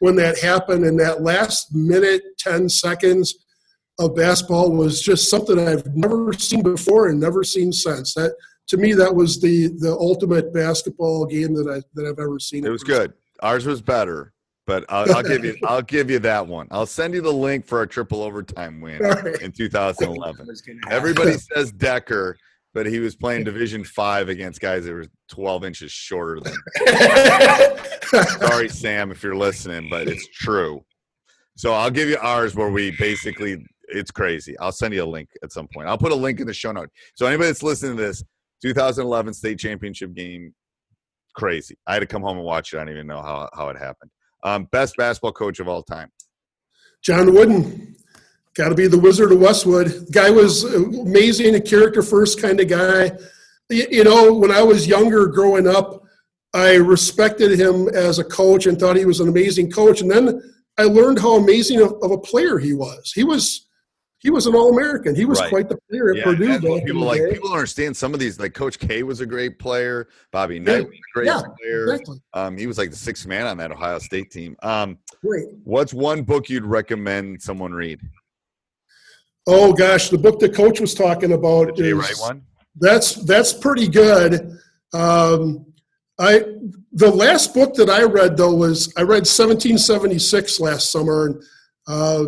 when 0.00 0.16
that 0.16 0.38
happened, 0.38 0.84
and 0.84 1.00
that 1.00 1.22
last 1.22 1.74
minute, 1.74 2.22
10 2.38 2.68
seconds 2.68 3.34
of 3.98 4.14
basketball 4.14 4.70
was 4.70 5.02
just 5.02 5.28
something 5.28 5.58
I've 5.58 5.86
never 5.94 6.32
seen 6.32 6.62
before 6.62 7.08
and 7.08 7.18
never 7.18 7.42
seen 7.42 7.72
since. 7.72 8.14
That 8.14 8.34
to 8.68 8.76
me, 8.76 8.92
that 8.92 9.14
was 9.14 9.40
the 9.40 9.68
the 9.78 9.92
ultimate 9.92 10.52
basketball 10.52 11.26
game 11.26 11.54
that 11.54 11.68
I 11.68 11.82
that 11.94 12.06
I've 12.06 12.22
ever 12.22 12.38
seen. 12.38 12.64
It 12.64 12.70
was 12.70 12.84
good. 12.84 13.12
Ours 13.40 13.66
was 13.66 13.80
better, 13.80 14.32
but 14.66 14.84
I'll, 14.88 15.16
I'll 15.16 15.22
give 15.22 15.44
you 15.44 15.56
I'll 15.64 15.82
give 15.82 16.10
you 16.10 16.18
that 16.20 16.46
one. 16.46 16.68
I'll 16.70 16.86
send 16.86 17.14
you 17.14 17.22
the 17.22 17.32
link 17.32 17.66
for 17.66 17.78
our 17.78 17.86
triple 17.86 18.22
overtime 18.22 18.80
win 18.80 19.04
All 19.04 19.12
right. 19.12 19.40
in 19.40 19.52
2011. 19.52 20.46
was 20.46 20.60
gonna 20.60 20.78
happen. 20.84 20.92
Everybody 20.96 21.32
says 21.32 21.72
Dekker, 21.72 22.34
but 22.74 22.86
he 22.86 22.98
was 22.98 23.16
playing 23.16 23.44
Division 23.44 23.84
Five 23.84 24.28
against 24.28 24.60
guys 24.60 24.84
that 24.84 24.92
were 24.92 25.06
12 25.28 25.64
inches 25.64 25.92
shorter 25.92 26.40
than. 26.40 26.54
Sorry, 28.40 28.68
Sam, 28.68 29.10
if 29.10 29.22
you're 29.22 29.36
listening, 29.36 29.88
but 29.90 30.08
it's 30.08 30.26
true. 30.28 30.84
So 31.56 31.72
I'll 31.72 31.90
give 31.90 32.08
you 32.08 32.18
ours 32.18 32.54
where 32.54 32.70
we 32.70 32.92
basically 32.92 33.64
it's 33.88 34.10
crazy. 34.10 34.56
I'll 34.58 34.72
send 34.72 34.94
you 34.94 35.02
a 35.02 35.06
link 35.06 35.30
at 35.42 35.52
some 35.52 35.66
point. 35.72 35.88
I'll 35.88 35.98
put 35.98 36.12
a 36.12 36.16
link 36.16 36.40
in 36.40 36.46
the 36.46 36.54
show 36.54 36.72
note. 36.72 36.90
So 37.14 37.26
anybody 37.26 37.48
that's 37.48 37.62
listening 37.62 37.96
to 37.96 38.02
this, 38.02 38.22
2011 38.62 39.34
state 39.34 39.58
championship 39.58 40.14
game, 40.14 40.54
crazy. 41.34 41.76
I 41.86 41.94
had 41.94 42.00
to 42.00 42.06
come 42.06 42.22
home 42.22 42.36
and 42.36 42.46
watch 42.46 42.72
it. 42.72 42.76
I 42.76 42.84
don't 42.84 42.94
even 42.94 43.06
know 43.06 43.22
how 43.22 43.48
how 43.54 43.68
it 43.70 43.78
happened. 43.78 44.10
Um, 44.44 44.68
best 44.70 44.96
basketball 44.96 45.32
coach 45.32 45.58
of 45.58 45.68
all 45.68 45.82
time. 45.82 46.10
John 47.02 47.32
Wooden. 47.32 47.96
Got 48.58 48.70
to 48.70 48.74
be 48.74 48.88
the 48.88 48.98
Wizard 48.98 49.30
of 49.30 49.38
Westwood. 49.38 50.08
Guy 50.10 50.30
was 50.30 50.64
amazing, 50.64 51.54
a 51.54 51.60
character 51.60 52.02
first 52.02 52.42
kind 52.42 52.58
of 52.58 52.66
guy. 52.68 53.12
You 53.70 54.02
know, 54.02 54.34
when 54.34 54.50
I 54.50 54.62
was 54.62 54.88
younger, 54.88 55.28
growing 55.28 55.68
up, 55.68 56.02
I 56.52 56.74
respected 56.74 57.56
him 57.56 57.88
as 57.90 58.18
a 58.18 58.24
coach 58.24 58.66
and 58.66 58.76
thought 58.76 58.96
he 58.96 59.04
was 59.04 59.20
an 59.20 59.28
amazing 59.28 59.70
coach. 59.70 60.00
And 60.00 60.10
then 60.10 60.42
I 60.76 60.84
learned 60.84 61.20
how 61.20 61.36
amazing 61.36 61.80
of, 61.80 61.92
a 62.10 62.18
player 62.18 62.58
he 62.58 62.74
was. 62.74 63.12
He 63.14 63.22
was 63.22 63.66
he 64.20 64.30
was 64.30 64.48
an 64.48 64.56
All 64.56 64.72
American. 64.76 65.14
He 65.14 65.24
was 65.24 65.38
Right. 65.38 65.48
quite 65.50 65.68
the 65.68 65.78
player 65.88 66.10
at 66.10 66.16
Yeah, 66.16 66.24
Purdue. 66.24 66.46
that's 66.48 66.64
what 66.64 66.80
in 66.80 66.86
people 66.86 67.02
like 67.02 67.20
day. 67.20 67.34
people 67.34 67.52
understand 67.52 67.96
some 67.96 68.12
of 68.12 68.18
these. 68.18 68.40
Like 68.40 68.54
Coach 68.54 68.80
K 68.80 69.04
was 69.04 69.20
a 69.20 69.26
great 69.26 69.60
player. 69.60 70.08
Bobby 70.32 70.58
Knight 70.58 70.86
was 70.86 70.96
a 70.96 71.12
great 71.14 71.26
yeah, 71.26 71.42
player. 71.60 71.92
Exactly. 71.92 72.20
Um, 72.34 72.56
he 72.58 72.66
was 72.66 72.76
like 72.78 72.90
the 72.90 72.96
sixth 72.96 73.24
man 73.28 73.46
on 73.46 73.56
that 73.58 73.70
Ohio 73.70 74.00
State 74.00 74.32
team. 74.32 74.56
Um, 74.64 74.98
Great. 75.24 75.46
what's 75.62 75.94
one 75.94 76.22
book 76.24 76.48
you'd 76.48 76.64
recommend 76.64 77.40
someone 77.40 77.70
read? 77.72 78.00
Oh 79.50 79.72
gosh, 79.72 80.10
the 80.10 80.18
book 80.18 80.38
that 80.40 80.54
Coach 80.54 80.78
was 80.78 80.92
talking 80.92 81.30
The 81.30 81.36
about 81.36 81.74
Jay 81.74 81.84
is 81.88 81.94
Wright 81.94 82.14
one. 82.18 82.42
that's 82.76 83.14
that's 83.24 83.54
pretty 83.54 83.88
good. 83.88 84.58
Um, 84.92 85.64
I 86.18 86.44
the 86.92 87.10
last 87.10 87.54
book 87.54 87.72
that 87.74 87.88
I 87.88 88.02
read 88.02 88.36
though 88.36 88.54
was 88.54 88.92
I 88.98 89.02
read 89.02 89.24
1776 89.26 90.60
last 90.60 90.92
summer, 90.92 91.26
and 91.26 91.42
uh, 91.86 92.24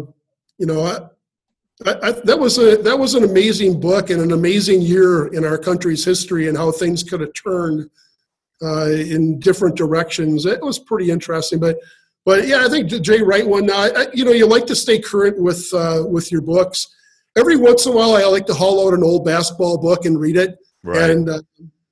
you 0.56 0.64
know 0.66 0.82
I, 0.82 1.90
I, 1.90 2.08
I, 2.08 2.12
that 2.24 2.38
was 2.38 2.56
a 2.56 2.76
that 2.78 2.98
was 2.98 3.14
an 3.14 3.24
amazing 3.24 3.78
book 3.80 4.08
and 4.08 4.22
an 4.22 4.32
amazing 4.32 4.80
year 4.80 5.26
in 5.26 5.44
our 5.44 5.58
country's 5.58 6.02
history 6.04 6.48
and 6.48 6.56
how 6.56 6.72
things 6.72 7.02
could 7.02 7.20
have 7.20 7.34
turned 7.34 7.90
uh, 8.62 8.86
in 8.88 9.38
different 9.40 9.76
directions. 9.76 10.46
It 10.46 10.62
was 10.62 10.78
pretty 10.78 11.10
interesting, 11.10 11.60
but. 11.60 11.76
But 12.26 12.46
yeah, 12.46 12.62
I 12.66 12.68
think 12.68 12.90
Jay 12.90 13.22
Wright 13.22 13.46
one. 13.48 13.70
I, 13.70 13.88
I, 13.96 14.06
you 14.12 14.26
know, 14.26 14.30
you 14.30 14.46
like 14.46 14.66
to 14.66 14.76
stay 14.76 14.98
current 14.98 15.40
with 15.40 15.72
uh, 15.72 16.04
with 16.06 16.30
your 16.30 16.42
books. 16.42 16.86
Every 17.36 17.56
once 17.56 17.86
in 17.86 17.92
a 17.92 17.96
while, 17.96 18.14
I 18.14 18.24
like 18.24 18.46
to 18.46 18.54
haul 18.54 18.86
out 18.86 18.94
an 18.94 19.02
old 19.04 19.24
basketball 19.24 19.78
book 19.78 20.04
and 20.04 20.18
read 20.18 20.36
it 20.36 20.56
Right. 20.82 21.10
and 21.10 21.28
uh, 21.28 21.42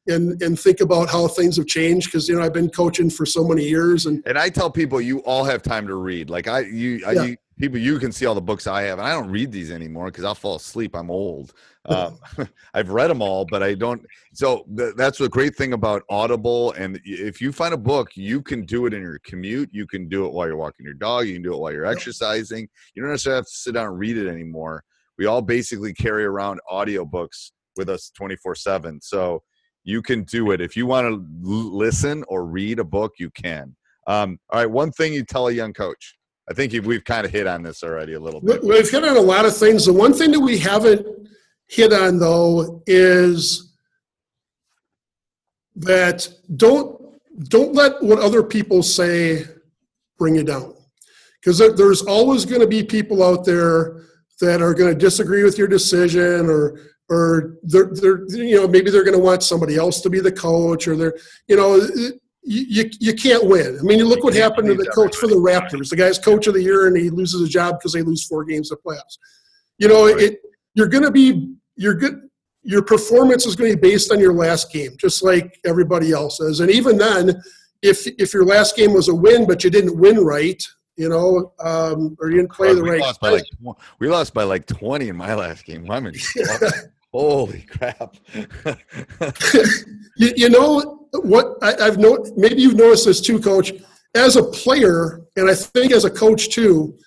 and 0.07 0.41
and 0.43 0.59
think 0.59 0.81
about 0.81 1.11
how 1.11 1.29
things 1.29 1.57
have 1.59 1.67
changed 1.67 2.07
because 2.07 2.29
you 2.29 2.35
know 2.35 2.43
I've 2.43 2.55
been 2.55 2.71
coaching 2.71 3.11
for 3.11 3.27
so 3.27 3.45
many 3.45 3.65
years 3.65 4.07
and 4.07 4.23
And 4.27 4.39
I 4.39 4.49
tell 4.49 4.71
people 4.71 5.01
you 5.01 5.19
all 5.21 5.45
have 5.45 5.63
time 5.63 5.87
to 5.87 5.95
read. 5.95 6.31
Like 6.31 6.49
I, 6.49 6.61
you, 6.61 7.03
I, 7.07 7.13
you 7.13 7.37
people, 7.59 7.79
you 7.79 7.99
can 7.99 8.13
see 8.13 8.25
all 8.25 8.35
the 8.35 8.41
books 8.41 8.67
I 8.67 8.83
have, 8.83 8.99
and 8.99 9.07
I 9.07 9.13
don't 9.13 9.31
read 9.31 9.53
these 9.53 9.71
anymore 9.71 10.07
because 10.07 10.25
I'll 10.25 10.35
fall 10.35 10.57
asleep. 10.57 10.97
I'm 10.97 11.11
old. 11.11 11.53
Um, 11.85 12.19
I've 12.75 12.89
read 12.91 13.09
them 13.11 13.21
all, 13.21 13.45
but 13.45 13.63
I 13.63 13.75
don't. 13.75 14.01
So 14.33 14.65
th- 14.77 14.95
that's 14.97 15.19
the 15.19 15.29
great 15.29 15.55
thing 15.55 15.75
about 15.75 16.03
Audible. 16.09 16.73
And 16.73 16.99
if 17.05 17.41
you 17.43 17.53
find 17.53 17.75
a 17.75 17.79
book, 17.79 18.09
you 18.15 18.41
can 18.41 18.65
do 18.65 18.87
it 18.87 18.95
in 18.95 19.03
your 19.03 19.19
commute. 19.25 19.69
You 19.73 19.87
can 19.87 20.09
do 20.09 20.25
it 20.25 20.33
while 20.33 20.47
you're 20.47 20.57
walking 20.57 20.85
your 20.85 20.95
dog. 20.95 21.27
You 21.27 21.35
can 21.35 21.43
do 21.43 21.53
it 21.53 21.59
while 21.59 21.73
you're 21.73 21.85
exercising. 21.87 22.67
You 22.95 23.03
don't 23.03 23.11
necessarily 23.11 23.39
have 23.41 23.45
to 23.47 23.51
sit 23.53 23.75
down 23.75 23.89
and 23.89 23.99
read 23.99 24.17
it 24.17 24.29
anymore. 24.29 24.85
We 25.19 25.27
all 25.27 25.43
basically 25.43 25.93
carry 25.93 26.25
around 26.25 26.61
audiobooks 26.71 27.51
with 27.77 27.89
us 27.89 28.11
24 28.17 28.55
7. 28.55 29.01
So 29.03 29.43
you 29.85 30.03
can 30.03 30.25
do 30.25 30.51
it. 30.53 30.61
If 30.61 30.77
you 30.77 30.87
want 30.87 31.07
to 31.07 31.13
l- 31.13 31.77
listen 31.77 32.25
or 32.29 32.47
read 32.47 32.79
a 32.79 32.85
book, 32.85 33.15
you 33.19 33.31
can. 33.31 33.75
Um, 34.07 34.39
all 34.51 34.61
right, 34.61 34.71
one 34.71 34.93
thing 34.93 35.13
you 35.13 35.25
tell 35.25 35.49
a 35.49 35.53
young 35.53 35.73
coach. 35.73 36.17
I 36.51 36.55
think 36.55 36.73
we've 36.87 37.05
kind 37.05 37.27
of 37.27 37.33
hit 37.33 37.47
on 37.47 37.63
this 37.63 37.83
already 37.83 38.15
a 38.15 38.21
little 38.21 38.41
bit. 38.41 38.65
we've 38.65 38.89
hit 38.91 39.05
on 39.05 39.17
a 39.17 39.21
lot 39.21 39.45
of 39.45 39.55
things. 39.55 39.85
The 39.85 39.93
one 39.93 40.15
thing 40.15 40.31
that 40.31 40.41
we 40.41 40.57
haven't 40.57 41.07
hit 41.67 41.93
on 41.93 42.19
though 42.19 42.83
is 42.87 43.75
that 45.77 46.29
don't 46.57 46.99
don't 47.49 47.75
let 47.75 48.03
what 48.03 48.19
other 48.19 48.43
people 48.43 48.83
say 48.83 49.45
bring 50.19 50.35
you 50.35 50.43
down 50.43 50.75
because 51.41 51.59
there's 51.77 52.03
always 52.03 52.45
going 52.45 52.61
to 52.61 52.67
be 52.67 52.83
people 52.83 53.23
out 53.23 53.45
there 53.45 54.08
that 54.41 54.63
are 54.63 54.75
going 54.75 54.93
to 54.93 54.99
disagree 54.99 55.43
with 55.43 55.59
your 55.59 55.69
decision 55.69 56.49
or 56.49 56.81
or 57.11 57.55
they're, 57.63 57.91
they're 57.93 58.25
you 58.29 58.57
know 58.57 58.69
maybe 58.69 58.91
they're 58.91 59.05
going 59.05 59.17
to 59.17 59.23
want 59.23 59.43
somebody 59.43 59.77
else 59.77 60.01
to 60.01 60.11
be 60.11 60.21
the 60.21 60.33
coach 60.33 60.87
or 60.87 60.97
they're 60.97 61.15
you 61.47 61.57
know 61.57 61.77
you, 62.51 62.89
you, 62.99 63.13
can't 63.13 63.47
win. 63.47 63.79
I 63.79 63.83
mean 63.83 63.99
you 63.99 64.07
look 64.07 64.25
what 64.25 64.35
happened 64.35 64.69
to 64.69 64.75
the 64.75 64.91
coach 64.95 65.15
for 65.17 65.27
the 65.27 65.35
raptors. 65.35 65.91
The 65.91 65.97
guy's 65.97 66.19
coach 66.19 66.47
of 66.47 66.55
the 66.55 66.63
year 66.63 66.87
and 66.87 66.97
he 66.97 67.11
loses 67.11 67.41
his 67.41 67.51
job 67.51 67.79
because 67.79 67.93
they 67.93 68.03
lose 68.03 68.27
four 68.27 68.45
games 68.45 68.71
of 68.71 68.83
playoffs. 68.83 69.19
You 69.79 69.89
know 69.89 70.07
it 70.07 70.39
you're 70.75 70.89
going 70.89 71.05
to 71.05 71.11
be 71.11 71.55
you're 71.77 71.95
good 71.95 72.29
your 72.63 72.83
performance 72.83 73.47
is 73.47 73.57
going 73.57 73.71
to 73.71 73.77
be 73.77 73.91
based 73.91 74.13
on 74.13 74.21
your 74.21 74.33
last 74.33 74.73
game 74.73 74.93
just 74.99 75.23
like 75.23 75.59
everybody 75.65 76.13
else 76.13 76.41
is 76.41 76.61
and 76.61 76.71
even 76.71 76.97
then 76.99 77.41
if 77.83 78.07
if 78.19 78.35
your 78.35 78.45
last 78.45 78.77
game 78.77 78.93
was 78.93 79.09
a 79.09 79.15
win 79.15 79.47
but 79.47 79.63
you 79.65 79.71
didn't 79.71 79.99
win 79.99 80.19
right 80.19 80.63
you 80.99 81.09
know 81.09 81.53
um, 81.61 82.17
or 82.21 82.31
you 82.31 82.37
didn't 82.39 82.53
play 82.53 82.75
the 82.75 82.83
we 82.83 82.91
right 82.91 83.01
lost 83.01 83.21
by 83.21 83.31
like 83.31 83.45
we 84.01 84.09
lost 84.09 84.35
by 84.35 84.43
like 84.43 84.67
20 84.67 85.09
in 85.09 85.17
my 85.17 85.35
last 85.35 85.65
game. 85.65 85.91
I'm 85.91 86.07
in. 86.07 86.15
Holy 87.13 87.63
crap. 87.63 88.17
you, 90.17 90.33
you 90.37 90.49
know 90.51 91.07
what 91.23 91.57
I, 91.63 91.75
I've 91.87 91.99
no 91.99 92.25
maybe 92.37 92.61
you've 92.61 92.75
noticed 92.77 93.07
this 93.07 93.21
too, 93.21 93.41
coach. 93.41 93.73
As 94.15 94.37
a 94.37 94.43
player, 94.43 95.21
and 95.37 95.49
I 95.51 95.55
think 95.55 95.93
as 95.93 96.05
a 96.05 96.11
coach 96.11 96.49
too, 96.51 96.99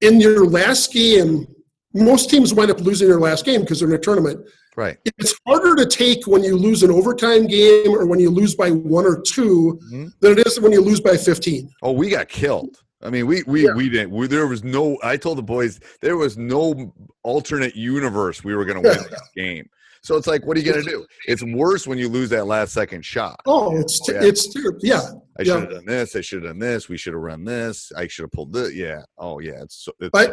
in 0.00 0.20
your 0.20 0.46
last 0.46 0.92
game, 0.92 1.46
most 1.94 2.30
teams 2.30 2.52
wind 2.54 2.70
up 2.70 2.80
losing 2.80 3.08
their 3.08 3.20
last 3.20 3.44
game 3.44 3.60
because 3.60 3.80
they're 3.80 3.88
in 3.88 3.94
a 3.94 3.98
tournament. 3.98 4.46
right. 4.76 4.96
It's 5.04 5.34
harder 5.46 5.74
to 5.76 5.86
take 5.86 6.26
when 6.26 6.42
you 6.44 6.56
lose 6.56 6.82
an 6.82 6.90
overtime 6.90 7.46
game 7.46 7.88
or 7.90 8.06
when 8.06 8.18
you 8.20 8.30
lose 8.30 8.54
by 8.54 8.70
one 8.70 9.04
or 9.06 9.20
2 9.20 9.78
Mhm. 9.92 10.12
than 10.20 10.38
it 10.38 10.46
is 10.46 10.60
when 10.60 10.72
you 10.72 10.80
lose 10.80 11.00
by 11.00 11.16
15. 11.16 11.68
Oh, 11.82 11.92
we 11.92 12.08
got 12.10 12.28
killed. 12.28 12.76
I 13.02 13.10
mean, 13.10 13.26
we 13.26 13.42
we 13.46 13.64
Yeah. 13.66 13.74
we 13.74 13.88
didn't. 13.88 14.10
We, 14.10 14.26
there 14.26 14.46
was 14.46 14.64
no. 14.64 14.98
I 15.02 15.16
told 15.16 15.38
the 15.38 15.42
boys 15.42 15.78
there 16.00 16.16
was 16.16 16.36
no 16.36 16.92
alternate 17.22 17.76
universe 17.76 18.42
we 18.42 18.54
were 18.56 18.64
going 18.64 18.82
to 18.82 18.88
win 18.88 18.98
this 19.10 19.20
game. 19.36 19.68
So 20.02 20.16
it's 20.16 20.26
like, 20.28 20.46
what 20.46 20.56
are 20.56 20.60
you 20.60 20.72
going 20.72 20.84
to 20.84 20.90
do? 20.90 21.06
It's 21.26 21.42
worse 21.42 21.86
when 21.86 21.98
you 21.98 22.08
lose 22.08 22.30
that 22.30 22.46
last 22.46 22.72
second 22.72 23.04
shot. 23.04 23.40
Oh, 23.46 23.76
it's 23.76 24.00
Oh, 24.08 24.12
yeah. 24.12 24.20
it's 24.22 24.52
terrible. 24.52 24.78
Yeah, 24.82 25.02
I 25.38 25.42
should 25.42 25.60
have 25.60 25.70
done 25.70 25.84
this. 25.86 26.14
I 26.16 26.20
should 26.20 26.42
have 26.42 26.50
done 26.52 26.58
this. 26.60 26.88
We 26.88 26.96
should 26.96 27.14
have 27.14 27.22
run 27.22 27.44
this. 27.44 27.90
I 27.96 28.06
should 28.06 28.22
have 28.22 28.30
pulled 28.32 28.52
this. 28.52 28.74
Yeah. 28.74 29.02
Oh, 29.18 29.40
yeah. 29.40 29.62
It's, 29.62 29.84
so- 29.84 29.92
it's 30.00 30.10
I- 30.14 30.32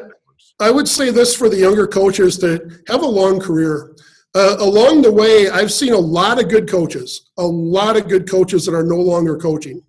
I 0.60 0.72
would 0.72 0.88
say 0.88 1.10
this 1.12 1.36
for 1.36 1.50
the 1.50 1.58
younger 1.58 1.88
coaches 1.88 2.38
to 2.40 2.80
have 2.88 3.02
a 3.02 3.08
long 3.08 3.40
career. 3.40 3.96
Uh, 4.36 4.56
along 4.60 5.02
the 5.02 5.12
way, 5.12 5.50
I've 5.50 5.72
seen 5.72 5.94
a 5.94 5.98
lot 5.98 6.42
of 6.42 6.50
good 6.50 6.70
coaches, 6.70 7.30
a 7.38 7.44
lot 7.46 7.98
of 7.98 8.08
good 8.08 8.30
coaches 8.30 8.66
that 8.66 8.76
are 8.76 8.84
no 8.84 8.98
longer 8.98 9.38
coaching. 9.38 9.82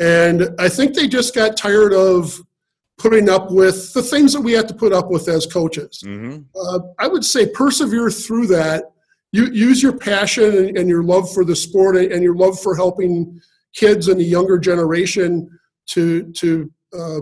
And 0.00 0.48
I 0.58 0.68
think 0.68 0.94
they 0.94 1.06
just 1.06 1.34
got 1.34 1.56
tired 1.56 1.92
of 1.92 2.40
putting 2.98 3.28
up 3.28 3.50
with 3.50 3.92
the 3.92 4.02
things 4.02 4.32
that 4.32 4.40
we 4.40 4.52
have 4.52 4.66
to 4.66 4.74
put 4.74 4.92
up 4.92 5.10
with 5.10 5.28
as 5.28 5.46
coaches. 5.46 6.02
Mhm. 6.04 6.44
Uh, 6.54 6.80
I 6.98 7.06
would 7.06 7.24
say 7.24 7.46
persevere 7.46 8.10
through 8.10 8.46
that. 8.48 8.92
You 9.32 9.46
use 9.46 9.82
your 9.82 9.96
passion 9.96 10.76
and, 10.76 10.88
your 10.88 11.02
love 11.02 11.32
for 11.32 11.44
the 11.44 11.54
sport 11.54 11.96
and, 11.96 12.12
and 12.12 12.22
your 12.22 12.34
love 12.34 12.60
for 12.60 12.74
helping 12.74 13.40
kids 13.74 14.08
and 14.08 14.18
the 14.18 14.24
younger 14.24 14.58
generation 14.58 15.48
to 15.90 16.32
to 16.32 16.70
uh, 16.92 17.20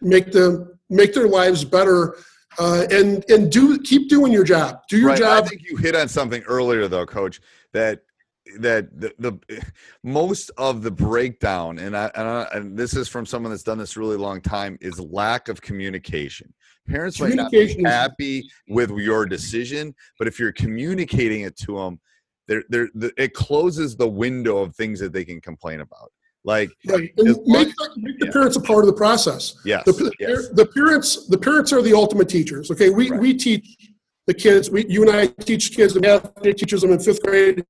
make 0.00 0.30
them 0.30 0.78
make 0.88 1.12
their 1.12 1.28
lives 1.28 1.64
better 1.64 2.16
uh, 2.58 2.86
and 2.90 3.24
and 3.28 3.50
do 3.50 3.78
keep 3.78 4.08
doing 4.08 4.32
your 4.32 4.44
job. 4.44 4.80
Do 4.88 4.98
your 4.98 5.08
right. 5.08 5.18
job. 5.18 5.44
I 5.44 5.48
think 5.48 5.62
you 5.68 5.76
hit 5.76 5.96
on 5.96 6.08
something 6.08 6.42
earlier, 6.44 6.88
though, 6.88 7.06
Coach. 7.06 7.40
That 7.72 8.02
that 8.58 8.88
the, 8.98 9.12
the 9.18 9.38
most 10.02 10.50
of 10.56 10.82
the 10.82 10.90
breakdown, 10.90 11.78
and 11.78 11.96
I, 11.96 12.10
and 12.14 12.26
I 12.28 12.48
and 12.54 12.76
this 12.76 12.94
is 12.94 13.08
from 13.08 13.26
someone 13.26 13.50
that's 13.50 13.62
done 13.62 13.78
this 13.78 13.96
really 13.96 14.16
long 14.16 14.40
time, 14.40 14.78
is 14.80 14.98
lack 14.98 15.48
of 15.48 15.60
communication. 15.60 16.52
Parents 16.88 17.20
might 17.20 17.34
not 17.34 17.50
be 17.50 17.58
Communication 17.58 17.84
happy 17.84 18.50
with 18.68 18.90
your 18.90 19.26
decision, 19.26 19.94
but 20.18 20.26
if 20.26 20.38
you're 20.40 20.52
communicating 20.52 21.42
it 21.42 21.56
to 21.58 21.76
them, 21.78 22.00
they're, 22.48 22.64
they're, 22.68 22.88
the, 22.94 23.12
it 23.16 23.32
closes 23.34 23.94
the 23.96 24.08
window 24.08 24.58
of 24.58 24.74
things 24.74 24.98
that 25.00 25.12
they 25.12 25.24
can 25.24 25.40
complain 25.40 25.80
about. 25.80 26.10
Like, 26.42 26.70
Right. 26.86 27.12
Long- 27.18 27.44
make, 27.46 27.68
the- 27.76 28.14
the 28.18 28.26
yeah. 28.26 28.32
parents 28.32 28.56
a 28.56 28.60
part 28.60 28.80
of 28.82 28.86
the 28.86 28.94
process. 28.96 29.54
yes, 29.64 29.84
The, 29.84 29.92
the, 29.92 30.12
yes, 30.18 30.48
the 30.48 30.66
parents 30.66 31.28
the 31.28 31.38
parents 31.38 31.72
are 31.72 31.82
the 31.82 31.92
ultimate 31.92 32.28
teachers. 32.30 32.70
Okay, 32.70 32.88
we, 32.90 33.10
Right. 33.10 33.20
we 33.20 33.34
teach 33.34 33.89
the 34.30 34.34
kids. 34.34 34.70
We, 34.70 34.86
you 34.86 35.02
and 35.02 35.10
I 35.10 35.26
teach 35.26 35.74
kids 35.74 35.94
the 35.94 36.00
math. 36.00 36.32
They 36.36 36.52
teachers 36.52 36.82
them 36.82 36.92
in 36.92 37.00
fifth 37.00 37.22
grade. 37.22 37.64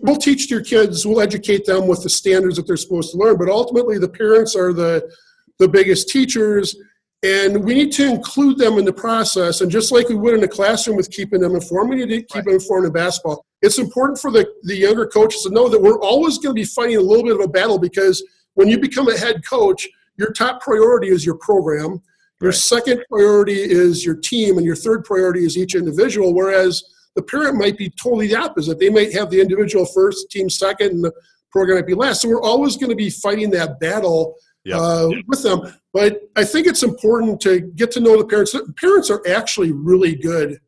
We'll 0.00 0.16
teach 0.16 0.48
your 0.48 0.62
kids. 0.62 1.04
We'll 1.04 1.20
educate 1.20 1.66
them 1.66 1.88
with 1.88 2.04
the 2.04 2.08
standards 2.08 2.56
that 2.56 2.68
they're 2.68 2.76
supposed 2.76 3.10
to 3.12 3.18
learn. 3.18 3.36
But 3.36 3.48
ultimately, 3.48 3.98
the 3.98 4.08
parents 4.08 4.54
are 4.54 4.72
the 4.72 5.10
the 5.58 5.66
biggest 5.66 6.08
teachers, 6.08 6.76
and 7.24 7.64
we 7.64 7.74
need 7.74 7.90
to 7.92 8.08
include 8.08 8.58
them 8.58 8.78
in 8.78 8.84
the 8.84 8.92
process. 8.92 9.60
And 9.60 9.70
just 9.70 9.90
like 9.90 10.08
we 10.08 10.14
would 10.14 10.34
in 10.34 10.40
the 10.40 10.48
classroom 10.48 10.96
with 10.96 11.10
keeping 11.10 11.40
them 11.40 11.56
informed, 11.56 11.90
we 11.90 11.96
need 11.96 12.08
to 12.08 12.22
keep 12.22 12.44
them 12.44 12.54
informed 12.54 12.86
in 12.86 12.92
basketball. 12.92 13.44
It's 13.60 13.78
important 13.78 14.20
for 14.20 14.30
the 14.30 14.46
the 14.62 14.76
younger 14.76 15.06
coaches 15.06 15.42
to 15.42 15.50
know 15.50 15.68
that 15.68 15.82
we're 15.82 16.00
always 16.00 16.38
going 16.38 16.54
to 16.54 16.60
be 16.60 16.64
fighting 16.64 16.96
a 16.96 17.00
little 17.00 17.24
bit 17.24 17.34
of 17.34 17.40
a 17.40 17.48
battle 17.48 17.80
because 17.80 18.24
when 18.54 18.68
you 18.68 18.78
become 18.78 19.08
a 19.08 19.18
head 19.18 19.44
coach, 19.44 19.88
your 20.16 20.32
top 20.32 20.62
priority 20.62 21.08
is 21.08 21.26
your 21.26 21.38
program. 21.38 22.00
Your 22.44 22.50
Right. 22.50 22.58
second 22.58 23.02
priority 23.10 23.54
is 23.58 24.04
your 24.04 24.16
team, 24.16 24.58
and 24.58 24.66
your 24.66 24.76
third 24.76 25.02
priority 25.04 25.46
is 25.46 25.56
each 25.56 25.74
individual. 25.74 26.34
Whereas 26.34 26.84
the 27.16 27.22
parent 27.22 27.56
might 27.56 27.78
be 27.78 27.88
totally 27.90 28.26
the 28.26 28.36
opposite. 28.36 28.78
They 28.78 28.90
might 28.90 29.14
have 29.14 29.30
the 29.30 29.40
individual 29.40 29.86
first, 29.86 30.30
team 30.30 30.50
second, 30.50 30.90
and 30.90 31.02
the 31.04 31.12
program 31.50 31.78
might 31.78 31.86
be 31.86 31.94
last. 31.94 32.20
So 32.20 32.28
we're 32.28 32.42
always 32.42 32.76
going 32.76 32.90
to 32.90 32.96
be 32.96 33.08
fighting 33.08 33.50
that 33.52 33.80
battle 33.80 34.34
Yep. 34.66 34.78
uh, 34.78 35.08
with 35.26 35.42
them. 35.42 35.60
But 35.94 36.20
I 36.36 36.44
think 36.44 36.66
it's 36.66 36.82
important 36.82 37.40
to 37.42 37.60
get 37.60 37.90
to 37.92 38.00
know 38.00 38.18
the 38.18 38.26
parents. 38.26 38.54
Parents 38.78 39.08
are 39.10 39.22
actually 39.26 39.72
really 39.72 40.14
good 40.14 40.58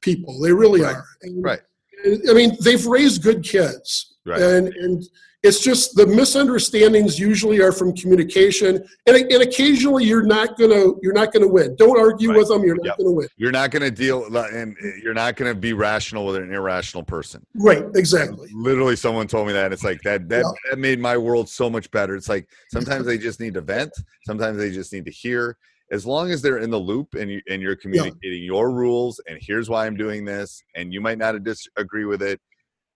people. 0.00 0.40
They 0.40 0.52
really 0.52 0.82
Right. 0.82 0.94
are. 0.94 1.04
And- 1.22 1.42
Right. 1.42 1.60
and, 2.04 2.30
I 2.30 2.32
mean, 2.32 2.56
they've 2.62 2.86
raised 2.86 3.22
good 3.24 3.42
kids. 3.42 4.14
Right. 4.24 4.40
And 4.40 4.68
and 4.74 5.02
it's 5.48 5.60
just 5.60 5.96
the 5.96 6.06
misunderstandings 6.06 7.18
usually 7.18 7.60
are 7.60 7.72
from 7.72 7.94
communication, 7.94 8.86
and, 9.06 9.16
and 9.16 9.42
occasionally 9.42 10.04
you're 10.04 10.22
not 10.22 10.58
gonna 10.58 10.92
you're 11.02 11.12
not 11.14 11.32
gonna 11.32 11.48
win. 11.48 11.74
Don't 11.76 11.98
argue 11.98 12.28
Right. 12.30 12.38
with 12.38 12.48
them. 12.48 12.62
You're 12.64 12.76
not 12.76 12.84
Yep. 12.86 12.98
gonna 12.98 13.12
win. 13.12 13.28
You're 13.36 13.50
not 13.52 13.70
going 13.70 13.82
to 13.82 13.90
deal, 13.90 14.24
and 14.36 14.76
eh, 14.82 14.90
you're 15.02 15.14
not 15.14 15.36
going 15.36 15.52
to 15.52 15.58
be 15.58 15.72
rational 15.72 16.26
with 16.26 16.36
an 16.36 16.52
irrational 16.52 17.02
person. 17.02 17.44
Right. 17.54 17.84
Exactly. 17.94 18.50
Literally, 18.54 18.96
someone 18.96 19.26
told 19.26 19.46
me 19.46 19.52
that. 19.54 19.72
It's 19.72 19.84
like 19.84 20.02
that. 20.02 20.28
That 20.28 20.44
that 20.70 20.78
made 20.78 21.00
my 21.00 21.16
world 21.16 21.48
so 21.48 21.70
much 21.70 21.90
better. 21.90 22.14
It's 22.14 22.28
like 22.28 22.46
sometimes 22.70 23.06
they 23.06 23.16
just 23.18 23.40
need 23.40 23.54
to 23.54 23.60
vent. 23.62 23.92
Sometimes 24.26 24.58
they 24.58 24.70
just 24.70 24.92
need 24.92 25.06
to 25.06 25.10
hear. 25.12 25.56
As 25.90 26.04
long 26.04 26.30
as 26.30 26.42
they're 26.42 26.58
in 26.58 26.70
the 26.70 26.78
loop 26.78 27.14
and 27.14 27.30
you 27.30 27.40
and 27.48 27.62
you're 27.62 27.76
communicating 27.76 28.42
your 28.42 28.70
rules 28.70 29.20
and 29.26 29.38
here's 29.40 29.70
why 29.70 29.86
I'm 29.86 29.96
doing 29.96 30.24
this, 30.26 30.62
and 30.74 30.92
you 30.92 31.00
might 31.00 31.16
not 31.18 31.42
disagree 31.42 32.04
with 32.04 32.22
it, 32.22 32.38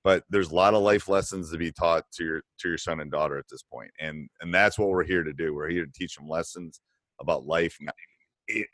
but 0.04 0.24
there's 0.30 0.50
a 0.50 0.54
lot 0.54 0.74
of 0.74 0.82
life 0.82 1.08
lessons 1.08 1.50
to 1.52 1.58
be 1.58 1.70
taught 1.72 2.04
to 2.14 2.24
your 2.24 2.42
to 2.60 2.68
your 2.68 2.78
son 2.78 3.00
and 3.00 3.10
daughter 3.10 3.38
at 3.38 3.44
this 3.50 3.62
point, 3.62 3.90
and 4.00 4.28
and 4.40 4.52
that's 4.54 4.78
what 4.78 4.88
we're 4.88 5.04
here 5.04 5.22
to 5.22 5.32
do. 5.32 5.54
We're 5.54 5.68
here 5.70 5.86
to 5.86 5.92
teach 5.92 6.16
them 6.16 6.28
lessons 6.28 6.80
about 7.20 7.44
life 7.44 7.76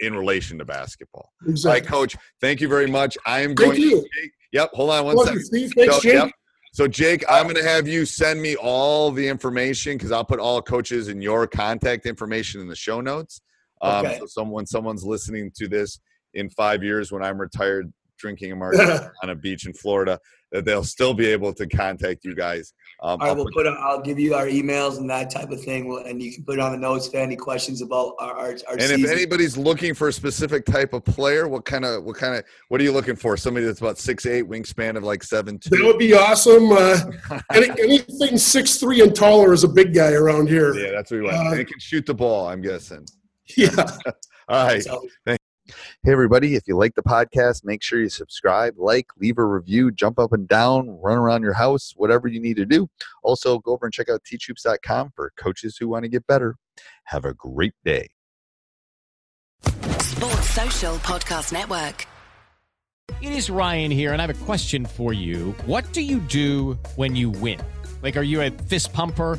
in 0.01 0.15
relation 0.17 0.59
to 0.59 0.65
basketball. 0.65 1.31
All 1.43 1.47
right, 1.47 1.51
Exactly. 1.51 1.89
coach. 1.89 2.17
Thank 2.41 2.61
you 2.61 2.69
very 2.69 2.87
much. 2.87 3.17
I 3.27 3.41
am 3.41 3.55
going. 3.55 3.73
Thank 3.73 3.83
you. 3.85 4.01
Jake, 4.01 4.31
yep. 4.53 4.71
Hold 4.73 4.91
on 4.91 5.05
one 5.05 5.17
Love 5.17 5.27
second. 5.29 5.45
you. 5.53 5.69
Thanks, 5.71 5.95
So, 5.97 6.01
Jake. 6.01 6.15
yep. 6.15 6.31
So, 6.73 6.87
Jake, 6.87 7.25
I'm 7.29 7.45
going 7.45 7.57
to 7.57 7.63
have 7.65 7.89
you 7.89 8.05
send 8.07 8.41
me 8.41 8.55
all 8.57 9.11
the 9.11 9.27
information 9.27 9.97
because 9.97 10.13
I'll 10.13 10.25
put 10.25 10.39
all 10.39 10.61
coaches 10.63 11.09
and 11.09 11.23
your 11.23 11.47
contact 11.47 12.07
information 12.07 12.61
in 12.61 12.69
the 12.69 12.77
show 12.77 13.01
notes. 13.01 13.41
Um, 13.83 14.07
Okay. 14.07 14.19
So, 14.21 14.27
someone 14.27 14.67
someone's 14.67 15.05
listening 15.05 15.51
to 15.57 15.69
this 15.69 16.01
in 16.35 16.49
five 16.51 16.83
years 16.83 17.11
when 17.13 17.23
I'm 17.23 17.39
retired 17.41 17.93
drinking 18.19 18.53
a 18.53 18.57
margarita 18.63 19.13
on 19.23 19.31
a 19.31 19.35
beach 19.35 19.67
in 19.67 19.73
Florida, 19.75 20.19
that 20.53 20.65
they'll 20.65 20.85
still 20.85 21.13
be 21.15 21.27
able 21.27 21.53
to 21.53 21.67
contact 21.67 22.25
you 22.25 22.35
guys. 22.35 22.73
Um, 23.03 23.11
All 23.11 23.19
right, 23.19 23.29
I'll 23.29 23.37
we'll 23.37 23.45
put- 23.47 23.55
put. 23.55 23.67
I'll 23.67 24.01
give 24.01 24.19
you 24.19 24.35
our 24.35 24.47
emails 24.47 24.97
and 24.99 25.09
that 25.11 25.31
type 25.31 25.51
of 25.51 25.63
thing, 25.63 25.87
We'll- 25.89 26.05
and 26.05 26.21
you 26.23 26.33
can 26.35 26.43
put 26.45 26.55
it 26.55 26.61
on 26.61 26.73
the 26.73 26.79
notes 26.79 27.07
if 27.07 27.15
any 27.15 27.37
questions 27.37 27.81
about 27.83 28.15
our 28.19 28.33
our, 28.33 28.47
our 28.47 28.73
and 28.73 28.81
season. 28.81 29.05
if 29.05 29.11
anybody's 29.11 29.57
looking 29.57 29.95
for 29.95 30.09
a 30.09 30.13
specific 30.13 30.65
type 30.65 30.93
of 30.95 31.05
player, 31.05 31.47
what 31.49 31.65
kind 31.65 31.85
of 31.85 32.03
what 32.05 32.17
kind 32.17 32.35
of 32.35 32.45
what 32.69 32.81
are 32.81 32.85
you 32.85 32.93
looking 32.93 33.15
for? 33.15 33.37
Somebody 33.37 33.67
that's 33.67 33.81
about 33.81 33.99
six 33.99 34.27
eight, 34.27 34.49
wingspan 34.49 34.97
of 34.97 35.05
like 35.05 35.23
seven 35.23 35.59
two. 35.59 35.71
That 35.71 35.85
would 35.85 35.99
be 35.99 36.15
awesome. 36.15 36.73
Uh, 36.73 36.99
any, 37.53 37.69
anything 37.81 38.37
six 38.39 38.77
three 38.77 39.01
and 39.03 39.15
taller 39.15 39.53
is 39.53 39.65
a 39.65 39.69
big 39.69 39.95
guy 39.95 40.13
around 40.13 40.49
here. 40.49 40.75
Yeah, 40.75 40.91
that's 40.93 41.11
what 41.11 41.19
we 41.21 41.23
want. 41.27 41.37
Uh, 41.37 41.51
and 41.53 41.61
it 41.61 41.69
can 41.69 41.79
shoot 41.79 42.05
the 42.07 42.15
ball. 42.15 42.49
I'm 42.49 42.63
guessing. 42.63 43.07
Yeah. 43.57 43.69
All 44.49 44.67
right. 44.67 44.83
So- 44.83 45.07
Hey, 46.03 46.13
everybody, 46.13 46.55
if 46.55 46.67
you 46.67 46.77
like 46.77 46.95
the 46.95 47.03
podcast, 47.03 47.65
make 47.65 47.83
sure 47.83 48.01
you 48.01 48.09
subscribe, 48.09 48.75
like, 48.79 49.07
leave 49.19 49.39
a 49.39 49.45
review, 49.45 49.91
jump 49.91 50.19
up 50.19 50.33
and 50.33 50.49
down, 50.49 50.89
run 51.01 51.19
around 51.19 51.43
your 51.43 51.53
house, 51.53 51.93
whatever 51.97 52.29
you 52.29 52.41
need 52.41 52.57
to 52.57 52.65
do. 52.65 52.89
Also, 53.23 53.59
go 53.59 53.73
over 53.73 53.87
and 53.87 53.93
check 53.93 54.09
out 54.09 54.23
teachhoops.com 54.25 55.13
for 55.15 55.33
coaches 55.37 55.77
who 55.77 55.89
want 55.89 56.05
to 56.05 56.09
get 56.09 56.27
better. 56.27 56.57
Have 57.05 57.25
a 57.25 57.35
great 57.35 57.75
day. 57.85 58.09
Sports 59.63 60.51
Social 60.51 60.95
Podcast 60.97 61.53
Network. 61.53 62.07
It 63.21 63.33
is 63.33 63.51
Ryan 63.51 63.91
here, 63.91 64.13
and 64.13 64.23
I 64.23 64.27
have 64.27 64.43
a 64.43 64.45
question 64.45 64.87
for 64.87 65.13
you. 65.13 65.55
What 65.67 65.93
do 65.93 66.03
you 66.03 66.19
do 66.21 66.79
when 66.97 67.17
you 67.17 67.31
win? 67.31 67.61
Like, 68.03 68.17
are 68.17 68.23
you 68.23 68.41
a 68.43 68.51
fist 68.51 68.93
pumper? 68.93 69.39